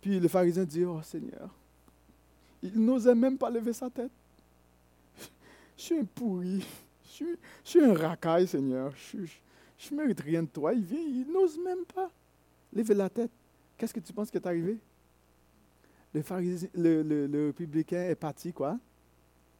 Puis 0.00 0.18
le 0.18 0.28
pharisien 0.28 0.64
dit, 0.64 0.84
oh 0.84 1.00
Seigneur, 1.02 1.50
il 2.62 2.78
n'osait 2.84 3.14
même 3.14 3.36
pas 3.36 3.50
lever 3.50 3.72
sa 3.72 3.90
tête. 3.90 4.10
Je 5.76 5.82
suis 5.82 5.98
un 5.98 6.04
pourri, 6.04 6.64
je 7.04 7.10
suis, 7.10 7.36
je 7.64 7.70
suis 7.70 7.84
un 7.84 7.94
racaille, 7.94 8.46
Seigneur, 8.46 8.92
je 8.96 9.94
ne 9.94 10.00
mérite 10.00 10.20
rien 10.20 10.42
de 10.42 10.48
toi. 10.48 10.74
Il 10.74 10.82
vient, 10.82 11.00
il 11.00 11.26
n'ose 11.32 11.58
même 11.58 11.84
pas 11.84 12.10
lever 12.72 12.94
la 12.94 13.08
tête. 13.08 13.30
Qu'est-ce 13.76 13.94
que 13.94 14.00
tu 14.00 14.12
penses 14.12 14.30
qui 14.30 14.36
est 14.36 14.46
arrivé? 14.46 14.78
Le, 16.12 16.22
le, 16.74 17.02
le, 17.02 17.26
le 17.26 17.46
républicain 17.46 18.08
est 18.08 18.16
parti, 18.16 18.52
quoi? 18.52 18.78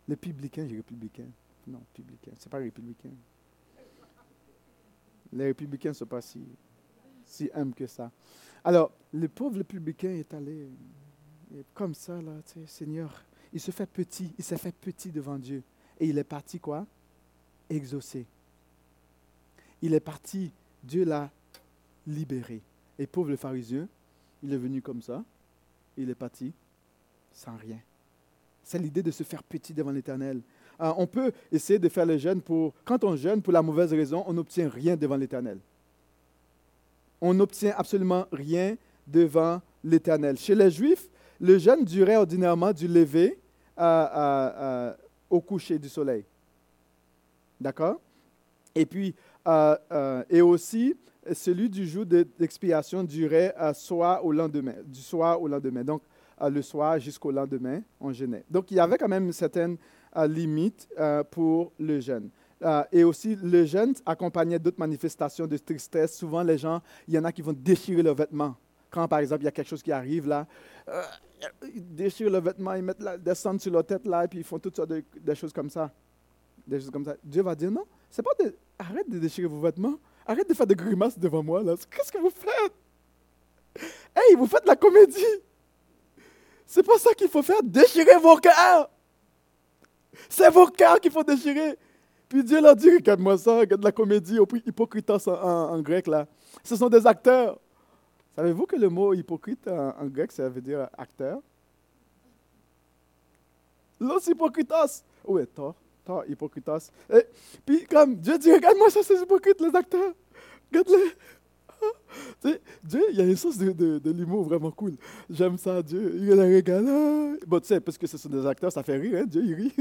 Le 0.08 0.16
publicain, 0.16 0.66
j'ai 0.66 0.76
républicain. 0.76 1.26
Non, 1.66 1.80
publicain, 1.94 2.32
c'est 2.38 2.50
pas 2.50 2.58
républicain. 2.58 3.10
Les 5.32 5.44
républicains 5.44 5.90
ne 5.90 5.94
sont 5.94 6.06
pas 6.06 6.20
si, 6.20 6.40
si 7.24 7.50
humbles 7.54 7.74
que 7.74 7.86
ça. 7.86 8.10
Alors, 8.64 8.90
le 9.12 9.28
pauvre 9.28 9.58
républicain 9.58 10.10
est 10.10 10.34
allé 10.34 10.68
comme 11.72 11.94
ça, 11.94 12.20
là, 12.20 12.32
tu 12.46 12.60
sais, 12.60 12.66
Seigneur. 12.66 13.24
Il 13.52 13.60
se 13.60 13.70
fait 13.70 13.86
petit, 13.86 14.32
il 14.38 14.44
s'est 14.44 14.56
fait 14.56 14.74
petit 14.74 15.10
devant 15.10 15.38
Dieu. 15.38 15.62
Et 15.98 16.08
il 16.08 16.18
est 16.18 16.24
parti, 16.24 16.58
quoi? 16.58 16.86
Exaucé. 17.68 18.26
Il 19.82 19.94
est 19.94 20.00
parti, 20.00 20.52
Dieu 20.82 21.04
l'a 21.04 21.30
libéré. 22.06 22.60
Et 22.98 23.06
pauvre 23.06 23.30
le 23.30 23.36
pharisien, 23.36 23.88
il 24.42 24.52
est 24.52 24.58
venu 24.58 24.82
comme 24.82 25.02
ça, 25.02 25.24
il 26.02 26.10
est 26.10 26.14
parti 26.14 26.52
sans 27.32 27.56
rien. 27.56 27.78
C'est 28.62 28.78
l'idée 28.78 29.02
de 29.02 29.10
se 29.10 29.22
faire 29.22 29.42
petit 29.42 29.72
devant 29.72 29.90
l'Éternel. 29.90 30.40
Euh, 30.80 30.92
on 30.96 31.06
peut 31.06 31.32
essayer 31.50 31.78
de 31.78 31.88
faire 31.88 32.06
le 32.06 32.18
jeûne 32.18 32.40
pour... 32.40 32.72
Quand 32.84 33.02
on 33.04 33.16
jeûne 33.16 33.42
pour 33.42 33.52
la 33.52 33.62
mauvaise 33.62 33.92
raison, 33.92 34.24
on 34.26 34.32
n'obtient 34.32 34.68
rien 34.68 34.96
devant 34.96 35.16
l'Éternel. 35.16 35.58
On 37.20 37.34
n'obtient 37.34 37.74
absolument 37.76 38.26
rien 38.32 38.76
devant 39.06 39.60
l'Éternel. 39.84 40.36
Chez 40.38 40.54
les 40.54 40.70
Juifs, 40.70 41.08
le 41.40 41.58
jeûne 41.58 41.84
durait 41.84 42.16
ordinairement 42.16 42.72
du 42.72 42.86
lever 42.88 43.38
à- 43.76 44.88
à- 44.90 44.96
au 45.28 45.40
coucher 45.40 45.78
du 45.78 45.88
soleil. 45.88 46.24
D'accord? 47.60 48.00
Et 48.74 48.86
puis, 48.86 49.14
euh, 49.46 49.76
euh, 49.92 50.24
et 50.30 50.40
aussi, 50.40 50.94
celui 51.32 51.68
du 51.68 51.86
jour 51.86 52.06
de- 52.06 52.26
d'expiation 52.38 53.02
durait 53.04 53.54
euh, 53.60 53.72
soit 53.74 54.22
au 54.24 54.32
lendemain, 54.32 54.74
du 54.84 55.00
soir 55.00 55.40
au 55.40 55.48
lendemain. 55.48 55.84
Donc, 55.84 56.02
euh, 56.40 56.48
le 56.50 56.62
soir 56.62 56.98
jusqu'au 56.98 57.30
lendemain, 57.30 57.82
on 58.00 58.12
jeûnait. 58.12 58.44
Donc, 58.50 58.70
il 58.70 58.76
y 58.76 58.80
avait 58.80 58.96
quand 58.98 59.08
même 59.08 59.26
une 59.26 59.32
certaine 59.32 59.76
euh, 60.16 60.26
limite 60.26 60.88
euh, 60.98 61.22
pour 61.24 61.72
le 61.78 62.00
jeûne. 62.00 62.30
Et 62.92 63.04
aussi, 63.04 63.36
le 63.36 63.64
jeûne 63.64 63.94
accompagnait 64.04 64.58
d'autres 64.58 64.78
manifestations 64.78 65.46
de 65.46 65.56
tristesse. 65.56 66.18
Souvent, 66.18 66.42
les 66.42 66.58
gens, 66.58 66.82
il 67.08 67.14
y 67.14 67.18
en 67.18 67.24
a 67.24 67.32
qui 67.32 67.40
vont 67.40 67.54
déchirer 67.54 68.02
leurs 68.02 68.14
vêtements. 68.14 68.54
Quand, 68.90 69.08
par 69.08 69.20
exemple, 69.20 69.40
il 69.42 69.44
y 69.46 69.48
a 69.48 69.50
quelque 69.50 69.68
chose 69.68 69.82
qui 69.82 69.92
arrive 69.92 70.28
là, 70.28 70.46
ils 71.74 71.94
déchirent 71.94 72.28
leurs 72.30 72.42
vêtements, 72.42 72.74
ils 72.74 72.82
mettent 72.82 73.02
la, 73.02 73.16
descendent 73.16 73.60
sur 73.60 73.72
leur 73.72 73.86
tête 73.86 74.06
là, 74.06 74.24
et 74.24 74.28
puis 74.28 74.40
ils 74.40 74.44
font 74.44 74.58
toutes 74.58 74.76
sortes 74.76 74.90
de, 74.90 75.02
de 75.20 75.34
choses 75.34 75.54
comme 75.54 75.70
ça. 75.70 75.90
Des 76.66 76.78
choses 76.80 76.90
comme 76.90 77.04
ça. 77.04 77.16
Dieu 77.24 77.42
va 77.42 77.54
dire 77.54 77.70
non, 77.70 77.84
c'est 78.10 78.22
pas 78.22 78.44
de, 78.44 78.54
arrête 78.78 79.08
de 79.08 79.18
déchirer 79.18 79.48
vos 79.48 79.60
vêtements, 79.60 79.98
arrête 80.30 80.48
de 80.48 80.54
faire 80.54 80.66
des 80.66 80.74
grimaces 80.74 81.18
devant 81.18 81.42
moi 81.42 81.62
là. 81.62 81.74
Qu'est-ce 81.90 82.12
que 82.12 82.18
vous 82.18 82.30
faites? 82.30 82.72
Hey, 84.14 84.34
vous 84.36 84.46
faites 84.46 84.62
de 84.62 84.68
la 84.68 84.76
comédie. 84.76 85.24
C'est 86.66 86.84
pas 86.84 86.98
ça 86.98 87.14
qu'il 87.14 87.28
faut 87.28 87.42
faire. 87.42 87.62
Déchirer 87.62 88.16
vos 88.16 88.36
cœurs. 88.36 88.90
C'est 90.28 90.50
vos 90.50 90.66
cœurs 90.66 91.00
qu'il 91.00 91.10
faut 91.10 91.24
déchirer. 91.24 91.76
Puis 92.28 92.44
Dieu 92.44 92.60
leur 92.60 92.76
dit, 92.76 92.90
regarde-moi 92.90 93.38
ça, 93.38 93.58
regarde 93.58 93.82
la 93.82 93.90
comédie, 93.90 94.38
hypocritos 94.66 95.28
en, 95.28 95.80
grec 95.80 96.06
là. 96.06 96.26
Ce 96.62 96.76
sont 96.76 96.88
des 96.88 97.04
acteurs. 97.06 97.58
Savez-vous 98.36 98.66
que 98.66 98.76
le 98.76 98.88
mot 98.88 99.12
hypocrite 99.14 99.66
en, 99.66 99.96
en 99.98 100.06
grec, 100.06 100.30
ça 100.30 100.48
veut 100.48 100.60
dire 100.60 100.88
acteur? 100.96 101.40
Los 103.98 104.20
hypocritos. 104.28 105.02
Oui, 105.24 105.46
tort, 105.48 105.74
tort, 106.10 106.24
hypocritos. 106.28 106.90
Et 107.12 107.26
puis 107.64 107.84
comme 107.84 108.16
Dieu 108.16 108.38
dit, 108.38 108.52
regarde-moi 108.52 108.90
ça, 108.90 109.00
c'est 109.02 109.22
hypocrite, 109.22 109.60
les 109.60 109.74
acteurs. 109.74 110.12
Regarde-les. 110.70 111.14
Dieu, 112.82 113.02
il 113.10 113.16
y 113.16 113.20
a 113.22 113.24
une 113.24 113.36
source 113.36 113.56
de, 113.56 113.72
de, 113.72 113.98
de 113.98 114.10
l'humour 114.10 114.44
vraiment 114.44 114.70
cool. 114.70 114.96
J'aime 115.30 115.56
ça, 115.56 115.82
Dieu. 115.82 116.12
Il 116.16 116.26
les 116.26 116.56
regarde. 116.56 117.38
Bon, 117.46 117.60
tu 117.60 117.68
sais, 117.68 117.80
parce 117.80 117.96
que 117.96 118.06
ce 118.06 118.18
sont 118.18 118.28
des 118.28 118.44
acteurs, 118.46 118.72
ça 118.72 118.82
fait 118.82 118.96
rire, 118.96 119.20
hein? 119.22 119.26
Dieu, 119.26 119.42
il 119.44 119.54
rit. 119.54 119.72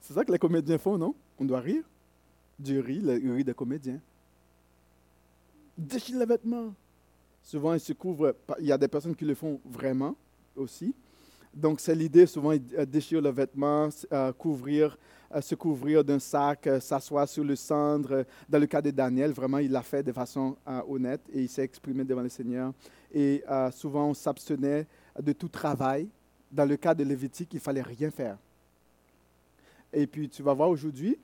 C'est 0.00 0.12
ça 0.12 0.24
que 0.24 0.32
les 0.32 0.38
comédiens 0.38 0.76
font, 0.76 0.98
non? 0.98 1.14
On 1.38 1.44
doit 1.44 1.60
rire? 1.60 1.84
Dieu 2.58 2.80
rit, 2.80 3.00
il 3.02 3.32
rit 3.32 3.44
des 3.44 3.54
comédiens. 3.54 4.00
Déchire 5.78 6.18
les 6.18 6.26
vêtements. 6.26 6.74
Souvent, 7.42 7.72
ils 7.74 7.80
se 7.80 7.92
couvrent. 7.94 8.34
Il 8.60 8.66
y 8.66 8.72
a 8.72 8.78
des 8.78 8.88
personnes 8.88 9.16
qui 9.16 9.24
le 9.24 9.34
font 9.34 9.60
vraiment 9.64 10.14
aussi. 10.56 10.94
Donc, 11.54 11.80
c'est 11.80 11.94
l'idée. 11.94 12.26
Souvent, 12.26 12.52
ils 12.52 12.62
euh, 12.76 12.84
déchirent 12.84 13.20
le 13.20 13.30
vêtement, 13.30 13.88
euh, 14.12 14.32
couvrir, 14.32 14.98
euh, 15.32 15.40
se 15.40 15.54
couvrir 15.54 16.02
d'un 16.02 16.18
sac, 16.18 16.66
euh, 16.66 16.80
s'asseoir 16.80 17.28
sur 17.28 17.44
le 17.44 17.54
cendre. 17.54 18.24
Dans 18.48 18.58
le 18.58 18.66
cas 18.66 18.82
de 18.82 18.90
Daniel, 18.90 19.30
vraiment, 19.30 19.58
il 19.58 19.70
l'a 19.70 19.82
fait 19.82 20.02
de 20.02 20.12
façon 20.12 20.56
honnête 20.88 21.20
et 21.32 21.42
il 21.42 21.48
s'est 21.48 21.62
exprimé 21.62 22.04
devant 22.04 22.22
le 22.22 22.28
Seigneur. 22.28 22.72
Et 23.12 23.44
souvent, 23.70 24.08
on 24.08 24.14
s'abstenait 24.14 24.86
de 25.22 25.32
tout 25.32 25.48
travail. 25.48 26.08
Dans 26.50 26.64
le 26.64 26.76
cas 26.76 26.94
de 26.94 27.04
Lévitique, 27.04 27.54
il 27.54 27.60
fallait 27.60 27.82
rien 27.82 28.10
faire. 28.10 28.36
Et 29.92 30.08
puis, 30.08 30.28
tu 30.28 30.42
vas 30.42 30.52
voir 30.52 30.68
aujourd'hui, 30.68 31.16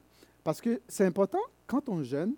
parce 0.44 0.60
que 0.60 0.80
c'est 0.86 1.04
important, 1.04 1.40
quand 1.66 1.88
on 1.88 2.04
jeûne, 2.04 2.34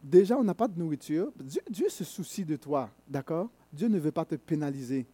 déjà, 0.00 0.36
on 0.36 0.44
n'a 0.44 0.54
pas 0.54 0.68
de 0.68 0.78
nourriture. 0.78 1.32
Dieu 1.68 1.88
se 1.88 2.04
soucie 2.04 2.44
de 2.44 2.54
toi, 2.54 2.88
d'accord? 3.08 3.48
Dieu 3.72 3.88
ne 3.88 3.98
veut 3.98 4.12
pas 4.12 4.24
te 4.24 4.36
pénaliser. 4.36 5.06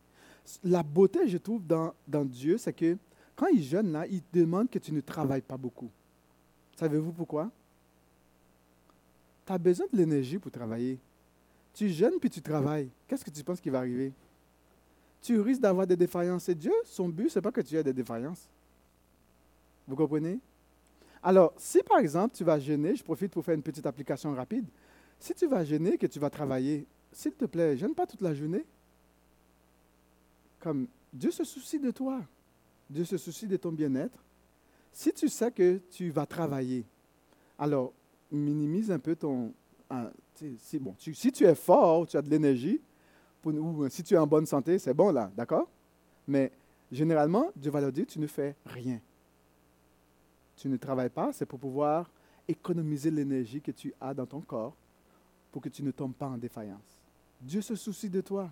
La 0.65 0.83
beauté, 0.83 1.29
je 1.29 1.39
trouve, 1.39 1.63
dans, 1.67 1.95
Dieu, 2.25 2.59
c'est 2.59 2.73
que 2.73 2.97
quand 3.37 3.49
il 3.49 3.63
jeûne, 3.63 3.93
là, 3.93 4.07
il 4.07 4.23
demande 4.33 4.69
que 4.71 4.79
tu 4.79 4.93
ne 4.93 5.01
travailles 5.01 5.43
pas 5.43 5.57
beaucoup. 5.57 5.91
Savez-vous 6.77 7.13
pourquoi? 7.13 7.51
Tu 9.47 9.53
as 9.53 9.59
besoin 9.59 9.87
de 9.93 9.97
l'énergie 9.97 10.39
pour 10.39 10.51
travailler. 10.51 10.99
Tu 11.75 11.89
jeûnes 11.89 12.19
puis 12.21 12.31
tu 12.31 12.43
travailles. 12.43 12.89
Qu'est-ce 13.07 13.25
que 13.25 13.31
tu 13.31 13.43
penses 13.45 13.61
qui 13.61 13.71
va 13.71 13.79
arriver? 13.79 14.13
Tu 15.23 15.41
risques 15.41 15.61
d'avoir 15.61 15.87
des 15.87 15.97
défaillances. 15.97 16.49
Et 16.49 16.55
Dieu, 16.55 16.73
son 16.85 17.09
but, 17.09 17.29
ce 17.29 17.39
n'est 17.39 17.43
pas 17.43 17.53
que 17.53 17.61
tu 17.61 17.77
aies 17.77 17.85
des 17.85 17.93
défaillances. 17.93 18.49
Vous 19.87 19.97
comprenez? 19.97 20.39
Alors, 21.23 21.53
si 21.57 21.83
par 21.83 21.99
exemple 21.99 22.37
tu 22.37 22.45
vas 22.45 22.59
jeûner, 22.59 22.95
je 22.95 23.03
profite 23.03 23.33
pour 23.33 23.45
faire 23.45 23.55
une 23.55 23.63
petite 23.63 23.87
application 23.87 24.35
rapide. 24.35 24.67
Si 25.19 25.35
tu 25.35 25.47
vas 25.47 25.65
jeûner, 25.65 25.99
que 25.99 26.07
tu 26.07 26.19
vas 26.19 26.31
travailler, 26.31 26.87
s'il 27.13 27.33
te 27.33 27.45
plaît, 27.45 27.77
jeûne 27.77 27.95
pas 27.95 28.07
toute 28.07 28.21
la 28.21 28.35
journée. 28.35 28.65
Comme 30.61 30.87
Dieu 31.13 31.31
se 31.31 31.45
soucie 31.45 31.79
de 31.79 31.91
toi. 31.91 32.23
Dieu 32.91 33.05
se 33.05 33.17
soucie 33.17 33.47
de 33.47 33.57
ton 33.57 33.73
bien-être. 33.73 34.19
Si 34.93 35.13
tu 35.13 35.29
sais 35.29 35.51
que 35.53 35.81
tu 35.91 36.11
vas 36.11 36.27
travailler, 36.27 36.85
alors 37.59 37.93
minimise 38.31 38.91
un 38.91 38.99
peu 38.99 39.15
ton... 39.15 39.53
si, 40.59 40.79
bon, 40.79 40.95
tu- 40.99 41.15
si 41.15 41.31
tu 41.33 41.45
es 41.45 41.55
fort, 41.55 42.07
tu 42.07 42.17
as 42.17 42.23
de 42.23 42.29
l'énergie, 42.31 42.81
ou 43.45 43.89
si 43.89 44.03
tu 44.03 44.15
es 44.15 44.19
en 44.19 44.27
bonne 44.27 44.47
santé, 44.47 44.79
c'est 44.79 44.95
bon 44.95 45.13
là, 45.13 45.31
d'accord? 45.37 45.69
Mais 46.27 46.51
généralement, 46.91 47.51
Dieu 47.57 47.71
va 47.71 47.81
leur 47.81 47.93
dire, 47.93 48.07
tu 48.07 48.19
ne 48.19 48.27
fais 48.27 48.55
rien. 48.67 49.01
Tu 50.57 50.69
ne 50.69 50.77
travailles 50.77 51.11
pas, 51.11 51.33
c'est 51.33 51.47
pour 51.47 51.59
pouvoir 51.59 52.11
économiser 52.49 53.11
l'énergie 53.11 53.61
que 53.61 53.71
tu 53.71 53.95
as 54.01 54.13
dans 54.13 54.27
ton 54.27 54.41
corps 54.41 54.75
pour 55.53 55.63
que 55.63 55.69
tu 55.69 55.83
ne 55.83 55.91
tombes 55.91 56.15
pas 56.15 56.27
en 56.27 56.37
défaillance. 56.39 57.01
Dieu 57.41 57.61
se 57.63 57.75
soucie 57.77 58.11
de 58.11 58.21
toi. 58.21 58.51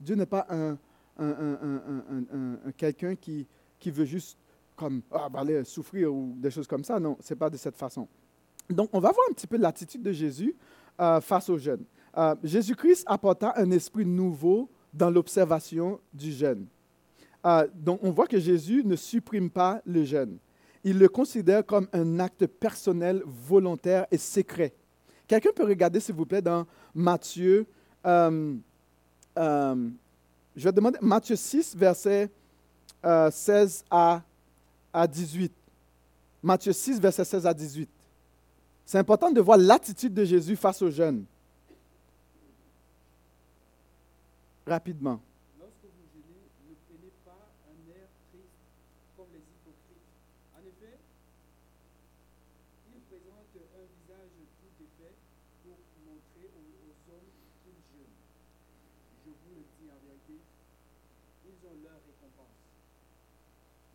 Dieu 0.00 0.14
n'est 0.14 0.26
pas 0.26 0.46
un, 0.48 0.78
un- 1.18 1.26
un- 1.26 1.58
un- 1.62 1.82
un- 1.88 2.04
un- 2.10 2.24
un- 2.32 2.58
un 2.66 2.72
quelqu'un 2.72 3.14
qui, 3.16 3.46
veut 3.86 4.04
juste 4.04 4.38
comme 4.74 5.02
ah, 5.10 5.28
aller 5.34 5.64
souffrir 5.64 6.12
ou 6.12 6.34
des 6.36 6.50
choses 6.50 6.66
comme 6.66 6.84
ça. 6.84 6.98
Non, 7.00 7.16
ce 7.20 7.32
n'est 7.32 7.38
pas 7.38 7.50
de 7.50 7.56
cette 7.56 7.76
façon. 7.76 8.06
Donc, 8.68 8.90
on 8.92 8.98
va 9.00 9.12
voir 9.12 9.26
un 9.30 9.32
petit 9.32 9.46
peu 9.46 9.56
l'attitude 9.56 10.02
de 10.02 10.12
Jésus 10.12 10.54
euh, 11.00 11.20
face 11.20 11.48
aux 11.48 11.58
jeunes. 11.58 11.84
Euh, 12.16 12.34
Jésus-Christ 12.42 13.04
apporta 13.06 13.54
un 13.56 13.70
esprit 13.70 14.04
nouveau 14.04 14.68
dans 14.92 15.10
l'observation 15.10 16.00
du 16.12 16.32
jeûne. 16.32 16.66
Euh, 17.44 17.68
donc, 17.74 18.00
on 18.02 18.10
voit 18.10 18.26
que 18.26 18.38
Jésus 18.40 18.82
ne 18.84 18.96
supprime 18.96 19.50
pas 19.50 19.80
le 19.86 20.04
jeûne. 20.04 20.38
Il 20.82 20.98
le 20.98 21.08
considère 21.08 21.64
comme 21.64 21.88
un 21.92 22.18
acte 22.18 22.46
personnel, 22.46 23.22
volontaire 23.24 24.06
et 24.10 24.18
secret. 24.18 24.74
Quelqu'un 25.26 25.50
peut 25.54 25.64
regarder, 25.64 26.00
s'il 26.00 26.14
vous 26.14 26.26
plaît, 26.26 26.42
dans 26.42 26.66
Matthieu, 26.94 27.66
euh, 29.36 29.88
je 30.56 30.64
vais 30.64 30.72
demander 30.72 30.98
Matthieu 31.02 31.36
6, 31.36 31.76
versets 31.76 32.30
euh, 33.04 33.30
16 33.30 33.84
à, 33.90 34.22
à 34.92 35.06
18. 35.06 35.52
Matthieu 36.42 36.72
6, 36.72 37.00
versets 37.00 37.24
16 37.24 37.46
à 37.46 37.52
18. 37.54 37.88
C'est 38.86 38.98
important 38.98 39.30
de 39.32 39.40
voir 39.40 39.58
l'attitude 39.58 40.14
de 40.14 40.24
Jésus 40.24 40.54
face 40.54 40.80
aux 40.80 40.90
jeunes. 40.90 41.24
Rapidement. 44.64 45.20
Lorsque 45.58 45.82
vous 45.90 46.06
jeûnez, 46.14 46.42
ne 46.70 46.74
prenez 46.86 47.10
pas 47.26 47.50
un 47.66 47.78
air 47.90 48.06
triste 48.30 48.62
comme 49.18 49.26
les 49.34 49.42
hypocrites. 49.42 50.06
En 50.54 50.62
effet, 50.62 50.98
ils 52.94 53.02
présentent 53.10 53.58
un 53.58 53.86
visage 53.90 54.30
tout 54.62 54.70
défait 54.78 55.14
pour 55.66 55.78
montrer 56.06 56.46
aux, 56.54 56.66
aux 56.86 56.98
hommes 57.10 57.30
qu'ils 57.62 57.82
jeûnent. 57.90 58.18
Je 59.26 59.30
vous 59.34 59.54
le 59.54 59.66
dis 59.66 59.90
en 59.90 59.98
vérité, 59.98 60.38
ils 61.42 61.58
ont 61.66 61.74
leur 61.82 61.98
récompense. 62.06 62.54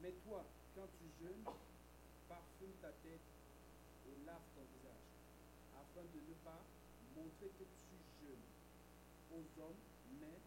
Mais 0.03 0.11
toi, 0.27 0.43
jeûnes, 1.19 1.43
parfume 2.29 2.75
ta 2.81 2.89
tête 3.03 3.25
et 4.07 4.15
lave 4.25 4.45
ton 4.55 4.63
visage, 4.71 5.07
afin 5.75 6.05
de 6.07 6.19
ne 6.21 6.35
pas 6.45 6.61
montrer 7.15 7.49
que 7.57 7.65
tu 7.65 7.95
jeûnes 8.21 8.47
aux 9.33 9.45
hommes, 9.61 9.81
mais 10.19 10.37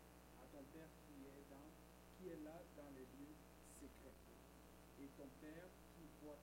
à 0.41 0.45
ton 0.53 0.65
Père 0.73 0.89
qui 1.05 1.15
est, 1.27 1.45
dans, 1.51 1.69
qui 2.17 2.29
est 2.33 2.41
là 2.45 2.57
dans 2.77 2.91
les 2.97 3.07
lieux 3.19 3.37
secrets. 3.81 4.17
Et 5.03 5.09
ton 5.19 5.29
Père 5.41 5.69
qui 5.97 6.05
voit 6.23 6.39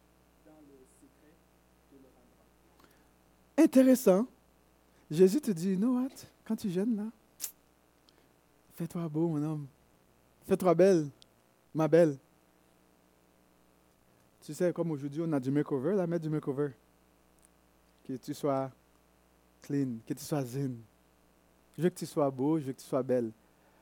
dans 0.46 0.62
le 0.68 0.78
secret 0.86 1.36
te 1.90 1.96
le 1.96 2.10
rendra. 2.14 2.46
Intéressant. 3.58 4.28
Jésus 5.10 5.42
te 5.42 5.52
dit, 5.52 5.72
you 5.72 5.78
know? 5.78 6.08
Quand 6.46 6.56
tu 6.56 6.70
jeûnes 6.70 6.96
là, 6.96 7.12
fais-toi 8.74 9.08
beau, 9.10 9.28
mon 9.28 9.44
homme. 9.44 9.68
Fais-toi 10.48 10.74
belle, 10.74 11.10
ma 11.74 11.88
belle. 11.88 12.18
Tu 14.42 14.54
sais, 14.54 14.74
comme 14.74 14.92
aujourd'hui, 14.92 15.22
on 15.24 15.32
a 15.34 15.40
du 15.40 15.52
makeover, 15.52 15.96
là, 15.96 16.08
mets 16.08 16.20
du 16.20 16.30
makeover. 16.30 16.70
Que 18.04 18.14
tu 18.14 18.34
sois 18.34 18.72
clean, 19.62 19.98
que 20.06 20.14
tu 20.14 20.24
sois 20.24 20.44
zen. 20.44 20.78
Je 21.78 21.84
veux 21.84 21.90
que 21.90 21.96
tu 21.96 22.06
sois 22.06 22.30
beau, 22.32 22.60
je 22.60 22.66
veux 22.66 22.74
que 22.74 22.80
tu 22.80 22.88
sois 22.88 23.04
belle. 23.04 23.32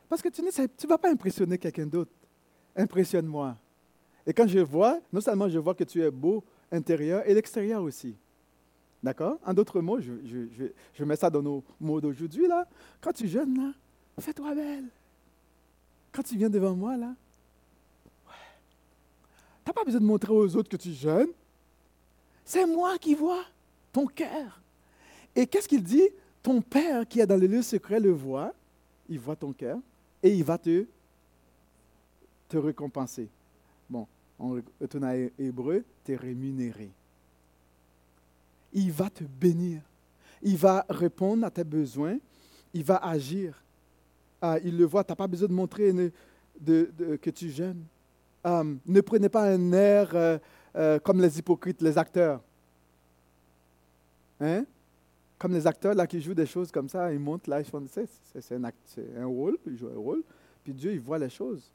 Parce 0.10 0.22
que 0.22 0.30
tu 0.30 0.42
ne 0.42 0.50
tu 0.68 0.88
vas 0.88 0.98
pas 0.98 1.12
impressionner 1.12 1.58
quelqu'un 1.58 1.86
d'autre. 1.86 2.12
Impressionne-moi. 2.76 3.56
Et 4.26 4.34
quand 4.34 4.48
je 4.48 4.60
vois, 4.60 5.00
non 5.14 5.22
seulement 5.22 5.48
je 5.48 5.60
vois 5.60 5.74
que 5.74 5.84
tu 5.84 6.02
es 6.02 6.12
beau 6.12 6.44
intérieur 6.72 7.28
et 7.28 7.34
l'extérieur 7.34 7.82
aussi. 7.82 8.16
D'accord? 9.02 9.40
En 9.46 9.54
d'autres 9.54 9.80
mots, 9.80 10.02
je, 10.02 10.12
je, 10.26 10.48
je, 10.52 10.66
je 10.94 11.04
mets 11.06 11.16
ça 11.16 11.30
dans 11.30 11.42
nos 11.42 11.64
mots 11.80 12.02
d'aujourd'hui, 12.02 12.48
là. 12.48 12.68
Quand 13.00 13.14
tu 13.14 13.28
jeûnes, 13.28 13.58
là, 13.58 13.74
fais-toi 14.20 14.54
belle. 14.54 14.86
Quand 16.12 16.24
tu 16.24 16.36
viens 16.36 16.50
devant 16.50 16.76
moi, 16.76 16.98
là. 16.98 17.16
N'as 19.70 19.74
pas 19.74 19.84
besoin 19.84 20.02
de 20.02 20.06
montrer 20.06 20.34
aux 20.34 20.56
autres 20.56 20.68
que 20.68 20.78
tu 20.78 20.92
jeûnes. 20.94 21.30
C'est 22.44 22.66
moi 22.66 22.98
qui 22.98 23.14
vois 23.14 23.44
ton 23.94 24.08
cœur. 24.08 24.60
Et 25.36 25.46
qu'est-ce 25.46 25.68
qu'il 25.68 25.84
dit? 25.84 26.10
Ton 26.42 26.60
Père 26.60 27.08
qui 27.08 27.20
est 27.20 27.28
dans 27.28 27.40
le 27.40 27.46
lieu 27.46 27.62
secret 27.62 28.00
le 28.00 28.10
voit. 28.10 28.52
Il 29.08 29.20
voit 29.20 29.36
ton 29.36 29.54
cœur 29.54 29.78
et 30.24 30.34
il 30.36 30.44
va 30.44 30.58
te, 30.58 30.88
te 32.48 32.58
récompenser. 32.58 33.30
Bon, 33.88 34.08
on 34.40 34.60
retourne 34.82 35.04
à 35.04 35.16
Hébreu, 35.38 35.84
t'es 36.04 36.16
rémunéré 36.16 36.90
il 38.74 38.92
va 38.92 39.10
te 39.10 39.24
bénir. 39.24 39.82
Il 40.42 40.58
va 40.58 40.84
répondre 40.90 41.46
à 41.46 41.52
tes 41.52 41.64
besoins. 41.64 42.18
Il 42.74 42.84
va 42.84 42.98
agir. 42.98 43.64
Ah, 44.42 44.58
il 44.64 44.78
le 44.78 44.86
voit. 44.86 45.04
Tu 45.04 45.12
n'as 45.12 45.16
pas 45.16 45.28
besoin 45.28 45.48
de 45.48 45.54
montrer 45.54 45.92
de- 46.60 46.92
que 47.22 47.30
tu 47.30 47.50
jeûnes. 47.50 47.84
Euh, 48.46 48.76
ne 48.86 49.02
prenez 49.02 49.30
pas 49.30 49.44
un 49.44 49.72
air 49.74 50.10
euh, 50.14 50.38
euh, 50.76 51.00
comme 51.00 51.22
les 51.22 51.38
hypocrites, 51.40 51.82
les 51.82 51.98
acteurs. 51.98 52.42
Hein? 54.40 54.66
Comme 55.38 55.54
les 55.54 55.68
acteurs 55.68 55.94
là, 55.94 56.08
qui 56.08 56.22
jouent 56.22 56.34
des 56.34 56.46
choses 56.46 56.72
comme 56.72 56.88
ça, 56.90 57.12
ils 57.12 57.20
montent 57.20 57.48
là, 57.48 57.60
ils 57.60 57.66
font, 57.66 57.86
c'est, 57.90 58.08
c'est- 58.40 58.56
un, 58.56 58.64
un 59.18 59.26
rôle, 59.26 59.58
ils 59.66 59.78
jouent 59.78 59.90
un 59.90 60.00
rôle. 60.00 60.24
Puis 60.64 60.74
Dieu, 60.74 60.94
il 60.94 61.00
voit 61.00 61.18
les 61.20 61.30
choses. 61.30 61.70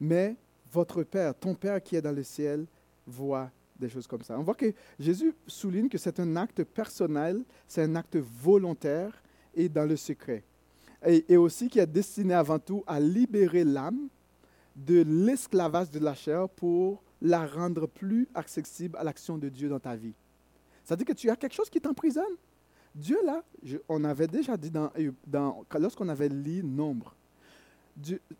Mais 0.00 0.34
votre 0.72 1.02
Père, 1.02 1.34
ton 1.34 1.54
Père 1.54 1.82
qui 1.82 1.96
est 1.96 2.02
dans 2.02 2.14
le 2.14 2.22
ciel, 2.22 2.66
voit 3.06 3.50
des 3.78 3.88
choses 3.88 4.06
comme 4.06 4.22
ça. 4.22 4.38
On 4.38 4.42
voit 4.42 4.54
que 4.54 4.72
Jésus 4.98 5.34
souligne 5.46 5.88
que 5.88 5.98
c'est 5.98 6.20
un 6.20 6.36
acte 6.36 6.62
personnel, 6.64 7.42
c'est 7.66 7.82
un 7.82 7.96
acte 7.96 8.16
volontaire 8.16 9.22
et 9.54 9.68
dans 9.68 9.84
le 9.84 9.96
secret. 9.96 10.42
Et, 11.06 11.36
aussi 11.36 11.68
qui 11.68 11.78
est 11.78 11.86
destiné 11.86 12.34
avant 12.34 12.58
tout 12.58 12.84
à 12.86 13.00
libérer 13.00 13.64
l'âme 13.64 14.08
de 14.76 15.02
l'esclavage 15.02 15.90
de 15.90 15.98
la 15.98 16.14
chair 16.14 16.48
pour 16.48 17.02
la 17.22 17.46
rendre 17.46 17.86
plus 17.86 18.28
accessible 18.34 18.96
à 18.98 19.04
l'action 19.04 19.38
de 19.38 19.48
Dieu 19.48 19.68
dans 19.68 19.80
ta 19.80 19.96
vie. 19.96 20.14
C'est-à-dire 20.84 21.06
que 21.06 21.12
tu 21.12 21.30
as 21.30 21.36
quelque 21.36 21.54
chose 21.54 21.70
qui 21.70 21.80
t'emprisonne. 21.80 22.36
Dieu, 22.94 23.18
là, 23.24 23.42
on 23.88 24.04
avait 24.04 24.26
déjà 24.26 24.56
dit 24.56 24.70
dans, 24.70 25.64
lorsqu'on 25.78 26.08
avait 26.08 26.28
lu 26.28 26.62
Nombre, 26.62 27.14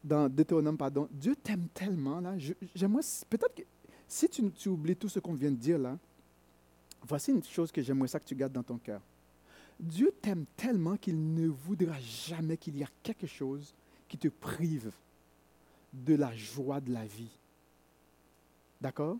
dans 0.03 0.29
Deutéronome, 0.29 0.77
pardon, 0.77 1.09
Dieu 1.11 1.37
t'aime 1.37 1.69
tellement, 1.73 2.21
là. 2.21 2.35
J'aimerais, 2.75 3.03
peut-être 3.29 3.55
que 3.55 3.63
si 4.09 4.29
tu, 4.29 4.51
tu 4.51 4.69
oublies 4.69 4.97
tout 4.97 5.09
ce 5.09 5.19
qu'on 5.21 5.35
vient 5.35 5.51
de 5.51 5.57
dire 5.57 5.79
là, 5.79 5.97
voici 7.07 7.31
une 7.31 7.43
chose 7.45 7.71
que 7.71 7.83
j'aimerais 7.83 8.09
ça 8.09 8.19
que 8.19 8.25
tu 8.25 8.35
gardes 8.35 8.53
dans 8.53 8.63
ton 8.63 8.79
cœur. 8.79 9.01
Dieu 9.81 10.13
t'aime 10.21 10.45
tellement 10.57 10.97
qu'il 10.97 11.35
ne 11.35 11.49
voudra 11.49 11.99
jamais 12.01 12.57
qu'il 12.57 12.77
y 12.77 12.83
ait 12.83 12.89
quelque 13.03 13.27
chose 13.27 13.75
qui 14.09 14.19
te 14.19 14.29
prive 14.29 14.93
de 15.93 16.15
la 16.15 16.35
joie 16.37 16.81
de 16.81 16.93
la 16.93 17.07
vie. 17.07 17.31
D'accord? 18.81 19.17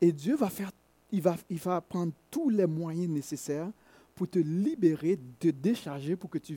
Et 0.00 0.12
Dieu 0.12 0.36
va 0.36 0.50
faire, 0.50 0.72
il 1.12 1.22
va, 1.22 1.36
il 1.48 1.58
va 1.58 1.80
prendre 1.80 2.12
tous 2.30 2.48
les 2.48 2.66
moyens 2.66 3.08
nécessaires 3.08 3.70
pour 4.14 4.28
te 4.28 4.38
libérer, 4.38 5.18
te 5.38 5.48
décharger 5.48 6.16
pour 6.16 6.30
que 6.30 6.38
tu 6.38 6.54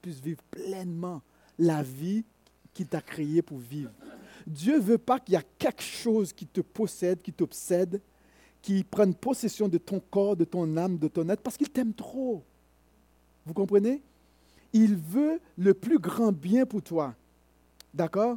puisses 0.00 0.20
vivre 0.20 0.42
pleinement 0.50 1.20
la 1.58 1.82
vie 1.82 2.24
qu'il 2.72 2.86
t'a 2.86 3.00
créée 3.00 3.42
pour 3.42 3.58
vivre. 3.58 3.90
Dieu 4.46 4.76
ne 4.76 4.82
veut 4.82 4.98
pas 4.98 5.18
qu'il 5.18 5.34
y 5.34 5.36
ait 5.36 5.46
quelque 5.58 5.82
chose 5.82 6.32
qui 6.32 6.46
te 6.46 6.60
possède, 6.60 7.20
qui 7.20 7.32
t'obsède, 7.32 8.00
qui 8.62 8.84
prenne 8.84 9.14
possession 9.14 9.68
de 9.68 9.78
ton 9.78 10.00
corps, 10.00 10.36
de 10.36 10.44
ton 10.44 10.76
âme, 10.76 10.96
de 10.96 11.08
ton 11.08 11.28
être, 11.28 11.42
parce 11.42 11.56
qu'il 11.56 11.68
t'aime 11.68 11.92
trop. 11.92 12.44
Vous 13.48 13.54
comprenez? 13.54 14.02
Il 14.74 14.94
veut 14.94 15.40
le 15.56 15.72
plus 15.72 15.98
grand 15.98 16.32
bien 16.32 16.66
pour 16.66 16.82
toi. 16.82 17.14
D'accord? 17.94 18.36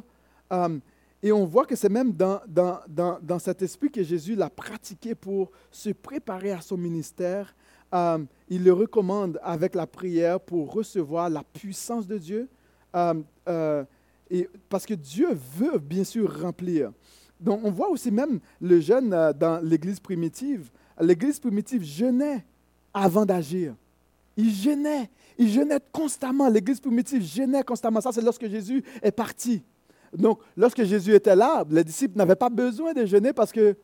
Euh, 0.50 0.78
Et 1.22 1.30
on 1.30 1.44
voit 1.44 1.66
que 1.66 1.76
c'est 1.76 1.90
même 1.90 2.12
dans, 2.12 2.40
dans, 2.48 2.78
dans, 2.88 3.18
dans, 3.20 3.38
cet 3.38 3.60
esprit 3.60 3.90
que 3.90 4.02
Jésus 4.02 4.34
l'a 4.34 4.48
pratiqué 4.48 5.14
pour 5.14 5.52
se 5.70 5.90
préparer 5.90 6.52
à 6.52 6.62
son 6.62 6.78
ministère. 6.78 7.54
Euh, 7.92 8.24
il 8.48 8.64
le 8.64 8.72
recommande 8.72 9.38
avec 9.42 9.74
la 9.74 9.86
prière 9.86 10.40
pour 10.40 10.72
recevoir 10.72 11.28
la 11.28 11.44
puissance 11.44 12.06
de 12.06 12.16
Dieu. 12.16 12.48
Euh, 12.96 13.84
et 14.30 14.48
parce 14.70 14.86
que 14.86 14.94
Dieu 14.94 15.28
veut 15.58 15.78
bien 15.78 16.04
sûr 16.04 16.40
remplir. 16.40 16.90
Donc 17.38 17.60
on 17.64 17.70
voit 17.70 17.90
aussi 17.90 18.10
même 18.10 18.40
le 18.62 18.80
jeûne 18.80 19.10
dans 19.10 19.60
l'Église 19.62 20.00
primitive. 20.00 20.70
L'Église 20.98 21.38
primitive 21.38 21.82
jeûnait 21.84 22.46
avant 22.94 23.26
d'agir. 23.26 23.74
Il 24.36 24.50
jeûnait. 24.50 25.10
Il 25.38 25.48
jeûnait 25.48 25.80
constamment. 25.92 26.48
L'Église 26.48 26.80
primitive 26.80 27.22
jeûnait 27.22 27.62
constamment. 27.62 28.00
Ça, 28.00 28.12
c'est 28.12 28.22
lorsque 28.22 28.46
Jésus 28.48 28.82
est 29.02 29.12
parti. 29.12 29.62
Donc, 30.12 30.40
lorsque 30.56 30.82
Jésus 30.84 31.14
était 31.14 31.36
là, 31.36 31.64
les 31.70 31.84
disciples 31.84 32.18
n'avaient 32.18 32.36
pas 32.36 32.50
besoin 32.50 32.92
de 32.92 33.04
jeûner 33.06 33.32
parce 33.32 33.50
que 33.50 33.76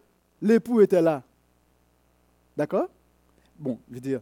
l'époux 0.42 0.80
était 0.80 1.00
là. 1.00 1.22
D'accord? 2.56 2.88
Bon, 3.58 3.78
je 3.88 3.94
veux 3.94 4.00
dire, 4.00 4.20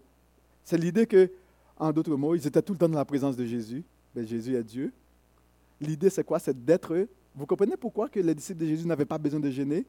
c'est 0.64 0.78
l'idée 0.78 1.06
que, 1.06 1.30
en 1.78 1.92
d'autres 1.92 2.16
mots, 2.16 2.34
ils 2.34 2.46
étaient 2.46 2.62
tout 2.62 2.72
le 2.72 2.78
temps 2.78 2.88
dans 2.88 2.98
la 2.98 3.04
présence 3.04 3.36
de 3.36 3.44
Jésus. 3.44 3.82
Mais 4.14 4.22
ben, 4.22 4.28
Jésus 4.28 4.54
est 4.54 4.62
Dieu. 4.62 4.92
L'idée, 5.80 6.10
c'est 6.10 6.24
quoi? 6.24 6.38
C'est 6.38 6.64
d'être. 6.64 7.06
Vous 7.34 7.46
comprenez 7.46 7.76
pourquoi 7.76 8.08
que 8.08 8.20
les 8.20 8.34
disciples 8.34 8.60
de 8.60 8.66
Jésus 8.66 8.86
n'avaient 8.86 9.04
pas 9.04 9.18
besoin 9.18 9.40
de 9.40 9.50
jeûner 9.50 9.84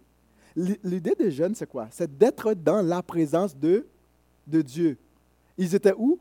L'idée 0.83 1.13
des 1.13 1.29
jeûnes, 1.29 1.53
c'est 1.53 1.69
quoi? 1.69 1.87
C'est 1.91 2.17
d'être 2.17 2.55
dans 2.55 2.81
la 2.81 3.03
présence 3.03 3.55
de, 3.55 3.85
de 4.47 4.61
Dieu. 4.63 4.97
Ils 5.55 5.75
étaient 5.75 5.93
où? 5.95 6.17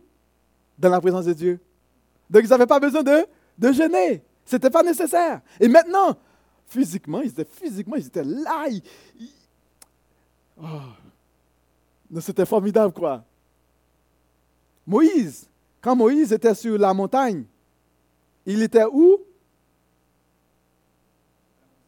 Dans 0.78 0.90
la 0.90 1.00
présence 1.00 1.24
de 1.24 1.32
Dieu. 1.32 1.60
Donc, 2.28 2.42
ils 2.44 2.48
n'avaient 2.48 2.66
pas 2.66 2.80
besoin 2.80 3.02
de, 3.02 3.26
de 3.58 3.72
jeûner. 3.72 4.22
Ce 4.44 4.56
n'était 4.56 4.70
pas 4.70 4.82
nécessaire. 4.82 5.40
Et 5.58 5.68
maintenant, 5.68 6.16
physiquement, 6.66 7.20
ils 7.20 7.30
étaient 7.30 7.44
physiquement, 7.44 7.96
ils 7.96 8.06
étaient 8.06 8.24
là. 8.24 8.66
Oh. 10.60 12.20
C'était 12.20 12.46
formidable, 12.46 12.92
quoi. 12.92 13.24
Moïse, 14.86 15.48
quand 15.80 15.96
Moïse 15.96 16.32
était 16.32 16.54
sur 16.54 16.78
la 16.78 16.94
montagne, 16.94 17.44
il 18.44 18.62
était 18.62 18.84
où? 18.84 19.18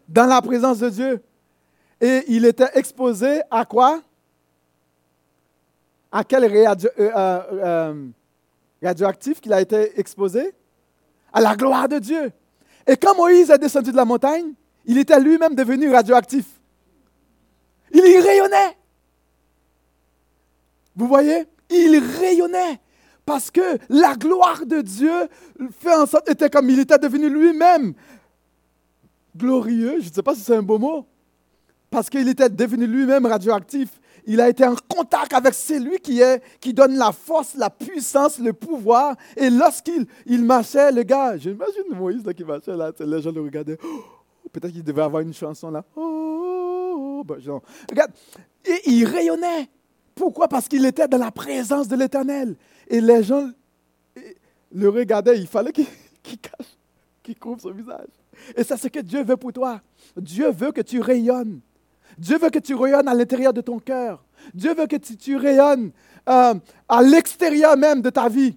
Dans 0.08 0.26
la 0.26 0.42
présence 0.42 0.78
de 0.78 0.88
Dieu. 0.88 1.22
Et 2.00 2.24
il 2.28 2.44
était 2.44 2.70
exposé 2.74 3.40
à 3.50 3.64
quoi? 3.64 4.02
À 6.10 6.24
quel 6.24 6.66
radio, 6.66 6.88
euh, 6.98 7.10
euh, 7.14 7.42
euh, 7.52 8.06
radioactif 8.82 9.40
qu'il 9.40 9.52
a 9.52 9.60
été 9.60 9.98
exposé 9.98 10.52
À 11.32 11.40
la 11.40 11.56
gloire 11.56 11.88
de 11.88 11.98
Dieu. 11.98 12.32
Et 12.86 12.96
quand 12.96 13.14
Moïse 13.14 13.50
est 13.50 13.58
descendu 13.58 13.90
de 13.90 13.96
la 13.96 14.04
montagne, 14.04 14.52
il 14.86 14.98
était 14.98 15.20
lui-même 15.20 15.54
devenu 15.54 15.90
radioactif. 15.90 16.46
Il 17.92 18.00
rayonnait. 18.00 18.76
Vous 20.96 21.06
voyez? 21.06 21.46
Il 21.70 21.98
rayonnait. 21.98 22.80
Parce 23.26 23.50
que 23.50 23.78
la 23.90 24.14
gloire 24.14 24.64
de 24.64 24.80
Dieu 24.80 25.12
fait 25.78 25.94
en 25.94 26.06
sorte, 26.06 26.30
était 26.30 26.48
comme 26.48 26.70
il 26.70 26.78
était 26.80 26.98
devenu 26.98 27.28
lui-même 27.28 27.92
glorieux. 29.36 30.00
Je 30.00 30.08
ne 30.08 30.12
sais 30.12 30.22
pas 30.22 30.34
si 30.34 30.40
c'est 30.40 30.56
un 30.56 30.62
beau 30.62 30.78
mot. 30.78 31.06
Parce 31.90 32.08
qu'il 32.08 32.26
était 32.28 32.48
devenu 32.48 32.86
lui-même 32.86 33.26
radioactif. 33.26 34.00
Il 34.30 34.42
a 34.42 34.48
été 34.50 34.62
en 34.66 34.76
contact 34.86 35.32
avec 35.32 35.54
celui 35.54 35.98
qui, 36.00 36.20
est, 36.20 36.42
qui 36.60 36.74
donne 36.74 36.98
la 36.98 37.12
force, 37.12 37.54
la 37.54 37.70
puissance, 37.70 38.38
le 38.38 38.52
pouvoir. 38.52 39.16
Et 39.34 39.48
lorsqu'il 39.48 40.06
il 40.26 40.44
marchait, 40.44 40.92
le 40.92 41.02
gars, 41.02 41.38
j'imagine 41.38 41.84
Moïse 41.94 42.22
là, 42.26 42.34
qui 42.34 42.44
marchait 42.44 42.76
là, 42.76 42.92
les 43.00 43.22
gens 43.22 43.32
le 43.32 43.40
regardaient. 43.40 43.78
Oh, 43.82 44.48
peut-être 44.52 44.70
qu'il 44.70 44.84
devait 44.84 45.00
avoir 45.00 45.22
une 45.22 45.32
chanson 45.32 45.70
là. 45.70 45.82
Oh, 45.96 47.24
ben, 47.24 47.38
regarde. 47.90 48.10
Et 48.66 48.90
il 48.90 49.06
rayonnait. 49.06 49.66
Pourquoi? 50.14 50.46
Parce 50.46 50.68
qu'il 50.68 50.84
était 50.84 51.08
dans 51.08 51.16
la 51.16 51.30
présence 51.30 51.88
de 51.88 51.96
l'Éternel. 51.96 52.54
Et 52.86 53.00
les 53.00 53.22
gens 53.22 53.48
le 54.70 54.88
regardaient. 54.90 55.38
Il 55.38 55.46
fallait 55.46 55.72
qu'il 55.72 55.86
cache, 56.22 56.76
qu'il 57.22 57.38
couvre 57.38 57.62
son 57.62 57.70
visage. 57.70 58.08
Et 58.54 58.62
c'est 58.62 58.76
ce 58.76 58.88
que 58.88 59.00
Dieu 59.00 59.24
veut 59.24 59.38
pour 59.38 59.54
toi. 59.54 59.80
Dieu 60.18 60.50
veut 60.50 60.70
que 60.70 60.82
tu 60.82 61.00
rayonnes. 61.00 61.60
Dieu 62.18 62.38
veut 62.38 62.50
que 62.50 62.58
tu 62.58 62.74
rayonnes 62.74 63.08
à 63.08 63.14
l'intérieur 63.14 63.52
de 63.52 63.60
ton 63.60 63.78
cœur. 63.78 64.24
Dieu 64.52 64.74
veut 64.74 64.86
que 64.86 64.96
tu, 64.96 65.36
rayonnes 65.36 65.92
euh, 66.28 66.54
à 66.88 67.02
l'extérieur 67.02 67.76
même 67.76 68.02
de 68.02 68.10
ta 68.10 68.28
vie. 68.28 68.56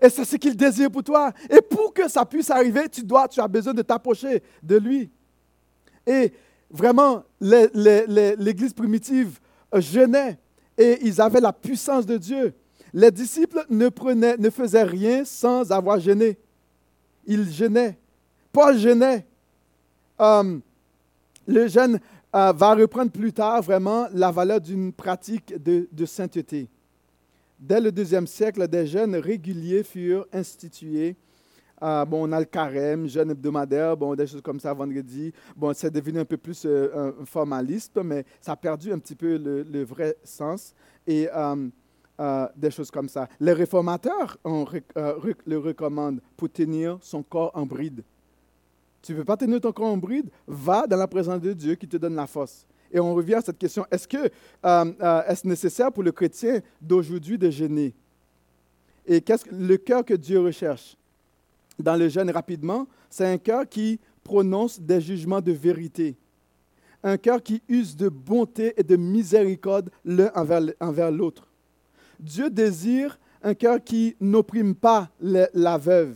Et 0.00 0.08
c'est 0.08 0.24
ce 0.24 0.36
qu'il 0.36 0.56
désire 0.56 0.90
pour 0.90 1.04
toi. 1.04 1.32
Et 1.48 1.60
pour 1.60 1.94
que 1.94 2.08
ça 2.08 2.24
puisse 2.24 2.50
arriver, 2.50 2.88
tu 2.88 3.04
dois, 3.04 3.28
tu 3.28 3.40
as 3.40 3.46
besoin 3.46 3.72
de 3.72 3.82
t'approcher 3.82 4.42
de 4.62 4.76
lui. 4.76 5.10
Et 6.04 6.32
vraiment, 6.68 7.22
l'Église 7.40 8.72
primitive 8.72 9.38
jeûnait 9.72 10.38
et 10.76 10.98
ils 11.02 11.20
avaient 11.20 11.40
la 11.40 11.52
puissance 11.52 12.04
de 12.04 12.16
Dieu. 12.16 12.52
Les 12.92 13.12
disciples 13.12 13.64
ne, 13.70 13.88
prenaient, 13.88 14.36
ne 14.36 14.50
faisaient 14.50 14.82
rien 14.82 15.24
sans 15.24 15.70
avoir 15.70 16.00
jeûné. 16.00 16.36
Ils 17.26 17.50
jeûnaient. 17.50 17.96
Paul 18.52 18.76
jeûnait. 18.76 19.24
Euh, 20.20 20.58
le 21.46 21.66
jeûne 21.68 21.98
euh, 22.34 22.52
va 22.52 22.74
reprendre 22.74 23.10
plus 23.10 23.32
tard 23.32 23.60
vraiment 23.60 24.06
la 24.14 24.30
valeur 24.30 24.58
d'une 24.58 24.90
pratique 24.90 25.54
de, 25.62 26.06
sainteté. 26.06 26.66
Dès 27.58 27.78
le 27.78 27.92
deuxième 27.92 28.26
siècle, 28.26 28.66
des 28.66 28.86
jeûnes 28.86 29.16
réguliers 29.16 29.82
furent 29.82 30.26
institués. 30.32 31.14
Euh, 31.82 32.06
bon, 32.06 32.26
on 32.26 32.32
a 32.32 32.40
le 32.40 32.46
carême, 32.46 33.06
jeûne 33.06 33.32
hebdomadaire, 33.32 33.96
bon, 33.98 34.14
des 34.14 34.26
choses 34.26 34.40
comme 34.40 34.60
ça, 34.60 34.72
vendredi. 34.72 35.30
Bon, 35.54 35.74
c'est 35.74 35.90
devenu 35.90 36.20
un 36.20 36.24
peu 36.24 36.38
plus 36.38 36.62
euh, 36.64 37.12
formaliste, 37.26 37.98
mais 38.02 38.24
ça 38.40 38.52
a 38.52 38.56
perdu 38.56 38.92
un 38.92 38.98
petit 38.98 39.14
peu 39.14 39.36
le, 39.36 39.84
vrai 39.84 40.16
sens. 40.24 40.74
Et 41.06 41.28
des 42.56 42.70
choses 42.70 42.90
comme 42.90 43.08
ça. 43.08 43.28
Les 43.40 43.52
réformateurs 43.52 44.38
le 44.44 45.58
recommandent 45.58 46.20
pour 46.36 46.50
tenir 46.50 46.98
son 47.02 47.22
corps 47.22 47.50
en 47.54 47.66
bride. 47.66 48.04
Tu 49.02 49.12
ne 49.12 49.18
peux 49.18 49.24
pas 49.24 49.36
tenir 49.36 49.60
ton 49.60 49.72
corps 49.72 49.92
en 49.92 49.96
bride, 49.96 50.30
va 50.46 50.86
dans 50.86 50.96
la 50.96 51.08
présence 51.08 51.40
de 51.40 51.52
Dieu 51.52 51.74
qui 51.74 51.88
te 51.88 51.96
donne 51.96 52.14
la 52.14 52.26
force. 52.26 52.64
Et 52.92 53.00
on 53.00 53.14
revient 53.14 53.34
à 53.34 53.40
cette 53.40 53.58
question, 53.58 53.84
est-ce 53.90 54.06
que 54.06 54.16
euh, 54.18 54.28
euh, 54.64 55.22
est-ce 55.26 55.46
nécessaire 55.46 55.90
pour 55.90 56.02
le 56.02 56.12
chrétien 56.12 56.60
d'aujourd'hui 56.80 57.36
de 57.36 57.50
jeûner? 57.50 57.94
Et 59.06 59.20
qu'est-ce 59.20 59.44
que 59.44 59.54
le 59.54 59.76
cœur 59.76 60.04
que 60.04 60.14
Dieu 60.14 60.40
recherche? 60.40 60.96
Dans 61.78 61.96
le 61.96 62.08
jeûne 62.08 62.30
rapidement, 62.30 62.86
c'est 63.10 63.26
un 63.26 63.38
cœur 63.38 63.68
qui 63.68 63.98
prononce 64.22 64.78
des 64.78 65.00
jugements 65.00 65.40
de 65.40 65.52
vérité. 65.52 66.14
Un 67.02 67.16
cœur 67.16 67.42
qui 67.42 67.60
use 67.68 67.96
de 67.96 68.08
bonté 68.08 68.74
et 68.76 68.84
de 68.84 68.94
miséricorde 68.94 69.90
l'un 70.04 70.30
envers 70.80 71.10
l'autre. 71.10 71.48
Dieu 72.20 72.50
désire 72.50 73.18
un 73.42 73.54
cœur 73.54 73.82
qui 73.82 74.14
n'opprime 74.20 74.76
pas 74.76 75.10
la 75.20 75.78
veuve 75.78 76.14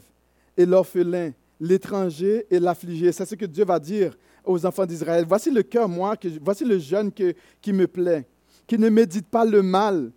et 0.57 0.65
l'orphelin, 0.65 1.33
l'étranger 1.61 2.47
et 2.51 2.59
l'affligé. 2.59 3.13
C'est 3.13 3.25
ce 3.25 3.35
que 3.35 3.47
Dieu 3.47 3.65
va 3.65 3.79
dire 3.79 4.17
aux 4.45 4.65
enfants 4.65 4.87
d'Israël. 4.87 5.25
Voici 5.27 5.51
le 5.51 5.63
cœur, 5.63 5.89
moi, 5.89 6.17
que, 6.17 6.29
voici 6.43 6.65
le 6.65 6.79
jeune 6.79 7.11
qui 7.13 7.73
me 7.73 7.87
plaît, 7.87 8.27
qui 8.67 8.79
ne 8.79 8.89
médite 8.89 9.27
pas 9.27 9.45
le 9.45 9.63
mal 9.63 10.13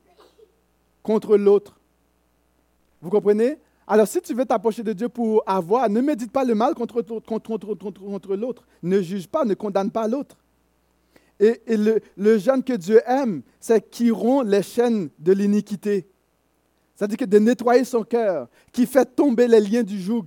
contre 1.02 1.38
l'autre. 1.38 1.80
Vous 3.02 3.10
comprenez? 3.10 3.58
Alors, 3.88 4.08
si 4.08 4.22
tu 4.22 4.36
veux 4.36 4.46
t'approcher 4.46 4.84
de 4.84 4.94
Dieu 4.94 5.10
pour 5.10 5.42
avoir, 5.48 5.90
ne 5.90 6.02
médite 6.02 6.32
pas 6.32 6.44
le 6.44 6.54
mal 6.54 6.76
contre, 6.76 7.02
contre, 7.02 7.48
contre, 7.48 7.74
contre 7.74 8.36
l'autre. 8.36 8.68
Ne 8.84 9.02
juge 9.02 9.28
pas, 9.28 9.46
ne 9.46 9.56
condamne 9.56 9.90
pas 9.90 10.08
l'autre. 10.08 10.38
Et, 11.40 11.62
et, 11.66 11.78
le, 11.78 12.00
le 12.18 12.38
jeune 12.38 12.62
que 12.64 12.74
Dieu 12.74 13.02
aime, 13.08 13.42
c'est 13.60 13.90
qui 13.90 14.12
rompt 14.12 14.46
les 14.46 14.62
chaînes 14.62 15.10
de 15.18 15.32
l'iniquité. 15.32 16.08
C'est-à-dire 16.94 17.18
que 17.18 17.26
de 17.26 17.40
nettoyer 17.40 17.86
son 17.86 18.04
cœur, 18.04 18.48
qui 18.74 18.86
fait 18.86 19.06
tomber 19.06 19.48
les 19.48 19.62
liens 19.62 19.84
du 19.84 20.00
joug, 20.00 20.26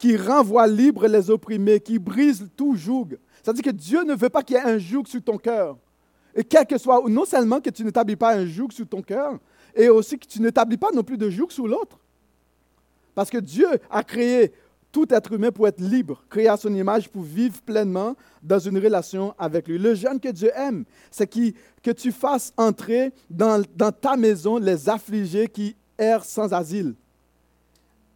qui 0.00 0.16
renvoie 0.16 0.66
libre 0.66 1.06
les 1.06 1.28
opprimés, 1.28 1.78
qui 1.78 1.98
brise 1.98 2.48
tout 2.56 2.74
joug. 2.74 3.18
C'est-à-dire 3.42 3.62
que 3.62 3.70
Dieu 3.70 4.02
ne 4.02 4.14
veut 4.14 4.30
pas 4.30 4.42
qu'il 4.42 4.56
y 4.56 4.58
ait 4.58 4.62
un 4.62 4.78
joug 4.78 5.04
sur 5.06 5.22
ton 5.22 5.36
cœur. 5.36 5.76
Et 6.34 6.42
quel 6.42 6.66
que 6.66 6.78
soit, 6.78 7.02
non 7.06 7.26
seulement 7.26 7.60
que 7.60 7.68
tu 7.68 7.84
ne 7.84 7.90
t'habilles 7.90 8.16
pas 8.16 8.34
un 8.34 8.46
joug 8.46 8.68
sur 8.70 8.88
ton 8.88 9.02
cœur, 9.02 9.38
et 9.76 9.90
aussi 9.90 10.18
que 10.18 10.26
tu 10.26 10.40
n'établis 10.40 10.78
pas 10.78 10.90
non 10.94 11.02
plus 11.02 11.18
de 11.18 11.28
joug 11.28 11.50
sur 11.50 11.68
l'autre. 11.68 12.00
Parce 13.14 13.28
que 13.28 13.36
Dieu 13.36 13.68
a 13.90 14.02
créé 14.02 14.52
tout 14.90 15.06
être 15.10 15.34
humain 15.34 15.52
pour 15.52 15.68
être 15.68 15.80
libre, 15.80 16.24
créé 16.30 16.48
à 16.48 16.56
son 16.56 16.74
image 16.74 17.10
pour 17.10 17.22
vivre 17.22 17.60
pleinement 17.60 18.16
dans 18.42 18.58
une 18.58 18.78
relation 18.78 19.34
avec 19.38 19.68
lui. 19.68 19.78
Le 19.78 19.94
jeune 19.94 20.18
que 20.18 20.30
Dieu 20.30 20.50
aime, 20.56 20.84
c'est 21.10 21.26
que 21.26 21.90
tu 21.90 22.10
fasses 22.10 22.54
entrer 22.56 23.12
dans, 23.28 23.62
dans 23.76 23.92
ta 23.92 24.16
maison 24.16 24.56
les 24.56 24.88
affligés 24.88 25.46
qui 25.46 25.76
errent 25.98 26.24
sans 26.24 26.54
asile. 26.54 26.94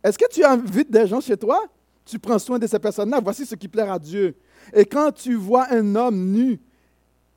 Est-ce 0.05 0.19
que 0.19 0.29
tu 0.31 0.45
invites 0.45 0.91
des 0.91 1.07
gens 1.07 1.21
chez 1.21 1.37
toi? 1.37 1.65
Tu 2.05 2.19
prends 2.19 2.39
soin 2.39 2.59
de 2.59 2.67
ces 2.67 2.79
personnes-là. 2.79 3.21
Voici 3.23 3.47
ce 3.47 3.55
qui 3.55 3.67
plaît 3.67 3.89
à 3.89 3.99
Dieu. 3.99 4.37
Et 4.75 4.85
quand 4.85 5.11
tu 5.11 5.35
vois 5.35 5.67
un 5.71 5.97
homme 5.97 6.31
nu, 6.31 6.61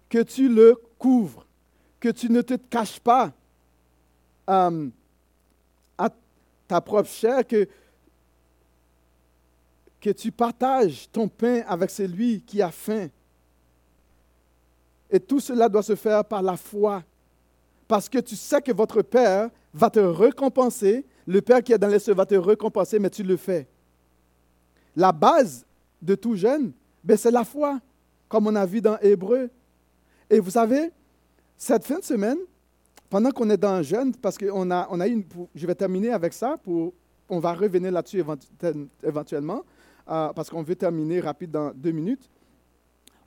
que 0.10 0.22
tu 0.22 0.50
le 0.50 0.76
couvres, 1.00 1.46
que 2.00 2.10
tu 2.10 2.30
ne 2.30 2.42
te 2.42 2.56
caches 2.56 3.00
pas 3.00 3.32
euh, 4.50 4.90
à 5.98 6.10
ta 6.68 6.82
propre 6.82 7.10
chair, 7.10 7.46
que 7.48 7.68
tu 10.12 10.32
partages 10.32 11.10
ton 11.12 11.28
pain 11.28 11.64
avec 11.68 11.90
celui 11.90 12.42
qui 12.42 12.62
a 12.62 12.72
faim. 12.72 13.08
Et 15.10 15.20
tout 15.20 15.40
cela 15.40 15.70
doit 15.70 15.84
se 15.84 15.96
faire 15.96 16.24
par 16.24 16.42
la 16.42 16.58
foi, 16.58 17.04
parce 17.88 18.10
que 18.10 18.20
tu 18.20 18.36
sais 18.36 18.62
que 18.62 18.72
votre 18.74 19.02
Père 19.02 19.50
va 19.74 19.90
te 19.90 20.00
récompenser, 20.00 21.06
le 21.28 21.42
Père 21.42 21.62
qui 21.62 21.74
est 21.74 21.78
dans 21.78 21.90
les 21.90 22.00
cieux 22.00 22.14
va 22.14 22.26
te 22.26 22.36
récompenser, 22.36 22.98
mais 23.00 23.10
tu 23.10 23.22
le 23.22 23.36
fais. 23.38 23.68
La 24.96 25.12
base 25.12 25.66
de 26.02 26.16
tout 26.16 26.36
jeune, 26.36 26.72
ben, 27.04 27.18
c'est 27.18 27.32
la 27.32 27.44
foi, 27.44 27.80
comme 28.30 28.48
on 28.48 28.56
a 28.56 28.66
vu 28.66 28.82
dans 28.82 28.98
Hébreu. 29.00 29.50
Et 30.30 30.40
vous 30.40 30.52
savez, 30.52 30.92
cette 31.58 31.86
fin 31.86 32.00
de 32.00 32.04
semaine, 32.04 32.38
pendant 33.10 33.32
qu'on 33.32 33.50
est 33.50 33.58
dans 33.58 33.70
un 33.70 33.82
jeûne, 33.82 34.14
parce 34.16 34.38
qu'on 34.38 34.72
a, 34.72 34.88
on 34.90 35.00
a 35.00 35.08
eu 35.08 35.12
une, 35.12 35.26
je 35.54 35.68
vais 35.68 35.76
terminer 35.76 36.12
avec 36.12 36.34
ça, 36.34 36.58
pour, 36.58 36.94
on 37.30 37.40
va 37.40 37.54
revenir 37.54 37.92
là-dessus 37.92 38.22
éventu- 38.22 38.88
éventuellement, 39.04 39.64
euh, 40.10 40.34
parce 40.34 40.50
qu'on 40.50 40.64
veut 40.64 40.76
terminer 40.76 41.20
rapide 41.20 41.52
dans 41.52 41.72
deux 41.74 41.92
minutes. 41.92 42.30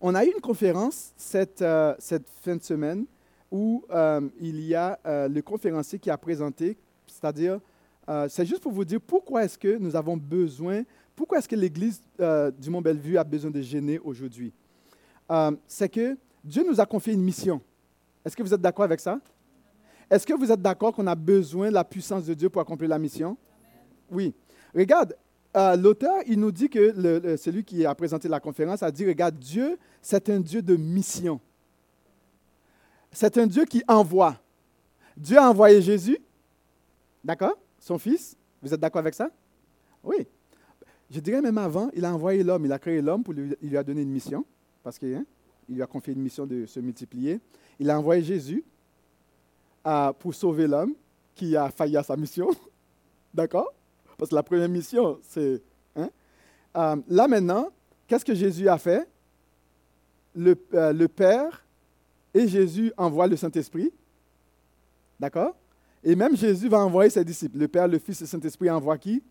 On 0.01 0.15
a 0.15 0.25
eu 0.25 0.31
une 0.35 0.41
conférence 0.41 1.13
cette, 1.17 1.61
euh, 1.61 1.95
cette 1.99 2.29
fin 2.43 2.57
de 2.57 2.63
semaine 2.63 3.05
où 3.51 3.85
euh, 3.91 4.21
il 4.41 4.61
y 4.61 4.75
a 4.75 4.99
le 5.05 5.41
conférencier 5.41 5.99
qui 5.99 6.09
a 6.09 6.17
présenté, 6.17 6.79
c'est-à-dire, 7.07 7.61
euh, 8.11 8.27
c'est 8.29 8.45
juste 8.45 8.61
pour 8.61 8.73
vous 8.73 8.85
dire 8.85 9.01
pourquoi 9.01 9.45
est-ce 9.45 9.57
que 9.57 9.79
nous 9.79 9.95
avons 9.95 10.17
besoin, 10.17 10.83
pourquoi 11.15 11.39
est-ce 11.39 11.49
que 11.49 11.55
l'Église 11.55 12.03
euh, 12.19 12.51
du 12.51 12.69
Mont-Bellevue 12.69 13.17
a 13.17 13.23
besoin 13.23 13.53
de 13.53 13.61
gêner 13.61 14.01
aujourd'hui? 14.01 14.53
Euh, 15.31 15.53
c'est 15.69 15.89
que 15.89 16.19
Dieu 16.43 16.65
nous 16.67 16.81
a 16.81 16.87
confié 16.87 17.13
une 17.13 17.23
mission. 17.23 17.61
Est-ce 18.25 18.37
que 18.37 18.43
vous 18.43 18.53
êtes 18.53 18.61
d'accord 18.61 18.85
avec 18.85 18.99
ça? 18.99 19.21
Est-ce 20.11 20.27
que 20.27 20.35
vous 20.35 20.51
êtes 20.51 20.61
d'accord 20.61 20.93
qu'on 20.93 21.07
a 21.07 21.15
besoin 21.15 21.69
de 21.69 21.75
la 21.75 21.85
puissance 21.85 22.25
de 22.27 22.35
Dieu 22.35 22.49
pour 22.49 22.61
accomplir 22.61 22.91
la 22.91 22.99
mission? 22.99 23.37
Oui. 24.11 24.35
Regarde, 24.75 25.15
l'auteur, 25.79 26.17
il 26.27 26.41
nous 26.41 26.51
dit 26.51 26.69
que 26.69 27.37
celui 27.37 27.63
qui 27.63 27.87
a 27.87 27.95
présenté 27.95 28.27
la 28.29 28.41
conférence 28.41 28.83
a 28.83 28.91
dit, 28.91 29.07
regarde, 29.07 29.39
Dieu, 29.39 29.79
c'est 30.03 30.29
un 30.31 30.41
Dieu 30.41 30.63
de 30.63 30.75
mission. 30.75 31.41
C'est 33.13 33.39
un 33.39 33.47
Dieu 33.47 33.65
qui 33.67 33.85
envoie. 33.87 34.37
Dieu 35.17 35.39
a 35.39 35.49
envoyé 35.49 35.81
Jésus, 35.81 36.19
d'accord? 37.23 37.57
Son 37.81 37.99
fils. 37.99 38.37
Vous 38.63 38.73
êtes 38.73 38.79
d'accord 38.81 39.01
avec 39.01 39.15
ça? 39.15 39.31
Oui. 40.05 40.27
Je 41.11 41.19
dirais 41.19 41.41
même 41.41 41.59
avant, 41.59 41.91
il 41.95 42.05
a 42.05 42.15
envoyé 42.15 42.45
l'homme, 42.45 42.67
il 42.67 42.73
a 42.73 42.79
créé 42.79 43.03
l'homme, 43.03 43.25
pour 43.25 43.35
lui, 43.35 43.57
il 43.61 43.71
lui 43.71 43.77
a 43.77 43.83
donné 43.83 44.03
une 44.03 44.11
mission, 44.11 44.45
parce 44.85 44.97
qu'il 44.97 45.15
hein, 45.15 45.25
lui 45.69 45.83
a 45.83 45.87
confié 45.87 46.13
une 46.13 46.23
mission 46.23 46.47
de 46.47 46.67
se 46.67 46.79
multiplier. 46.79 47.41
Il 47.81 47.91
a 47.91 47.99
envoyé 47.99 48.23
Jésus 48.23 48.63
euh, 49.87 50.13
pour 50.13 50.35
sauver 50.35 50.69
l'homme 50.69 50.95
qui 51.35 51.57
a 51.57 51.71
failli 51.71 51.97
à 51.97 52.03
sa 52.03 52.17
mission. 52.17 52.51
D'accord? 53.35 53.73
Parce 54.17 54.31
que 54.31 54.35
la 54.35 54.43
première 54.43 54.69
mission, 54.69 55.19
c'est... 55.23 55.61
hein? 55.97 56.11
Euh, 56.77 56.97
là 57.09 57.27
maintenant, 57.27 57.71
qu'est-ce 58.07 58.25
que 58.25 58.35
Jésus 58.35 58.69
a 58.69 58.79
fait? 58.79 59.09
Le, 60.35 60.55
euh, 60.75 60.93
le 60.93 61.09
Père 61.09 61.65
et 62.33 62.47
Jésus 62.47 62.93
envoient 62.97 63.27
le 63.27 63.37
Saint-Esprit. 63.37 63.93
D'accord? 65.19 65.57
Et 66.03 66.17
même 66.17 66.37
Jésus 66.37 66.69
va 66.69 66.79
envoyer 66.79 67.11
ses 67.11 67.25
disciples. 67.25 67.59
Le 67.59 67.69
Père, 67.69 67.87
le 67.87 67.99
Fils 67.99 68.21
et 68.21 68.25
le 68.25 68.29
Saint-Esprit 68.29 68.71
envoient 68.71 68.99
qui? 68.99 69.23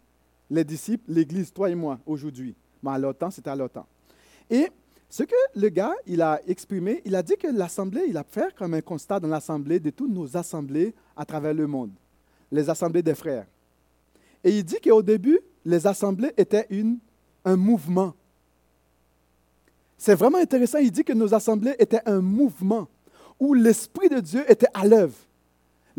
Les 0.49 0.63
disciples, 0.63 1.11
l'Église, 1.11 1.51
toi 1.51 1.69
et 1.69 1.75
moi, 1.75 1.99
aujourd'hui. 2.05 2.55
Mais 2.83 2.91
à 2.91 2.97
leur 2.97 3.15
temps, 3.15 3.31
c'était 3.31 3.49
à 3.49 3.55
leur 3.55 3.69
temps. 3.69 3.87
Et 4.49 4.67
ce 5.09 5.23
que 5.23 5.35
le 5.55 5.69
gars, 5.69 5.93
il 6.05 6.21
a 6.21 6.39
exprimé, 6.47 7.01
il 7.05 7.15
a 7.15 7.23
dit 7.23 7.35
que 7.35 7.47
l'Assemblée, 7.47 8.03
il 8.07 8.17
a 8.17 8.23
fait 8.23 8.53
comme 8.55 8.75
un 8.75 8.81
constat 8.81 9.19
dans 9.19 9.27
l'Assemblée 9.27 9.79
de 9.79 9.89
toutes 9.89 10.11
nos 10.11 10.37
assemblées 10.37 10.93
à 11.15 11.25
travers 11.25 11.53
le 11.53 11.65
monde, 11.65 11.91
les 12.51 12.69
assemblées 12.69 13.01
des 13.01 13.15
frères. 13.15 13.47
Et 14.43 14.57
il 14.57 14.63
dit 14.63 14.77
qu'au 14.83 15.01
début, 15.01 15.39
les 15.65 15.85
assemblées 15.87 16.31
étaient 16.37 16.67
une, 16.69 16.99
un 17.43 17.55
mouvement. 17.55 18.13
C'est 19.97 20.15
vraiment 20.15 20.37
intéressant, 20.37 20.77
il 20.77 20.91
dit 20.91 21.03
que 21.03 21.13
nos 21.13 21.33
assemblées 21.33 21.75
étaient 21.79 22.01
un 22.05 22.21
mouvement 22.21 22.87
où 23.39 23.53
l'Esprit 23.53 24.09
de 24.09 24.19
Dieu 24.19 24.49
était 24.49 24.69
à 24.73 24.85
l'œuvre. 24.85 25.15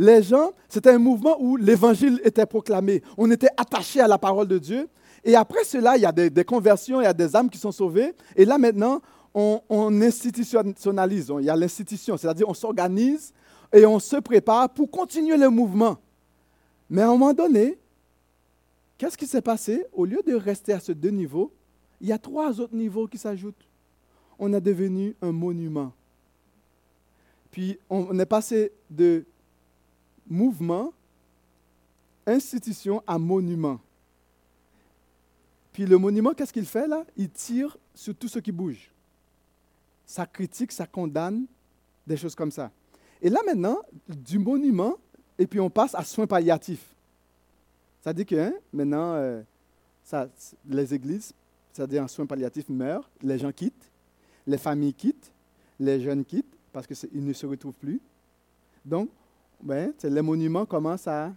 Les 0.01 0.23
gens, 0.23 0.53
c'était 0.67 0.93
un 0.93 0.99
mouvement 0.99 1.37
où 1.39 1.59
l'Évangile 1.59 2.23
était 2.25 2.47
proclamé. 2.47 3.03
On 3.19 3.31
était 3.31 3.51
attaché 3.55 4.01
à 4.01 4.09
la 4.09 4.17
parole 4.17 4.49
de 4.49 4.57
Dieu. 4.57 4.89
Et 5.23 5.37
après 5.37 5.63
cela, 5.63 5.99
il 5.99 6.01
y 6.01 6.07
a 6.07 6.11
des, 6.13 6.43
conversions, 6.43 7.03
il 7.03 7.05
y 7.05 7.07
a 7.07 7.13
des 7.13 7.37
âmes 7.37 7.51
qui 7.51 7.59
sont 7.59 7.71
sauvées. 7.71 8.15
Et 8.35 8.47
là 8.47 8.57
maintenant, 8.57 9.03
on, 9.35 9.61
on 9.69 10.01
institutionnalise. 10.01 11.31
Il 11.41 11.45
y 11.45 11.51
a 11.51 11.55
l'institution, 11.55 12.17
c'est-à-dire 12.17 12.49
on 12.49 12.55
s'organise 12.55 13.35
et 13.75 13.85
on 13.85 13.99
se 13.99 14.17
prépare 14.17 14.71
pour 14.71 14.91
continuer 14.91 15.37
le 15.37 15.51
mouvement. 15.51 15.99
Mais 16.89 17.03
à 17.03 17.09
un 17.09 17.11
moment 17.11 17.35
donné, 17.35 17.77
qu'est-ce 18.97 19.19
qui 19.19 19.27
s'est 19.27 19.43
passé? 19.43 19.85
Au 19.93 20.07
lieu 20.07 20.23
de 20.27 20.35
rester 20.35 20.73
à 20.73 20.81
ce 20.81 20.93
deux 20.93 21.11
niveaux, 21.11 21.53
il 22.01 22.09
y 22.09 22.13
a 22.13 22.19
trois 22.19 22.59
autres 22.59 22.75
niveaux 22.75 23.07
qui 23.07 23.19
s'ajoutent. 23.19 23.69
On 24.39 24.51
est 24.55 24.63
devenu 24.63 25.15
un 25.21 25.33
monument. 25.33 25.93
Puis 27.51 27.79
on 27.91 28.19
est 28.19 28.25
passé 28.25 28.73
de 28.89 29.27
mouvement, 30.31 30.93
institution 32.27 33.03
à 33.07 33.19
monument. 33.19 33.81
Puis 35.73 35.85
le 35.85 35.99
monument, 35.99 36.33
qu'est-ce 36.33 36.53
qu'il 36.53 36.67
fait 36.67 36.87
là? 36.87 37.05
Il 37.17 37.29
tire 37.31 37.77
sur 37.95 38.15
tout 38.15 38.29
ce 38.29 38.39
qui 38.39 38.53
bouge. 38.53 38.91
Ça 40.07 40.27
critique, 40.27 40.73
ça 40.73 40.87
condamne, 40.87 41.47
des 42.07 42.17
choses 42.17 42.35
comme 42.35 42.51
ça. 42.51 42.71
Et 43.21 43.29
là 43.29 43.41
maintenant, 43.45 43.79
du 44.09 44.39
monument, 44.39 44.97
et 45.39 45.47
puis 45.47 45.61
on 45.61 45.71
passe 45.71 45.95
à 45.95 46.05
soins 46.05 46.27
palliatifs. 46.27 46.95
Ça 48.03 48.13
dit 48.13 48.25
que 48.25 48.37
hein, 48.37 48.53
maintenant, 48.73 49.15
euh, 49.15 49.43
ça, 50.05 50.29
les 50.69 50.95
églises, 50.95 51.33
c'est-à-dire 51.73 52.03
en 52.03 52.09
soins 52.09 52.27
palliatifs, 52.27 52.69
meurent, 52.69 53.09
les 53.23 53.39
gens 53.39 53.53
quittent, 53.53 53.91
les 54.47 54.59
familles 54.59 54.95
quittent, 54.95 55.31
les 55.79 56.01
jeunes 56.01 56.25
quittent 56.25 56.57
parce 56.73 56.87
qu'ils 56.87 57.25
ne 57.25 57.33
se 57.33 57.47
retrouvent 57.47 57.75
plus. 57.75 58.01
Donc, 58.85 59.09
ben, 59.63 59.93
les 60.03 60.23
monuments 60.23 60.67
commencent 60.67 61.09
à, 61.09 61.33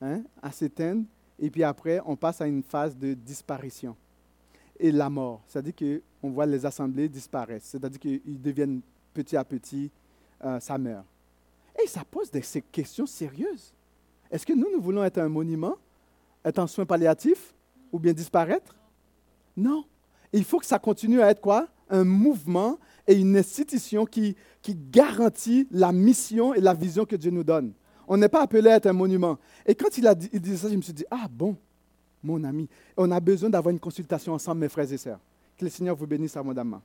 hein, 0.00 0.22
à 0.42 0.50
s'éteindre 0.50 1.04
et 1.38 1.50
puis 1.50 1.62
après, 1.62 2.00
on 2.04 2.16
passe 2.16 2.40
à 2.40 2.46
une 2.46 2.62
phase 2.62 2.96
de 2.96 3.14
disparition. 3.14 3.96
Et 4.78 4.90
la 4.90 5.08
mort, 5.08 5.42
c'est-à-dire 5.46 5.74
qu'on 5.74 6.30
voit 6.30 6.46
les 6.46 6.64
assemblées 6.66 7.08
disparaître, 7.08 7.64
c'est-à-dire 7.64 8.00
qu'ils 8.00 8.40
deviennent 8.40 8.80
petit 9.14 9.36
à 9.36 9.44
petit, 9.44 9.90
euh, 10.44 10.60
ça 10.60 10.78
meurt. 10.78 11.04
Et 11.82 11.86
ça 11.86 12.02
pose 12.04 12.30
des 12.30 12.42
questions 12.72 13.06
sérieuses. 13.06 13.72
Est-ce 14.30 14.44
que 14.44 14.52
nous, 14.52 14.70
nous 14.72 14.80
voulons 14.80 15.04
être 15.04 15.18
un 15.18 15.28
monument, 15.28 15.76
être 16.44 16.58
en 16.58 16.66
soins 16.66 16.86
palliatifs 16.86 17.54
ou 17.92 17.98
bien 17.98 18.12
disparaître? 18.12 18.74
Non. 19.56 19.84
Il 20.32 20.44
faut 20.44 20.58
que 20.58 20.66
ça 20.66 20.78
continue 20.78 21.22
à 21.22 21.30
être 21.30 21.40
quoi? 21.40 21.68
Un 21.88 22.04
mouvement 22.04 22.78
et 23.08 23.18
une 23.18 23.36
institution 23.36 24.04
qui, 24.04 24.36
qui 24.60 24.76
garantit 24.76 25.66
la 25.70 25.90
mission 25.90 26.52
et 26.52 26.60
la 26.60 26.74
vision 26.74 27.06
que 27.06 27.16
Dieu 27.16 27.30
nous 27.30 27.42
donne. 27.42 27.72
On 28.06 28.18
n'est 28.18 28.28
pas 28.28 28.42
appelé 28.42 28.70
à 28.70 28.76
être 28.76 28.86
un 28.86 28.92
monument. 28.92 29.38
Et 29.66 29.74
quand 29.74 29.96
il, 29.96 30.06
a 30.06 30.14
dit, 30.14 30.28
ça, 30.56 30.68
je 30.68 30.76
me 30.76 30.82
suis 30.82 30.92
dit, 30.92 31.04
ah 31.10 31.26
bon, 31.28 31.56
mon 32.22 32.44
ami, 32.44 32.68
on 32.96 33.10
a 33.10 33.18
besoin 33.18 33.48
d'avoir 33.48 33.72
une 33.72 33.80
consultation 33.80 34.34
ensemble, 34.34 34.60
mes 34.60 34.68
frères 34.68 34.92
et 34.92 34.98
sœurs. 34.98 35.20
Que 35.56 35.64
le 35.64 35.70
Seigneur 35.70 35.96
vous 35.96 36.06
bénisse 36.06 36.36
abondamment. 36.36 36.82